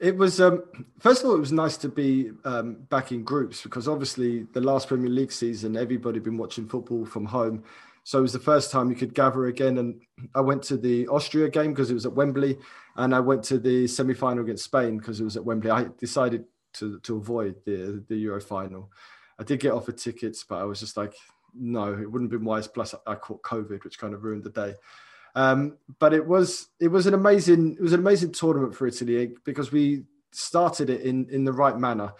It 0.00 0.16
was. 0.16 0.40
Um, 0.40 0.64
first 0.98 1.22
of 1.22 1.28
all, 1.28 1.36
it 1.36 1.40
was 1.40 1.52
nice 1.52 1.76
to 1.78 1.88
be 1.88 2.32
um, 2.44 2.74
back 2.90 3.12
in 3.12 3.22
groups 3.22 3.62
because 3.62 3.86
obviously 3.86 4.46
the 4.52 4.60
last 4.60 4.88
Premier 4.88 5.08
League 5.08 5.30
season, 5.30 5.76
everybody 5.76 6.16
had 6.16 6.24
been 6.24 6.38
watching 6.38 6.68
football 6.68 7.06
from 7.06 7.26
home. 7.26 7.62
So 8.04 8.18
it 8.18 8.22
was 8.22 8.32
the 8.32 8.40
first 8.40 8.72
time 8.72 8.90
you 8.90 8.96
could 8.96 9.14
gather 9.14 9.46
again. 9.46 9.78
And 9.78 10.00
I 10.34 10.40
went 10.40 10.64
to 10.64 10.76
the 10.76 11.06
Austria 11.06 11.48
game 11.48 11.72
because 11.72 11.90
it 11.90 11.94
was 11.94 12.06
at 12.06 12.14
Wembley, 12.14 12.58
and 12.96 13.14
I 13.14 13.20
went 13.20 13.44
to 13.44 13.58
the 13.58 13.86
semi-final 13.86 14.42
against 14.42 14.64
Spain 14.64 14.98
because 14.98 15.20
it 15.20 15.24
was 15.24 15.36
at 15.36 15.44
Wembley. 15.44 15.70
I 15.70 15.86
decided 15.98 16.46
to 16.74 16.98
to 17.00 17.16
avoid 17.16 17.56
the 17.64 18.04
the 18.08 18.16
Euro 18.16 18.40
final. 18.40 18.90
I 19.38 19.44
did 19.44 19.60
get 19.60 19.72
offered 19.72 19.98
tickets, 19.98 20.44
but 20.44 20.56
I 20.56 20.64
was 20.64 20.80
just 20.80 20.96
like, 20.96 21.14
no, 21.54 21.92
it 21.92 22.10
wouldn't 22.10 22.30
have 22.32 22.40
been 22.40 22.46
wise. 22.46 22.68
Plus, 22.68 22.94
I 23.06 23.14
caught 23.14 23.42
COVID, 23.42 23.84
which 23.84 23.98
kind 23.98 24.14
of 24.14 24.24
ruined 24.24 24.44
the 24.44 24.50
day. 24.50 24.74
Um, 25.34 25.78
but 25.98 26.12
it 26.12 26.26
was 26.26 26.68
it 26.78 26.88
was 26.88 27.06
an 27.06 27.14
amazing 27.14 27.76
it 27.76 27.80
was 27.80 27.94
an 27.94 28.00
amazing 28.00 28.32
tournament 28.32 28.74
for 28.74 28.86
Italy 28.86 29.32
because 29.44 29.72
we 29.72 30.04
started 30.32 30.90
it 30.90 31.02
in 31.02 31.28
in 31.30 31.44
the 31.44 31.52
right 31.52 31.76
manner. 31.76 32.12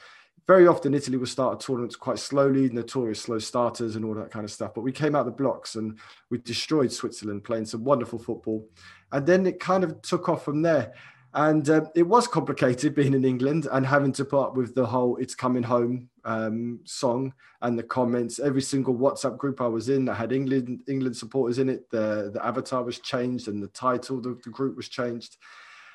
Very 0.46 0.66
often, 0.66 0.92
Italy 0.92 1.18
will 1.18 1.26
start 1.26 1.60
tournaments 1.60 1.94
quite 1.94 2.18
slowly, 2.18 2.68
notorious 2.68 3.20
slow 3.20 3.38
starters 3.38 3.94
and 3.94 4.04
all 4.04 4.14
that 4.14 4.32
kind 4.32 4.44
of 4.44 4.50
stuff. 4.50 4.74
But 4.74 4.80
we 4.80 4.90
came 4.90 5.14
out 5.14 5.24
the 5.24 5.30
blocks 5.30 5.76
and 5.76 5.98
we 6.30 6.38
destroyed 6.38 6.90
Switzerland, 6.90 7.44
playing 7.44 7.66
some 7.66 7.84
wonderful 7.84 8.18
football, 8.18 8.68
and 9.12 9.24
then 9.24 9.46
it 9.46 9.60
kind 9.60 9.84
of 9.84 10.02
took 10.02 10.28
off 10.28 10.44
from 10.44 10.62
there. 10.62 10.94
And 11.34 11.68
uh, 11.70 11.86
it 11.94 12.02
was 12.02 12.26
complicated 12.26 12.94
being 12.94 13.14
in 13.14 13.24
England 13.24 13.66
and 13.72 13.86
having 13.86 14.12
to 14.12 14.24
put 14.24 14.48
up 14.48 14.56
with 14.56 14.74
the 14.74 14.84
whole 14.84 15.16
"It's 15.16 15.34
Coming 15.34 15.62
Home" 15.62 16.10
um, 16.24 16.80
song 16.84 17.32
and 17.62 17.78
the 17.78 17.82
comments. 17.82 18.38
Every 18.38 18.60
single 18.60 18.94
WhatsApp 18.94 19.38
group 19.38 19.60
I 19.60 19.66
was 19.66 19.88
in 19.88 20.04
that 20.04 20.14
had 20.14 20.32
England 20.32 20.82
England 20.88 21.16
supporters 21.16 21.58
in 21.58 21.70
it, 21.70 21.90
the 21.90 22.30
the 22.34 22.44
avatar 22.44 22.82
was 22.82 22.98
changed 22.98 23.48
and 23.48 23.62
the 23.62 23.68
title 23.68 24.18
of 24.18 24.42
the 24.42 24.50
group 24.50 24.76
was 24.76 24.88
changed. 24.88 25.38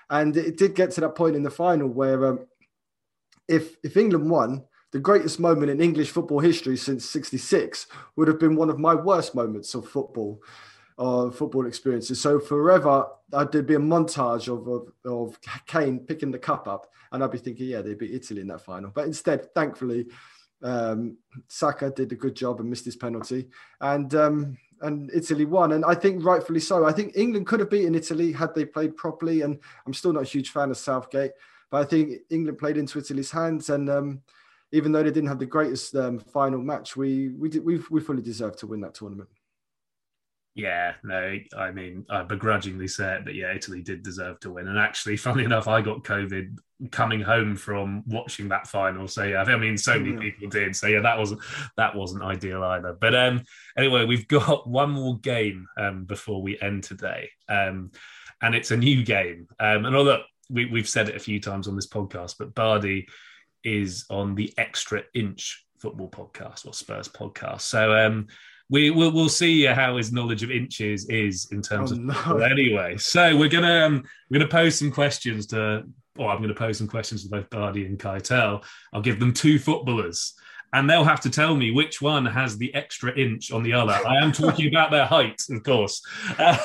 And 0.10 0.36
it 0.36 0.58
did 0.58 0.74
get 0.74 0.92
to 0.92 1.02
that 1.02 1.16
point 1.16 1.36
in 1.36 1.44
the 1.44 1.52
final 1.52 1.88
where 1.88 2.26
um, 2.26 2.40
if 3.48 3.76
if 3.84 3.96
England 3.96 4.32
won, 4.32 4.64
the 4.92 5.00
greatest 5.00 5.40
moment 5.40 5.70
in 5.70 5.82
English 5.82 6.10
football 6.10 6.40
history 6.40 6.78
since 6.78 7.06
'66 7.06 7.86
would 8.16 8.28
have 8.28 8.40
been 8.40 8.56
one 8.56 8.72
of 8.72 8.80
my 8.80 8.96
worst 8.96 9.36
moments 9.36 9.76
of 9.76 9.88
football 9.88 10.42
of 10.98 11.36
football 11.36 11.68
experiences. 11.68 12.20
So 12.20 12.40
forever, 12.40 13.08
uh, 13.34 13.46
there'd 13.46 13.68
be 13.68 13.76
a 13.76 13.80
montage 13.80 14.48
of, 14.48 14.68
of, 14.68 14.92
of 15.06 15.40
Kane 15.68 16.00
picking 16.00 16.32
the 16.32 16.40
cup 16.40 16.68
up, 16.68 16.88
and 17.12 17.24
I'd 17.24 17.32
be 17.32 17.38
thinking, 17.38 17.68
yeah, 17.68 17.82
they'd 17.82 17.98
beat 17.98 18.14
Italy 18.14 18.42
in 18.42 18.48
that 18.48 18.62
final. 18.62 18.90
But 18.90 19.06
instead, 19.06 19.54
thankfully, 19.54 20.08
um, 20.64 21.18
Saka 21.48 21.92
did 21.92 22.12
a 22.12 22.16
good 22.16 22.36
job 22.36 22.60
and 22.60 22.70
missed 22.70 22.86
his 22.86 22.96
penalty, 22.96 23.50
and 23.82 24.14
um, 24.16 24.58
and 24.82 25.12
Italy 25.14 25.46
won, 25.46 25.74
and 25.74 25.86
I 25.86 25.96
think 25.96 26.24
rightfully 26.24 26.60
so. 26.60 26.86
I 26.86 26.92
think 26.92 27.16
England 27.16 27.48
could 27.48 27.60
have 27.60 27.70
beaten 27.70 27.96
Italy 27.96 28.32
had 28.32 28.54
they 28.56 28.66
played 28.66 28.96
properly, 28.96 29.42
and 29.42 29.60
I'm 29.86 29.94
still 29.94 30.14
not 30.14 30.24
a 30.24 30.26
huge 30.26 30.50
fan 30.50 30.72
of 30.72 30.78
Southgate, 30.78 31.32
but 31.70 31.82
I 31.82 31.86
think 31.86 32.22
England 32.30 32.58
played 32.58 32.78
into 32.78 32.98
Italy's 32.98 33.32
hands, 33.32 33.70
and 33.70 33.90
um, 33.90 34.22
even 34.72 34.92
though 34.92 35.04
they 35.04 35.12
didn't 35.12 35.30
have 35.30 35.40
the 35.40 35.46
greatest 35.46 35.96
um, 35.96 36.20
final 36.20 36.60
match, 36.60 36.98
we 36.98 37.30
we 37.30 37.50
did, 37.50 37.64
we 37.64 37.80
we 37.92 38.02
fully 38.02 38.22
deserved 38.22 38.60
to 38.60 38.68
win 38.68 38.82
that 38.82 38.96
tournament. 38.96 39.30
Yeah, 40.58 40.96
no, 41.04 41.38
I 41.56 41.70
mean, 41.70 42.04
I 42.10 42.24
begrudgingly 42.24 42.88
say 42.88 43.18
it, 43.18 43.26
but 43.26 43.36
yeah, 43.36 43.54
Italy 43.54 43.84
did 43.84 44.02
deserve 44.02 44.40
to 44.40 44.54
win. 44.54 44.68
And 44.68 44.80
actually, 44.80 45.16
funnily 45.16 45.46
enough, 45.46 45.68
I 45.68 45.82
got 45.82 46.04
COVID 46.04 46.58
coming 46.90 47.22
home 47.22 47.56
from 47.56 48.02
watching 48.08 48.50
that 48.50 48.66
final. 48.66 49.08
So 49.08 49.22
yeah, 49.22 49.44
I 49.44 49.56
mean, 49.56 49.78
so 49.78 50.00
many 50.00 50.18
people 50.18 50.50
did. 50.50 50.76
So 50.76 50.88
yeah, 50.88 51.02
that 51.02 51.20
wasn't 51.20 51.42
that 51.78 51.96
wasn't 51.96 52.24
ideal 52.24 52.64
either. 52.64 52.98
But 53.00 53.14
um, 53.14 53.44
anyway, 53.78 54.06
we've 54.06 54.28
got 54.40 54.68
one 54.68 54.90
more 54.90 55.20
game 55.20 55.68
um, 55.78 56.06
before 56.06 56.42
we 56.42 56.60
end 56.60 56.84
today, 56.84 57.30
um, 57.48 57.92
and 58.42 58.56
it's 58.56 58.72
a 58.72 58.78
new 58.78 59.04
game. 59.04 59.48
Um, 59.60 59.86
and 59.86 59.96
although 59.96 60.24
we, 60.50 60.66
we've 60.66 60.90
said 60.90 61.08
it 61.08 61.16
a 61.16 61.20
few 61.20 61.40
times 61.40 61.68
on 61.68 61.76
this 61.76 61.88
podcast, 61.88 62.38
but 62.40 62.56
Bardi 62.56 63.08
is 63.64 64.06
on 64.10 64.34
the 64.34 64.52
Extra 64.58 65.04
Inch 65.14 65.68
Football 65.78 66.10
Podcast 66.10 66.66
or 66.66 66.74
Spurs 66.74 67.08
podcast. 67.08 67.62
So 67.62 67.94
um 67.94 68.26
we 68.70 68.90
will 68.90 69.12
we'll 69.12 69.30
see 69.30 69.64
how 69.64 69.98
his 69.98 70.12
knowledge 70.12 70.44
of 70.44 70.52
inches 70.52 71.08
is 71.10 71.48
in 71.52 71.62
terms 71.62 71.92
oh, 71.92 71.96
of 71.96 72.02
no. 72.02 72.38
anyway. 72.40 72.98
So 72.98 73.38
we're 73.38 73.50
gonna 73.50 73.86
um, 73.86 74.04
we're 74.30 74.40
gonna 74.40 74.50
pose 74.50 74.78
some 74.78 74.92
questions 74.92 75.48
to, 75.48 75.84
or 76.18 76.30
I'm 76.30 76.42
gonna 76.42 76.54
pose 76.54 76.78
some 76.78 76.88
questions 76.88 77.24
to 77.24 77.30
both 77.30 77.50
Bardi 77.50 77.86
and 77.86 77.98
Keitel. 77.98 78.64
I'll 78.94 79.02
give 79.02 79.20
them 79.20 79.34
two 79.34 79.58
footballers, 79.58 80.34
and 80.74 80.90
they'll 80.90 81.06
have 81.06 81.22
to 81.22 81.30
tell 81.30 81.56
me 81.56 81.72
which 81.72 82.02
one 82.02 82.26
has 82.26 82.58
the 82.58 82.74
extra 82.76 83.18
inch 83.18 83.52
on 83.52 83.64
the 83.64 83.72
other. 83.72 83.94
I 83.94 84.22
am 84.22 84.34
talking 84.34 84.68
about 84.74 84.92
their 84.92 85.06
height, 85.06 85.42
of 85.50 85.64
course. 85.64 86.02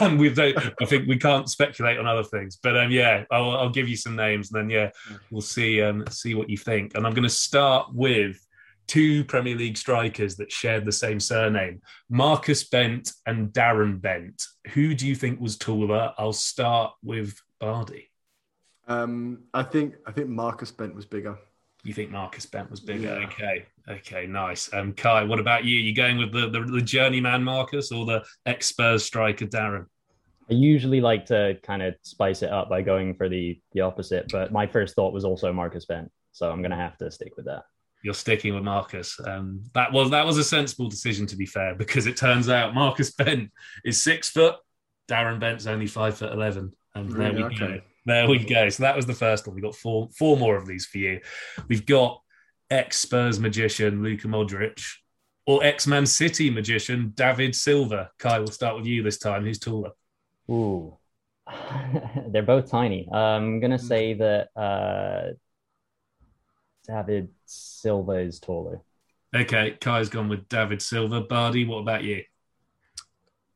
Um, 0.01 0.19
with 0.19 0.38
I 0.41 0.55
think 0.87 1.07
we 1.07 1.19
can't 1.19 1.49
speculate 1.49 1.99
on 1.99 2.07
other 2.07 2.25
things, 2.25 2.59
but 2.61 2.77
um, 2.77 2.91
yeah, 2.91 3.25
I'll, 3.31 3.53
I'll 3.53 3.71
give 3.71 3.88
you 3.88 3.97
some 3.97 4.17
names, 4.17 4.53
and 4.53 4.61
then 4.61 4.71
yeah, 4.71 4.91
we'll 5.31 5.41
see 5.41 5.81
um, 5.83 6.05
see 6.11 6.35
what 6.35 6.51
you 6.51 6.57
think. 6.57 6.97
And 6.97 7.07
I'm 7.07 7.15
going 7.15 7.23
to 7.23 7.29
start 7.29 7.95
with 7.95 8.45
two 8.92 9.24
Premier 9.24 9.57
League 9.57 9.78
strikers 9.78 10.37
that 10.37 10.52
shared 10.52 10.85
the 10.85 10.92
same 10.92 11.18
surname, 11.18 11.81
Marcus 12.11 12.64
Bent 12.64 13.11
and 13.24 13.48
Darren 13.48 13.98
Bent. 13.98 14.44
Who 14.74 14.92
do 14.92 15.07
you 15.09 15.14
think 15.14 15.40
was 15.40 15.57
taller? 15.57 16.12
I'll 16.18 16.35
start 16.35 16.92
with 17.02 17.40
Bardi. 17.59 18.11
Um, 18.87 19.44
I 19.55 19.62
think 19.62 19.94
I 20.07 20.12
think 20.12 20.28
Marcus 20.28 20.70
Bent 20.70 20.94
was 20.94 21.07
bigger. 21.07 21.38
You 21.85 21.94
think 21.94 22.11
Marcus 22.11 22.44
Bent 22.44 22.70
was 22.70 22.81
bigger? 22.81 23.18
Yeah. 23.18 23.26
Okay, 23.28 23.64
okay, 23.88 24.26
nice. 24.26 24.70
Um, 24.74 24.92
Kai, 24.92 25.24
what 25.24 25.40
about 25.40 25.64
you? 25.64 25.78
You 25.78 25.94
going 25.94 26.18
with 26.18 26.33
the, 26.33 26.50
the, 26.50 26.61
the 26.61 26.83
journeyman 26.83 27.42
Marcus 27.42 27.92
or 27.92 28.05
the 28.05 28.22
ex 28.44 28.66
Spurs 28.66 29.05
striker 29.05 29.46
Darren? 29.46 29.87
I 30.50 30.52
usually 30.52 31.00
like 31.00 31.24
to 31.26 31.57
kind 31.62 31.83
of 31.83 31.94
spice 32.02 32.42
it 32.42 32.50
up 32.50 32.68
by 32.68 32.83
going 32.83 33.14
for 33.14 33.31
the 33.31 33.59
the 33.72 33.81
opposite, 33.81 34.31
but 34.31 34.52
my 34.52 34.66
first 34.66 34.94
thought 34.96 35.14
was 35.14 35.24
also 35.24 35.50
Marcus 35.50 35.87
Bent, 35.87 36.12
so 36.33 36.50
I'm 36.50 36.61
going 36.61 36.72
to 36.72 36.76
have 36.76 36.98
to 36.98 37.11
stick 37.11 37.38
with 37.38 37.46
that 37.46 37.62
you're 38.03 38.15
sticking 38.15 38.55
with 38.55 38.65
Marcus. 38.65 39.19
Um, 39.25 39.62
that 39.75 39.93
was 39.93 40.11
that 40.11 40.27
was 40.27 40.38
a 40.38 40.45
sensible 40.45 40.88
decision 40.88 41.27
to 41.29 41.37
be 41.37 41.47
fair, 41.47 41.75
because 41.75 42.07
it 42.07 42.17
turns 42.17 42.49
out 42.49 42.75
Marcus 42.75 43.12
Bent 43.15 43.51
is 43.85 44.03
six 44.03 44.29
foot, 44.29 44.57
Darren 45.09 45.41
Bent's 45.41 45.67
only 45.67 45.87
five 45.87 46.17
foot 46.19 46.33
eleven. 46.33 46.73
And 46.95 47.11
there 47.11 47.33
we 47.33 47.45
okay. 47.45 47.57
go. 47.57 47.81
There 48.05 48.29
we 48.29 48.38
go. 48.45 48.69
So 48.69 48.83
that 48.83 48.97
was 48.97 49.07
the 49.07 49.15
first 49.15 49.47
one. 49.47 49.55
We 49.55 49.62
got 49.62 49.77
four 49.77 50.09
four 50.17 50.37
more 50.37 50.57
of 50.57 50.67
these 50.67 50.87
for 50.87 50.99
you. 50.99 51.21
We've 51.69 51.87
got 51.87 52.21
ex 52.71 52.99
Spurs 52.99 53.38
magician 53.38 54.03
Luka 54.03 54.29
Modric 54.29 54.83
or 55.47 55.62
ex 55.65 55.87
Man 55.87 56.07
City 56.07 56.51
magician 56.51 57.12
David 57.15 57.55
Silva. 57.55 58.11
Kai, 58.19 58.38
we'll 58.38 58.49
start 58.49 58.77
with 58.77 58.87
you 58.87 59.03
this 59.03 59.19
time. 59.19 59.45
Who's 59.45 59.59
taller? 59.59 59.91
Ooh, 60.51 60.97
they're 62.29 62.43
both 62.43 62.71
tiny. 62.71 63.09
I'm 63.12 63.61
gonna 63.61 63.79
say 63.79 64.15
that 64.15 64.49
uh, 64.57 65.35
David 66.87 67.29
Silva 67.47 68.12
is 68.12 68.40
taller. 68.40 68.81
Okay, 69.35 69.77
Kai's 69.81 70.09
gone 70.09 70.29
with 70.29 70.49
David 70.49 70.83
Silva. 70.83 71.23
Bardi, 71.23 71.64
what 71.64 71.79
about 71.79 72.05
you? 72.05 72.23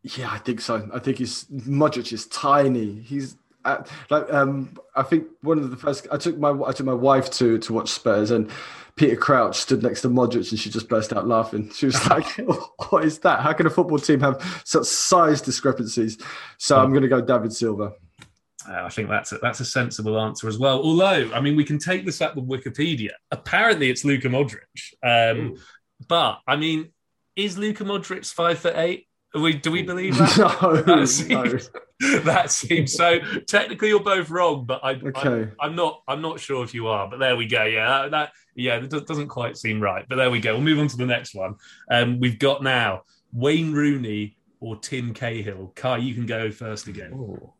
Yeah, 0.02 0.30
I 0.30 0.38
think 0.38 0.60
so. 0.60 0.88
I 0.94 0.98
think 0.98 1.18
he's 1.18 1.44
Modric 1.44 2.12
is 2.12 2.26
tiny. 2.26 3.00
He's 3.00 3.36
at, 3.64 3.88
like 4.08 4.32
um, 4.32 4.76
I 4.94 5.02
think 5.02 5.26
one 5.42 5.58
of 5.58 5.70
the 5.70 5.76
first. 5.76 6.06
I 6.12 6.16
took 6.16 6.38
my 6.38 6.50
I 6.50 6.72
took 6.72 6.86
my 6.86 6.94
wife 6.94 7.30
to 7.32 7.58
to 7.58 7.72
watch 7.72 7.90
Spurs, 7.90 8.30
and 8.30 8.50
Peter 8.94 9.16
Crouch 9.16 9.56
stood 9.56 9.82
next 9.82 10.02
to 10.02 10.08
Modric, 10.08 10.50
and 10.50 10.58
she 10.58 10.70
just 10.70 10.88
burst 10.88 11.12
out 11.12 11.26
laughing. 11.26 11.70
She 11.72 11.86
was 11.86 12.06
like, 12.10 12.26
"What 12.88 13.04
is 13.04 13.18
that? 13.20 13.40
How 13.40 13.52
can 13.52 13.66
a 13.66 13.70
football 13.70 13.98
team 13.98 14.20
have 14.20 14.62
such 14.64 14.86
size 14.86 15.42
discrepancies?" 15.42 16.18
So 16.58 16.78
I'm 16.78 16.90
going 16.90 17.02
to 17.02 17.08
go 17.08 17.20
David 17.20 17.52
Silva. 17.52 17.92
Uh, 18.68 18.84
I 18.84 18.88
think 18.88 19.08
that's 19.08 19.32
a, 19.32 19.38
that's 19.38 19.60
a 19.60 19.64
sensible 19.64 20.20
answer 20.20 20.48
as 20.48 20.58
well. 20.58 20.80
Although, 20.82 21.30
I 21.32 21.40
mean, 21.40 21.56
we 21.56 21.64
can 21.64 21.78
take 21.78 22.04
this 22.04 22.20
up 22.20 22.36
with 22.36 22.48
Wikipedia. 22.48 23.10
Apparently, 23.30 23.90
it's 23.90 24.04
Luka 24.04 24.28
Modric. 24.28 24.60
Um, 25.02 25.56
but 26.08 26.40
I 26.46 26.56
mean, 26.56 26.92
is 27.36 27.56
Luka 27.58 27.84
Modric 27.84 28.30
five 28.32 28.58
foot 28.58 28.76
eight? 28.76 29.06
We, 29.34 29.54
do 29.54 29.70
we 29.70 29.82
believe 29.82 30.16
that? 30.16 30.38
no, 30.62 30.82
that 30.82 31.08
seems, 31.08 31.70
no. 32.00 32.18
that 32.20 32.50
seems 32.50 32.94
so. 32.94 33.18
Technically, 33.46 33.88
you're 33.88 34.00
both 34.00 34.30
wrong, 34.30 34.64
but 34.64 34.82
I, 34.82 34.92
okay. 34.92 35.50
I, 35.60 35.66
am 35.66 35.76
not. 35.76 36.02
I'm 36.08 36.22
not 36.22 36.40
sure 36.40 36.64
if 36.64 36.72
you 36.72 36.86
are. 36.86 37.08
But 37.08 37.18
there 37.18 37.36
we 37.36 37.46
go. 37.46 37.64
Yeah, 37.64 37.88
that, 37.88 38.10
that 38.12 38.32
yeah, 38.54 38.78
that 38.78 39.06
doesn't 39.06 39.28
quite 39.28 39.56
seem 39.56 39.80
right. 39.80 40.06
But 40.08 40.16
there 40.16 40.30
we 40.30 40.40
go. 40.40 40.54
We'll 40.54 40.62
move 40.62 40.78
on 40.78 40.88
to 40.88 40.96
the 40.96 41.06
next 41.06 41.34
one. 41.34 41.56
Um, 41.90 42.18
we've 42.18 42.38
got 42.38 42.62
now 42.62 43.02
Wayne 43.32 43.72
Rooney 43.72 44.36
or 44.60 44.76
Tim 44.76 45.12
Cahill. 45.12 45.72
Kai, 45.74 45.98
you 45.98 46.14
can 46.14 46.26
go 46.26 46.50
first 46.50 46.88
again. 46.88 47.12
Ooh. 47.12 47.52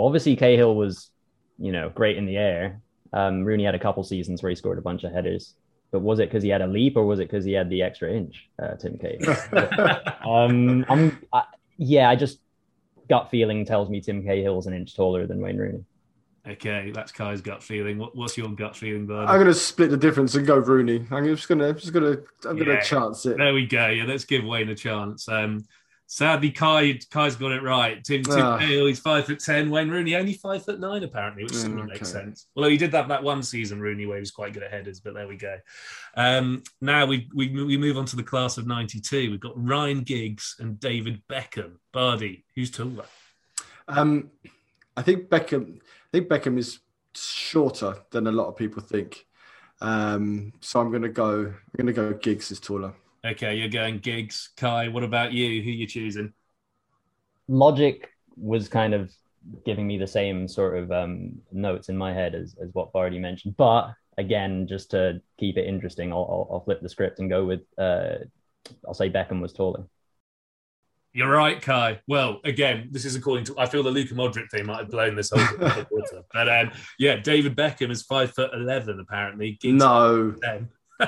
Well, 0.00 0.06
obviously 0.06 0.34
Cahill 0.34 0.74
was, 0.74 1.10
you 1.58 1.72
know, 1.72 1.90
great 1.90 2.16
in 2.16 2.24
the 2.24 2.38
air. 2.38 2.80
Um, 3.12 3.44
Rooney 3.44 3.64
had 3.64 3.74
a 3.74 3.78
couple 3.78 4.02
seasons 4.02 4.42
where 4.42 4.48
he 4.48 4.56
scored 4.56 4.78
a 4.78 4.80
bunch 4.80 5.04
of 5.04 5.12
headers. 5.12 5.56
But 5.90 6.00
was 6.00 6.20
it 6.20 6.30
because 6.30 6.42
he 6.42 6.48
had 6.48 6.62
a 6.62 6.66
leap, 6.66 6.96
or 6.96 7.04
was 7.04 7.18
it 7.18 7.30
because 7.30 7.44
he 7.44 7.52
had 7.52 7.68
the 7.68 7.82
extra 7.82 8.10
inch, 8.10 8.48
uh, 8.62 8.76
Tim 8.76 8.96
Cahill? 8.96 9.36
um, 10.26 10.86
I'm, 10.88 11.20
I, 11.34 11.42
yeah, 11.76 12.08
I 12.08 12.16
just 12.16 12.38
gut 13.10 13.28
feeling 13.30 13.66
tells 13.66 13.90
me 13.90 14.00
Tim 14.00 14.24
Cahill's 14.24 14.66
an 14.66 14.72
inch 14.72 14.96
taller 14.96 15.26
than 15.26 15.38
Wayne 15.42 15.58
Rooney. 15.58 15.84
Okay, 16.48 16.90
that's 16.94 17.12
Kai's 17.12 17.42
gut 17.42 17.62
feeling. 17.62 17.98
What, 17.98 18.16
what's 18.16 18.38
your 18.38 18.48
gut 18.48 18.74
feeling, 18.74 19.06
Bud? 19.06 19.28
I'm 19.28 19.36
going 19.36 19.48
to 19.48 19.54
split 19.54 19.90
the 19.90 19.98
difference 19.98 20.34
and 20.34 20.46
go 20.46 20.56
Rooney. 20.56 21.06
I'm 21.10 21.26
just 21.26 21.46
going 21.46 21.58
to, 21.58 21.74
just 21.74 21.92
going 21.92 22.16
to, 22.16 22.22
I'm 22.48 22.56
going 22.56 22.68
to 22.68 22.82
chance 22.82 23.26
it. 23.26 23.36
There 23.36 23.52
we 23.52 23.66
go. 23.66 23.88
Yeah, 23.88 24.04
let's 24.04 24.24
give 24.24 24.44
Wayne 24.44 24.70
a 24.70 24.74
chance. 24.74 25.28
Um, 25.28 25.66
Sadly, 26.12 26.50
Kai 26.50 26.98
Kai's 27.12 27.36
got 27.36 27.52
it 27.52 27.62
right. 27.62 28.02
Tim 28.02 28.24
Tim 28.24 28.44
oh. 28.44 28.56
Hale, 28.56 28.86
he's 28.86 28.98
five 28.98 29.26
foot 29.26 29.38
ten. 29.38 29.70
Wayne 29.70 29.88
Rooney 29.88 30.16
only 30.16 30.32
five 30.32 30.64
foot 30.64 30.80
nine, 30.80 31.04
apparently, 31.04 31.44
which 31.44 31.52
mm, 31.52 31.78
okay. 31.78 31.92
makes 31.92 32.10
sense. 32.10 32.48
Although 32.56 32.70
he 32.70 32.76
did 32.76 32.90
that 32.90 33.06
that 33.06 33.22
one 33.22 33.44
season, 33.44 33.80
Rooney, 33.80 34.06
where 34.06 34.16
he 34.16 34.20
was 34.20 34.32
quite 34.32 34.52
good 34.52 34.64
at 34.64 34.72
headers. 34.72 34.98
But 34.98 35.14
there 35.14 35.28
we 35.28 35.36
go. 35.36 35.56
Um, 36.16 36.64
now 36.80 37.06
we, 37.06 37.28
we 37.32 37.50
we 37.50 37.76
move 37.76 37.96
on 37.96 38.06
to 38.06 38.16
the 38.16 38.24
class 38.24 38.58
of 38.58 38.66
'92. 38.66 39.30
We've 39.30 39.38
got 39.38 39.52
Ryan 39.54 40.00
Giggs 40.00 40.56
and 40.58 40.80
David 40.80 41.22
Beckham. 41.28 41.76
Bardi, 41.92 42.44
who's 42.56 42.72
taller? 42.72 43.04
Um, 43.86 44.32
I 44.96 45.02
think 45.02 45.28
Beckham. 45.28 45.76
I 45.76 46.10
think 46.10 46.28
Beckham 46.28 46.58
is 46.58 46.80
shorter 47.14 47.98
than 48.10 48.26
a 48.26 48.32
lot 48.32 48.48
of 48.48 48.56
people 48.56 48.82
think. 48.82 49.26
Um, 49.80 50.54
so 50.60 50.80
I'm 50.80 50.90
going 50.90 51.02
to 51.02 51.08
go. 51.08 51.54
I'm 51.54 51.76
going 51.76 51.86
to 51.86 51.92
go. 51.92 52.12
Giggs 52.14 52.50
is 52.50 52.58
taller. 52.58 52.94
Okay, 53.24 53.54
you're 53.54 53.68
going 53.68 53.98
Giggs. 53.98 54.50
Kai, 54.56 54.88
what 54.88 55.04
about 55.04 55.32
you? 55.32 55.62
Who 55.62 55.70
you 55.70 55.86
choosing? 55.86 56.32
Logic 57.48 58.08
was 58.36 58.68
kind 58.68 58.94
of 58.94 59.12
giving 59.64 59.86
me 59.86 59.98
the 59.98 60.06
same 60.06 60.48
sort 60.48 60.78
of 60.78 60.90
um, 60.92 61.40
notes 61.52 61.88
in 61.88 61.96
my 61.96 62.12
head 62.12 62.34
as, 62.34 62.56
as 62.62 62.70
what 62.72 62.92
Bardi 62.92 63.18
mentioned. 63.18 63.56
But 63.56 63.92
again, 64.16 64.66
just 64.66 64.90
to 64.92 65.20
keep 65.38 65.56
it 65.58 65.66
interesting, 65.66 66.12
I'll, 66.12 66.18
I'll, 66.18 66.48
I'll 66.54 66.64
flip 66.64 66.80
the 66.80 66.88
script 66.88 67.18
and 67.18 67.28
go 67.28 67.44
with 67.44 67.60
uh, 67.76 68.16
I'll 68.86 68.94
say 68.94 69.10
Beckham 69.10 69.40
was 69.40 69.52
taller. 69.52 69.84
You're 71.12 71.30
right, 71.30 71.60
Kai. 71.60 72.00
Well, 72.06 72.40
again, 72.44 72.88
this 72.92 73.04
is 73.04 73.16
according 73.16 73.44
to. 73.46 73.58
I 73.58 73.66
feel 73.66 73.82
the 73.82 73.90
Luka 73.90 74.14
Modric 74.14 74.48
thing 74.50 74.66
might 74.66 74.78
have 74.78 74.90
blown 74.90 75.16
this 75.16 75.30
whole 75.34 75.44
quarter, 75.84 76.22
but 76.32 76.48
um, 76.48 76.70
yeah, 77.00 77.16
David 77.16 77.56
Beckham 77.56 77.90
is 77.90 78.02
five 78.02 78.32
foot 78.32 78.50
eleven 78.54 79.00
apparently. 79.00 79.58
Giggs 79.60 79.74
no, 79.74 80.34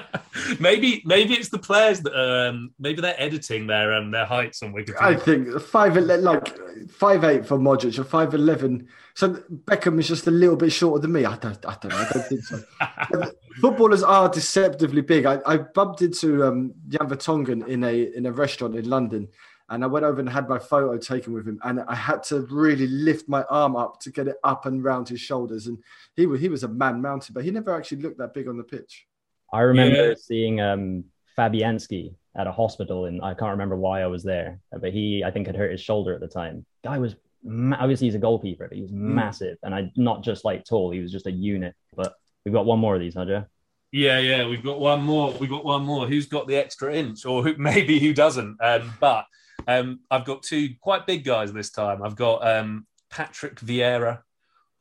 maybe 0.61 1.03
maybe 1.05 1.34
it's 1.34 1.49
the 1.49 1.59
players 1.59 2.01
that 2.01 2.14
um, 2.14 2.72
maybe 2.78 3.01
they're 3.01 3.20
editing 3.20 3.66
their 3.66 3.95
um, 3.95 4.11
their 4.11 4.24
heights 4.24 4.62
on 4.62 4.72
Wikipedia. 4.72 5.01
I 5.01 5.16
think 5.16 5.61
five 5.61 5.97
like 5.97 6.59
five 6.90 7.24
eight 7.24 7.47
for 7.47 7.59
Modric 7.59 7.99
or 7.99 8.05
five 8.05 8.34
eleven. 8.34 8.88
So 9.14 9.34
Beckham 9.64 9.99
is 9.99 10.09
just 10.09 10.26
a 10.26 10.30
little 10.30 10.57
bit 10.57 10.72
shorter 10.72 11.03
than 11.03 11.12
me. 11.12 11.24
I 11.24 11.36
don't 11.36 11.64
I 11.66 11.76
don't 11.80 11.90
know. 11.90 11.97
I 11.97 12.09
don't 12.12 12.26
think 12.26 12.43
so. 12.43 12.62
Footballers 13.61 14.03
are 14.03 14.28
deceptively 14.28 15.03
big. 15.03 15.26
I, 15.26 15.38
I 15.47 15.59
bumped 15.59 16.03
into 16.03 16.45
um, 16.45 16.72
Jan 16.88 17.09
Vertonghen 17.09 17.66
in 17.68 17.84
a 17.84 18.16
in 18.16 18.26
a 18.26 18.32
restaurant 18.32 18.76
in 18.76 18.88
London 18.88 19.28
and 19.72 19.82
I 19.82 19.86
went 19.86 20.05
over 20.05 20.20
and 20.20 20.28
had 20.28 20.51
my 20.51 20.59
photo 20.59 20.99
taken 20.99 21.32
with 21.32 21.49
him, 21.49 21.59
and 21.64 21.80
I 21.88 21.95
had 21.95 22.22
to 22.24 22.40
really 22.51 22.86
lift 22.86 23.26
my 23.26 23.43
arm 23.45 23.74
up 23.74 24.01
to 24.01 24.11
get 24.11 24.28
it 24.28 24.36
up 24.45 24.66
and 24.66 24.84
round 24.84 25.09
his 25.09 25.20
shoulders. 25.20 25.66
And 25.66 25.78
he 26.14 26.26
was 26.26 26.43
he 26.43 26.51
was 26.51 26.62
a 26.62 26.68
man 26.68 27.01
mounted, 27.01 27.32
but 27.32 27.43
he 27.43 27.51
never 27.51 27.74
actually 27.74 28.03
looked 28.03 28.18
that 28.18 28.34
big 28.34 28.49
on 28.49 28.59
the 28.59 28.64
pitch. 28.64 29.07
I 29.53 29.61
remember 29.61 30.11
yeah. 30.11 30.14
seeing 30.18 30.61
um, 30.61 31.05
Fabianski 31.36 32.14
at 32.34 32.46
a 32.46 32.53
hospital, 32.53 33.05
and 33.05 33.22
I 33.22 33.34
can't 33.34 33.50
remember 33.50 33.76
why 33.76 34.03
I 34.03 34.07
was 34.07 34.22
there, 34.22 34.59
but 34.72 34.92
he 34.92 35.22
I 35.24 35.30
think 35.30 35.46
had 35.46 35.57
hurt 35.57 35.72
his 35.72 35.80
shoulder 35.80 36.14
at 36.14 36.20
the 36.20 36.28
time. 36.28 36.64
Guy 36.82 36.98
was 36.98 37.14
ma- 37.42 37.76
obviously 37.78 38.07
he's 38.07 38.14
a 38.14 38.18
goalkeeper, 38.18 38.68
but 38.68 38.76
he 38.76 38.82
was 38.82 38.90
mm. 38.90 38.96
massive, 38.96 39.59
and 39.62 39.74
I 39.74 39.92
not 39.96 40.22
just 40.22 40.44
like 40.44 40.64
tall, 40.64 40.90
he 40.90 41.00
was 41.00 41.12
just 41.12 41.26
a 41.26 41.32
unit. 41.32 41.74
But 41.94 42.14
we've 42.44 42.55
got 42.55 42.66
one 42.66 42.78
more 42.78 42.94
of 42.94 43.00
these, 43.00 43.14
huh, 43.14 43.26
Joe? 43.26 43.44
Yeah, 43.90 44.18
yeah, 44.20 44.46
we've 44.46 44.64
got 44.64 44.80
one 44.80 45.03
more. 45.03 45.32
We've 45.32 45.50
got 45.50 45.64
one 45.64 45.84
more. 45.84 46.07
Who's 46.07 46.26
got 46.26 46.48
the 46.48 46.57
extra 46.57 46.94
inch, 46.94 47.26
or 47.26 47.42
who, 47.42 47.55
maybe 47.59 47.98
who 47.98 48.14
doesn't? 48.14 48.57
Um, 48.61 48.94
but 49.00 49.26
um, 49.66 50.00
I've 50.11 50.24
got 50.24 50.42
two 50.42 50.70
quite 50.80 51.07
big 51.07 51.24
guys 51.24 51.53
this 51.53 51.70
time. 51.70 52.03
I've 52.03 52.16
got 52.16 52.46
um, 52.46 52.86
Patrick 53.11 53.61
Vieira 53.61 54.20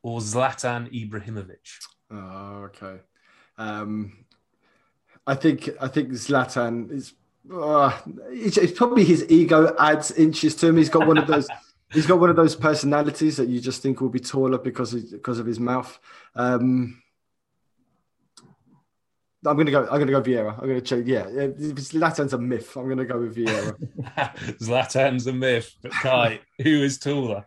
or 0.02 0.20
Zlatan 0.20 0.90
Ibrahimovic. 0.92 1.56
Oh, 2.10 2.68
okay. 2.70 3.00
Um, 3.58 4.21
I 5.26 5.34
think 5.34 5.70
I 5.80 5.88
think 5.88 6.10
Zlatan 6.10 6.90
is. 6.90 7.14
Uh, 7.52 7.96
it's, 8.30 8.56
it's, 8.56 8.72
probably 8.72 9.04
his 9.04 9.28
ego 9.28 9.74
adds 9.76 10.12
inches 10.12 10.54
to 10.54 10.68
him. 10.68 10.76
He's 10.76 10.88
got 10.88 11.08
one 11.08 11.18
of 11.18 11.26
those. 11.26 11.48
he's 11.92 12.06
got 12.06 12.20
one 12.20 12.30
of 12.30 12.36
those 12.36 12.54
personalities 12.54 13.36
that 13.36 13.48
you 13.48 13.60
just 13.60 13.82
think 13.82 14.00
will 14.00 14.08
be 14.08 14.20
taller 14.20 14.58
because 14.58 14.94
of, 14.94 15.10
because 15.10 15.40
of 15.40 15.46
his 15.46 15.58
mouth. 15.58 15.98
Um, 16.36 17.02
I'm 19.44 19.56
gonna 19.56 19.72
go. 19.72 19.82
I'm 19.90 19.98
gonna 19.98 20.12
go 20.12 20.22
Vieira. 20.22 20.52
I'm 20.54 20.68
gonna 20.68 20.80
change. 20.80 21.08
Yeah, 21.08 21.24
Zlatan's 21.24 22.32
a 22.32 22.38
myth. 22.38 22.76
I'm 22.76 22.88
gonna 22.88 23.04
go 23.04 23.18
with 23.18 23.36
Vieira. 23.36 23.76
Zlatan's 24.60 25.26
a 25.26 25.32
myth, 25.32 25.74
but 25.82 25.90
Kai, 25.90 26.40
who 26.62 26.82
is 26.82 26.98
taller? 26.98 27.46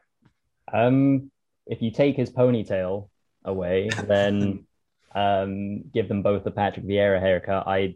Um, 0.71 1.31
if 1.67 1.81
you 1.81 1.91
take 1.91 2.17
his 2.17 2.31
ponytail 2.31 3.07
away, 3.45 3.89
then 4.03 4.65
um, 5.15 5.83
give 5.93 6.07
them 6.07 6.21
both 6.21 6.43
the 6.43 6.51
Patrick 6.51 6.85
Vieira 6.85 7.19
haircut. 7.19 7.65
I, 7.65 7.95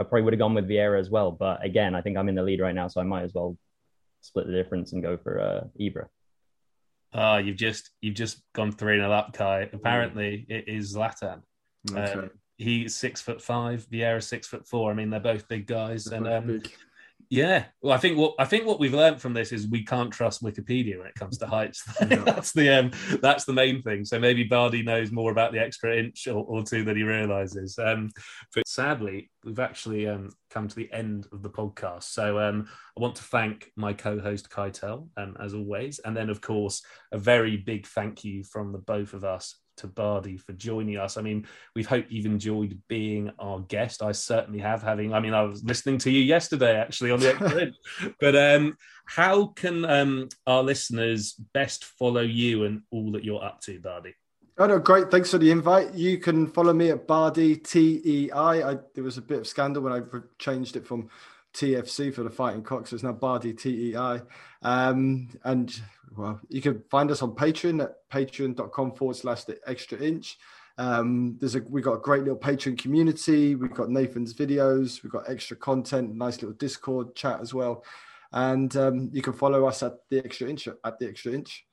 I 0.00 0.04
probably 0.04 0.22
would 0.22 0.32
have 0.32 0.38
gone 0.38 0.54
with 0.54 0.68
Vieira 0.68 0.98
as 0.98 1.10
well, 1.10 1.30
but 1.30 1.64
again, 1.64 1.94
I 1.94 2.00
think 2.00 2.16
I'm 2.16 2.28
in 2.28 2.34
the 2.34 2.42
lead 2.42 2.60
right 2.60 2.74
now, 2.74 2.88
so 2.88 3.00
I 3.00 3.04
might 3.04 3.22
as 3.22 3.34
well 3.34 3.56
split 4.22 4.46
the 4.46 4.52
difference 4.52 4.92
and 4.92 5.02
go 5.02 5.16
for 5.16 5.40
uh, 5.40 5.64
Ibra. 5.80 6.06
Oh, 7.12 7.36
you've 7.36 7.56
just 7.56 7.90
you've 8.00 8.14
just 8.14 8.42
gone 8.54 8.72
three 8.72 8.98
nil 8.98 9.12
up, 9.12 9.32
Kai. 9.32 9.70
Apparently, 9.72 10.44
it 10.48 10.68
is 10.68 10.94
Zlatan. 10.94 11.42
Okay. 11.90 12.12
Um, 12.12 12.30
he's 12.58 12.94
six 12.94 13.20
foot 13.20 13.40
five. 13.40 13.86
Vieira 13.90 14.22
six 14.22 14.46
foot 14.46 14.66
four. 14.66 14.90
I 14.90 14.94
mean, 14.94 15.10
they're 15.10 15.20
both 15.20 15.48
big 15.48 15.66
guys, 15.66 16.04
they're 16.04 16.18
and 16.18 16.28
um, 16.28 16.46
big. 16.46 16.70
Yeah. 17.30 17.66
Well, 17.82 17.92
I 17.92 17.98
think 17.98 18.16
what 18.16 18.34
I 18.38 18.46
think 18.46 18.64
what 18.64 18.80
we've 18.80 18.94
learned 18.94 19.20
from 19.20 19.34
this 19.34 19.52
is 19.52 19.68
we 19.68 19.84
can't 19.84 20.10
trust 20.10 20.42
Wikipedia 20.42 20.98
when 20.98 21.06
it 21.06 21.14
comes 21.14 21.36
to 21.38 21.46
heights. 21.46 21.82
that's 22.00 22.52
the 22.52 22.68
um, 22.70 22.90
that's 23.20 23.44
the 23.44 23.52
main 23.52 23.82
thing. 23.82 24.04
So 24.04 24.18
maybe 24.18 24.44
Bardi 24.44 24.82
knows 24.82 25.12
more 25.12 25.30
about 25.30 25.52
the 25.52 25.60
extra 25.60 25.96
inch 25.96 26.26
or, 26.26 26.44
or 26.44 26.62
two 26.62 26.84
that 26.84 26.96
he 26.96 27.02
realizes. 27.02 27.78
Um, 27.78 28.10
but 28.54 28.66
sadly, 28.66 29.30
we've 29.44 29.58
actually 29.58 30.08
um, 30.08 30.30
come 30.50 30.68
to 30.68 30.76
the 30.76 30.90
end 30.92 31.26
of 31.32 31.42
the 31.42 31.50
podcast. 31.50 32.04
So 32.04 32.38
um, 32.38 32.68
I 32.96 33.00
want 33.00 33.16
to 33.16 33.22
thank 33.24 33.72
my 33.76 33.92
co-host 33.92 34.48
Kaitel, 34.48 35.08
um, 35.18 35.36
as 35.38 35.52
always, 35.52 35.98
and 36.00 36.16
then 36.16 36.30
of 36.30 36.40
course 36.40 36.82
a 37.12 37.18
very 37.18 37.58
big 37.58 37.86
thank 37.86 38.24
you 38.24 38.42
from 38.42 38.72
the 38.72 38.78
both 38.78 39.12
of 39.12 39.24
us 39.24 39.54
to 39.78 39.86
Bardi 39.86 40.36
for 40.36 40.52
joining 40.52 40.96
us. 40.96 41.16
I 41.16 41.22
mean, 41.22 41.46
we 41.74 41.82
hope 41.82 42.06
you've 42.08 42.26
enjoyed 42.26 42.80
being 42.88 43.30
our 43.38 43.60
guest. 43.60 44.02
I 44.02 44.12
certainly 44.12 44.60
have. 44.60 44.82
Having, 44.82 45.14
I 45.14 45.20
mean, 45.20 45.34
I 45.34 45.42
was 45.42 45.64
listening 45.64 45.98
to 45.98 46.10
you 46.10 46.22
yesterday 46.22 46.76
actually 46.76 47.10
on 47.10 47.20
the 47.20 47.72
but 48.20 48.36
um, 48.36 48.76
how 49.06 49.46
can 49.46 49.84
um, 49.84 50.28
our 50.46 50.62
listeners 50.62 51.32
best 51.54 51.84
follow 51.84 52.20
you 52.20 52.64
and 52.64 52.82
all 52.90 53.12
that 53.12 53.24
you're 53.24 53.42
up 53.42 53.60
to, 53.62 53.80
Bardi? 53.80 54.14
Oh 54.60 54.66
no, 54.66 54.80
great! 54.80 55.08
Thanks 55.08 55.30
for 55.30 55.38
the 55.38 55.52
invite. 55.52 55.94
You 55.94 56.18
can 56.18 56.48
follow 56.48 56.72
me 56.72 56.90
at 56.90 57.06
Bardi 57.06 57.56
T 57.56 58.00
E 58.04 58.30
I. 58.32 58.76
There 58.92 59.04
was 59.04 59.16
a 59.16 59.22
bit 59.22 59.38
of 59.38 59.46
scandal 59.46 59.84
when 59.84 59.92
I 59.92 60.00
changed 60.40 60.76
it 60.76 60.84
from 60.84 61.08
TFC 61.54 62.12
for 62.12 62.22
the 62.22 62.30
Fighting 62.30 62.62
Cocks. 62.62 62.92
It's 62.92 63.02
now 63.02 63.12
Bardi 63.12 63.52
T 63.52 63.90
E 63.90 63.96
I. 63.96 64.20
Um, 64.62 65.28
and 65.44 65.80
well, 66.16 66.40
you 66.48 66.60
can 66.60 66.82
find 66.90 67.10
us 67.10 67.22
on 67.22 67.34
Patreon 67.34 67.82
at 67.82 68.08
patreon.com 68.10 68.92
forward 68.92 69.16
slash 69.16 69.44
the 69.44 69.58
extra 69.66 69.98
inch. 69.98 70.38
Um, 70.78 71.36
there's 71.40 71.56
a 71.56 71.62
we've 71.68 71.84
got 71.84 71.94
a 71.94 72.00
great 72.00 72.22
little 72.22 72.38
Patreon 72.38 72.78
community. 72.78 73.54
We've 73.54 73.74
got 73.74 73.90
Nathan's 73.90 74.34
videos. 74.34 75.02
We've 75.02 75.12
got 75.12 75.28
extra 75.28 75.56
content, 75.56 76.14
nice 76.14 76.36
little 76.36 76.56
Discord 76.56 77.14
chat 77.16 77.40
as 77.40 77.52
well. 77.52 77.84
And 78.32 78.74
um, 78.76 79.10
you 79.12 79.22
can 79.22 79.32
follow 79.32 79.66
us 79.66 79.82
at 79.82 79.94
the 80.10 80.18
extra 80.24 80.48
inch 80.48 80.68
at 80.68 80.98
the 80.98 81.08
extra 81.08 81.32
inch. 81.32 81.66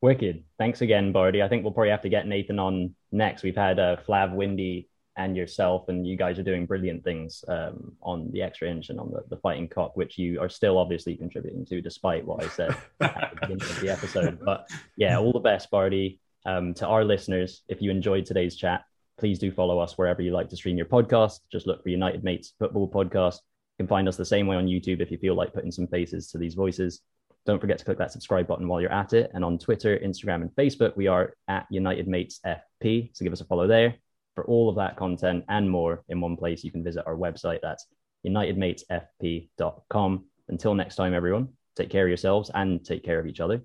Wicked. 0.00 0.44
Thanks 0.58 0.82
again, 0.82 1.12
Bardi. 1.12 1.42
I 1.42 1.48
think 1.48 1.62
we'll 1.62 1.72
probably 1.72 1.90
have 1.90 2.02
to 2.02 2.08
get 2.08 2.26
Nathan 2.26 2.58
on 2.58 2.94
next. 3.12 3.42
We've 3.42 3.56
had 3.56 3.78
uh, 3.78 3.96
Flav 4.06 4.34
Windy 4.34 4.88
and 5.16 5.36
yourself, 5.36 5.88
and 5.88 6.06
you 6.06 6.16
guys 6.16 6.38
are 6.38 6.42
doing 6.42 6.66
brilliant 6.66 7.04
things 7.04 7.44
um, 7.48 7.92
on 8.02 8.30
the 8.32 8.42
extra 8.42 8.70
inch 8.70 8.88
and 8.88 8.98
on 8.98 9.10
the, 9.10 9.22
the 9.28 9.36
fighting 9.36 9.68
cock, 9.68 9.96
which 9.96 10.18
you 10.18 10.40
are 10.40 10.48
still 10.48 10.78
obviously 10.78 11.16
contributing 11.16 11.66
to, 11.66 11.80
despite 11.80 12.24
what 12.24 12.42
I 12.42 12.48
said 12.48 12.76
at 13.00 13.30
the 13.30 13.40
beginning 13.40 13.62
of 13.62 13.80
the 13.80 13.90
episode. 13.90 14.38
But 14.44 14.68
yeah, 14.96 15.18
all 15.18 15.32
the 15.32 15.40
best, 15.40 15.70
Bardi. 15.70 16.18
Um, 16.44 16.74
to 16.74 16.86
our 16.86 17.04
listeners, 17.04 17.62
if 17.68 17.80
you 17.80 17.90
enjoyed 17.90 18.26
today's 18.26 18.56
chat, 18.56 18.84
please 19.18 19.38
do 19.38 19.52
follow 19.52 19.78
us 19.78 19.96
wherever 19.96 20.22
you 20.22 20.32
like 20.32 20.48
to 20.48 20.56
stream 20.56 20.76
your 20.76 20.86
podcast. 20.86 21.40
Just 21.50 21.66
look 21.66 21.82
for 21.82 21.90
United 21.90 22.24
Mates 22.24 22.54
Football 22.58 22.90
Podcast. 22.90 23.36
You 23.36 23.84
can 23.84 23.86
find 23.86 24.08
us 24.08 24.16
the 24.16 24.24
same 24.24 24.46
way 24.46 24.56
on 24.56 24.66
YouTube 24.66 25.00
if 25.00 25.10
you 25.10 25.18
feel 25.18 25.34
like 25.34 25.54
putting 25.54 25.70
some 25.70 25.86
faces 25.86 26.28
to 26.30 26.38
these 26.38 26.54
voices. 26.54 27.00
Don't 27.44 27.60
forget 27.60 27.78
to 27.78 27.84
click 27.84 27.98
that 27.98 28.12
subscribe 28.12 28.46
button 28.46 28.68
while 28.68 28.80
you're 28.80 28.92
at 28.92 29.12
it. 29.12 29.30
And 29.34 29.44
on 29.44 29.58
Twitter, 29.58 29.98
Instagram, 29.98 30.42
and 30.42 30.50
Facebook, 30.52 30.96
we 30.96 31.06
are 31.06 31.34
at 31.48 31.66
United 31.70 32.08
Mates 32.08 32.40
FP. 32.46 33.10
So 33.14 33.24
give 33.24 33.32
us 33.32 33.40
a 33.40 33.44
follow 33.44 33.66
there. 33.66 33.96
For 34.34 34.44
all 34.44 34.68
of 34.68 34.76
that 34.76 34.96
content 34.96 35.44
and 35.48 35.70
more 35.70 36.04
in 36.08 36.20
one 36.20 36.36
place, 36.36 36.64
you 36.64 36.70
can 36.70 36.84
visit 36.84 37.06
our 37.06 37.16
website. 37.16 37.60
That's 37.62 37.86
unitedmatesfp.com. 38.26 40.24
Until 40.48 40.74
next 40.74 40.96
time, 40.96 41.14
everyone, 41.14 41.48
take 41.76 41.90
care 41.90 42.04
of 42.04 42.08
yourselves 42.08 42.50
and 42.54 42.84
take 42.84 43.04
care 43.04 43.18
of 43.18 43.26
each 43.26 43.40
other. 43.40 43.62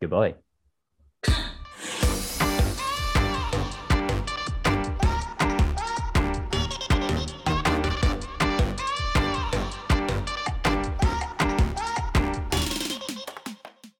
Goodbye. 0.00 0.34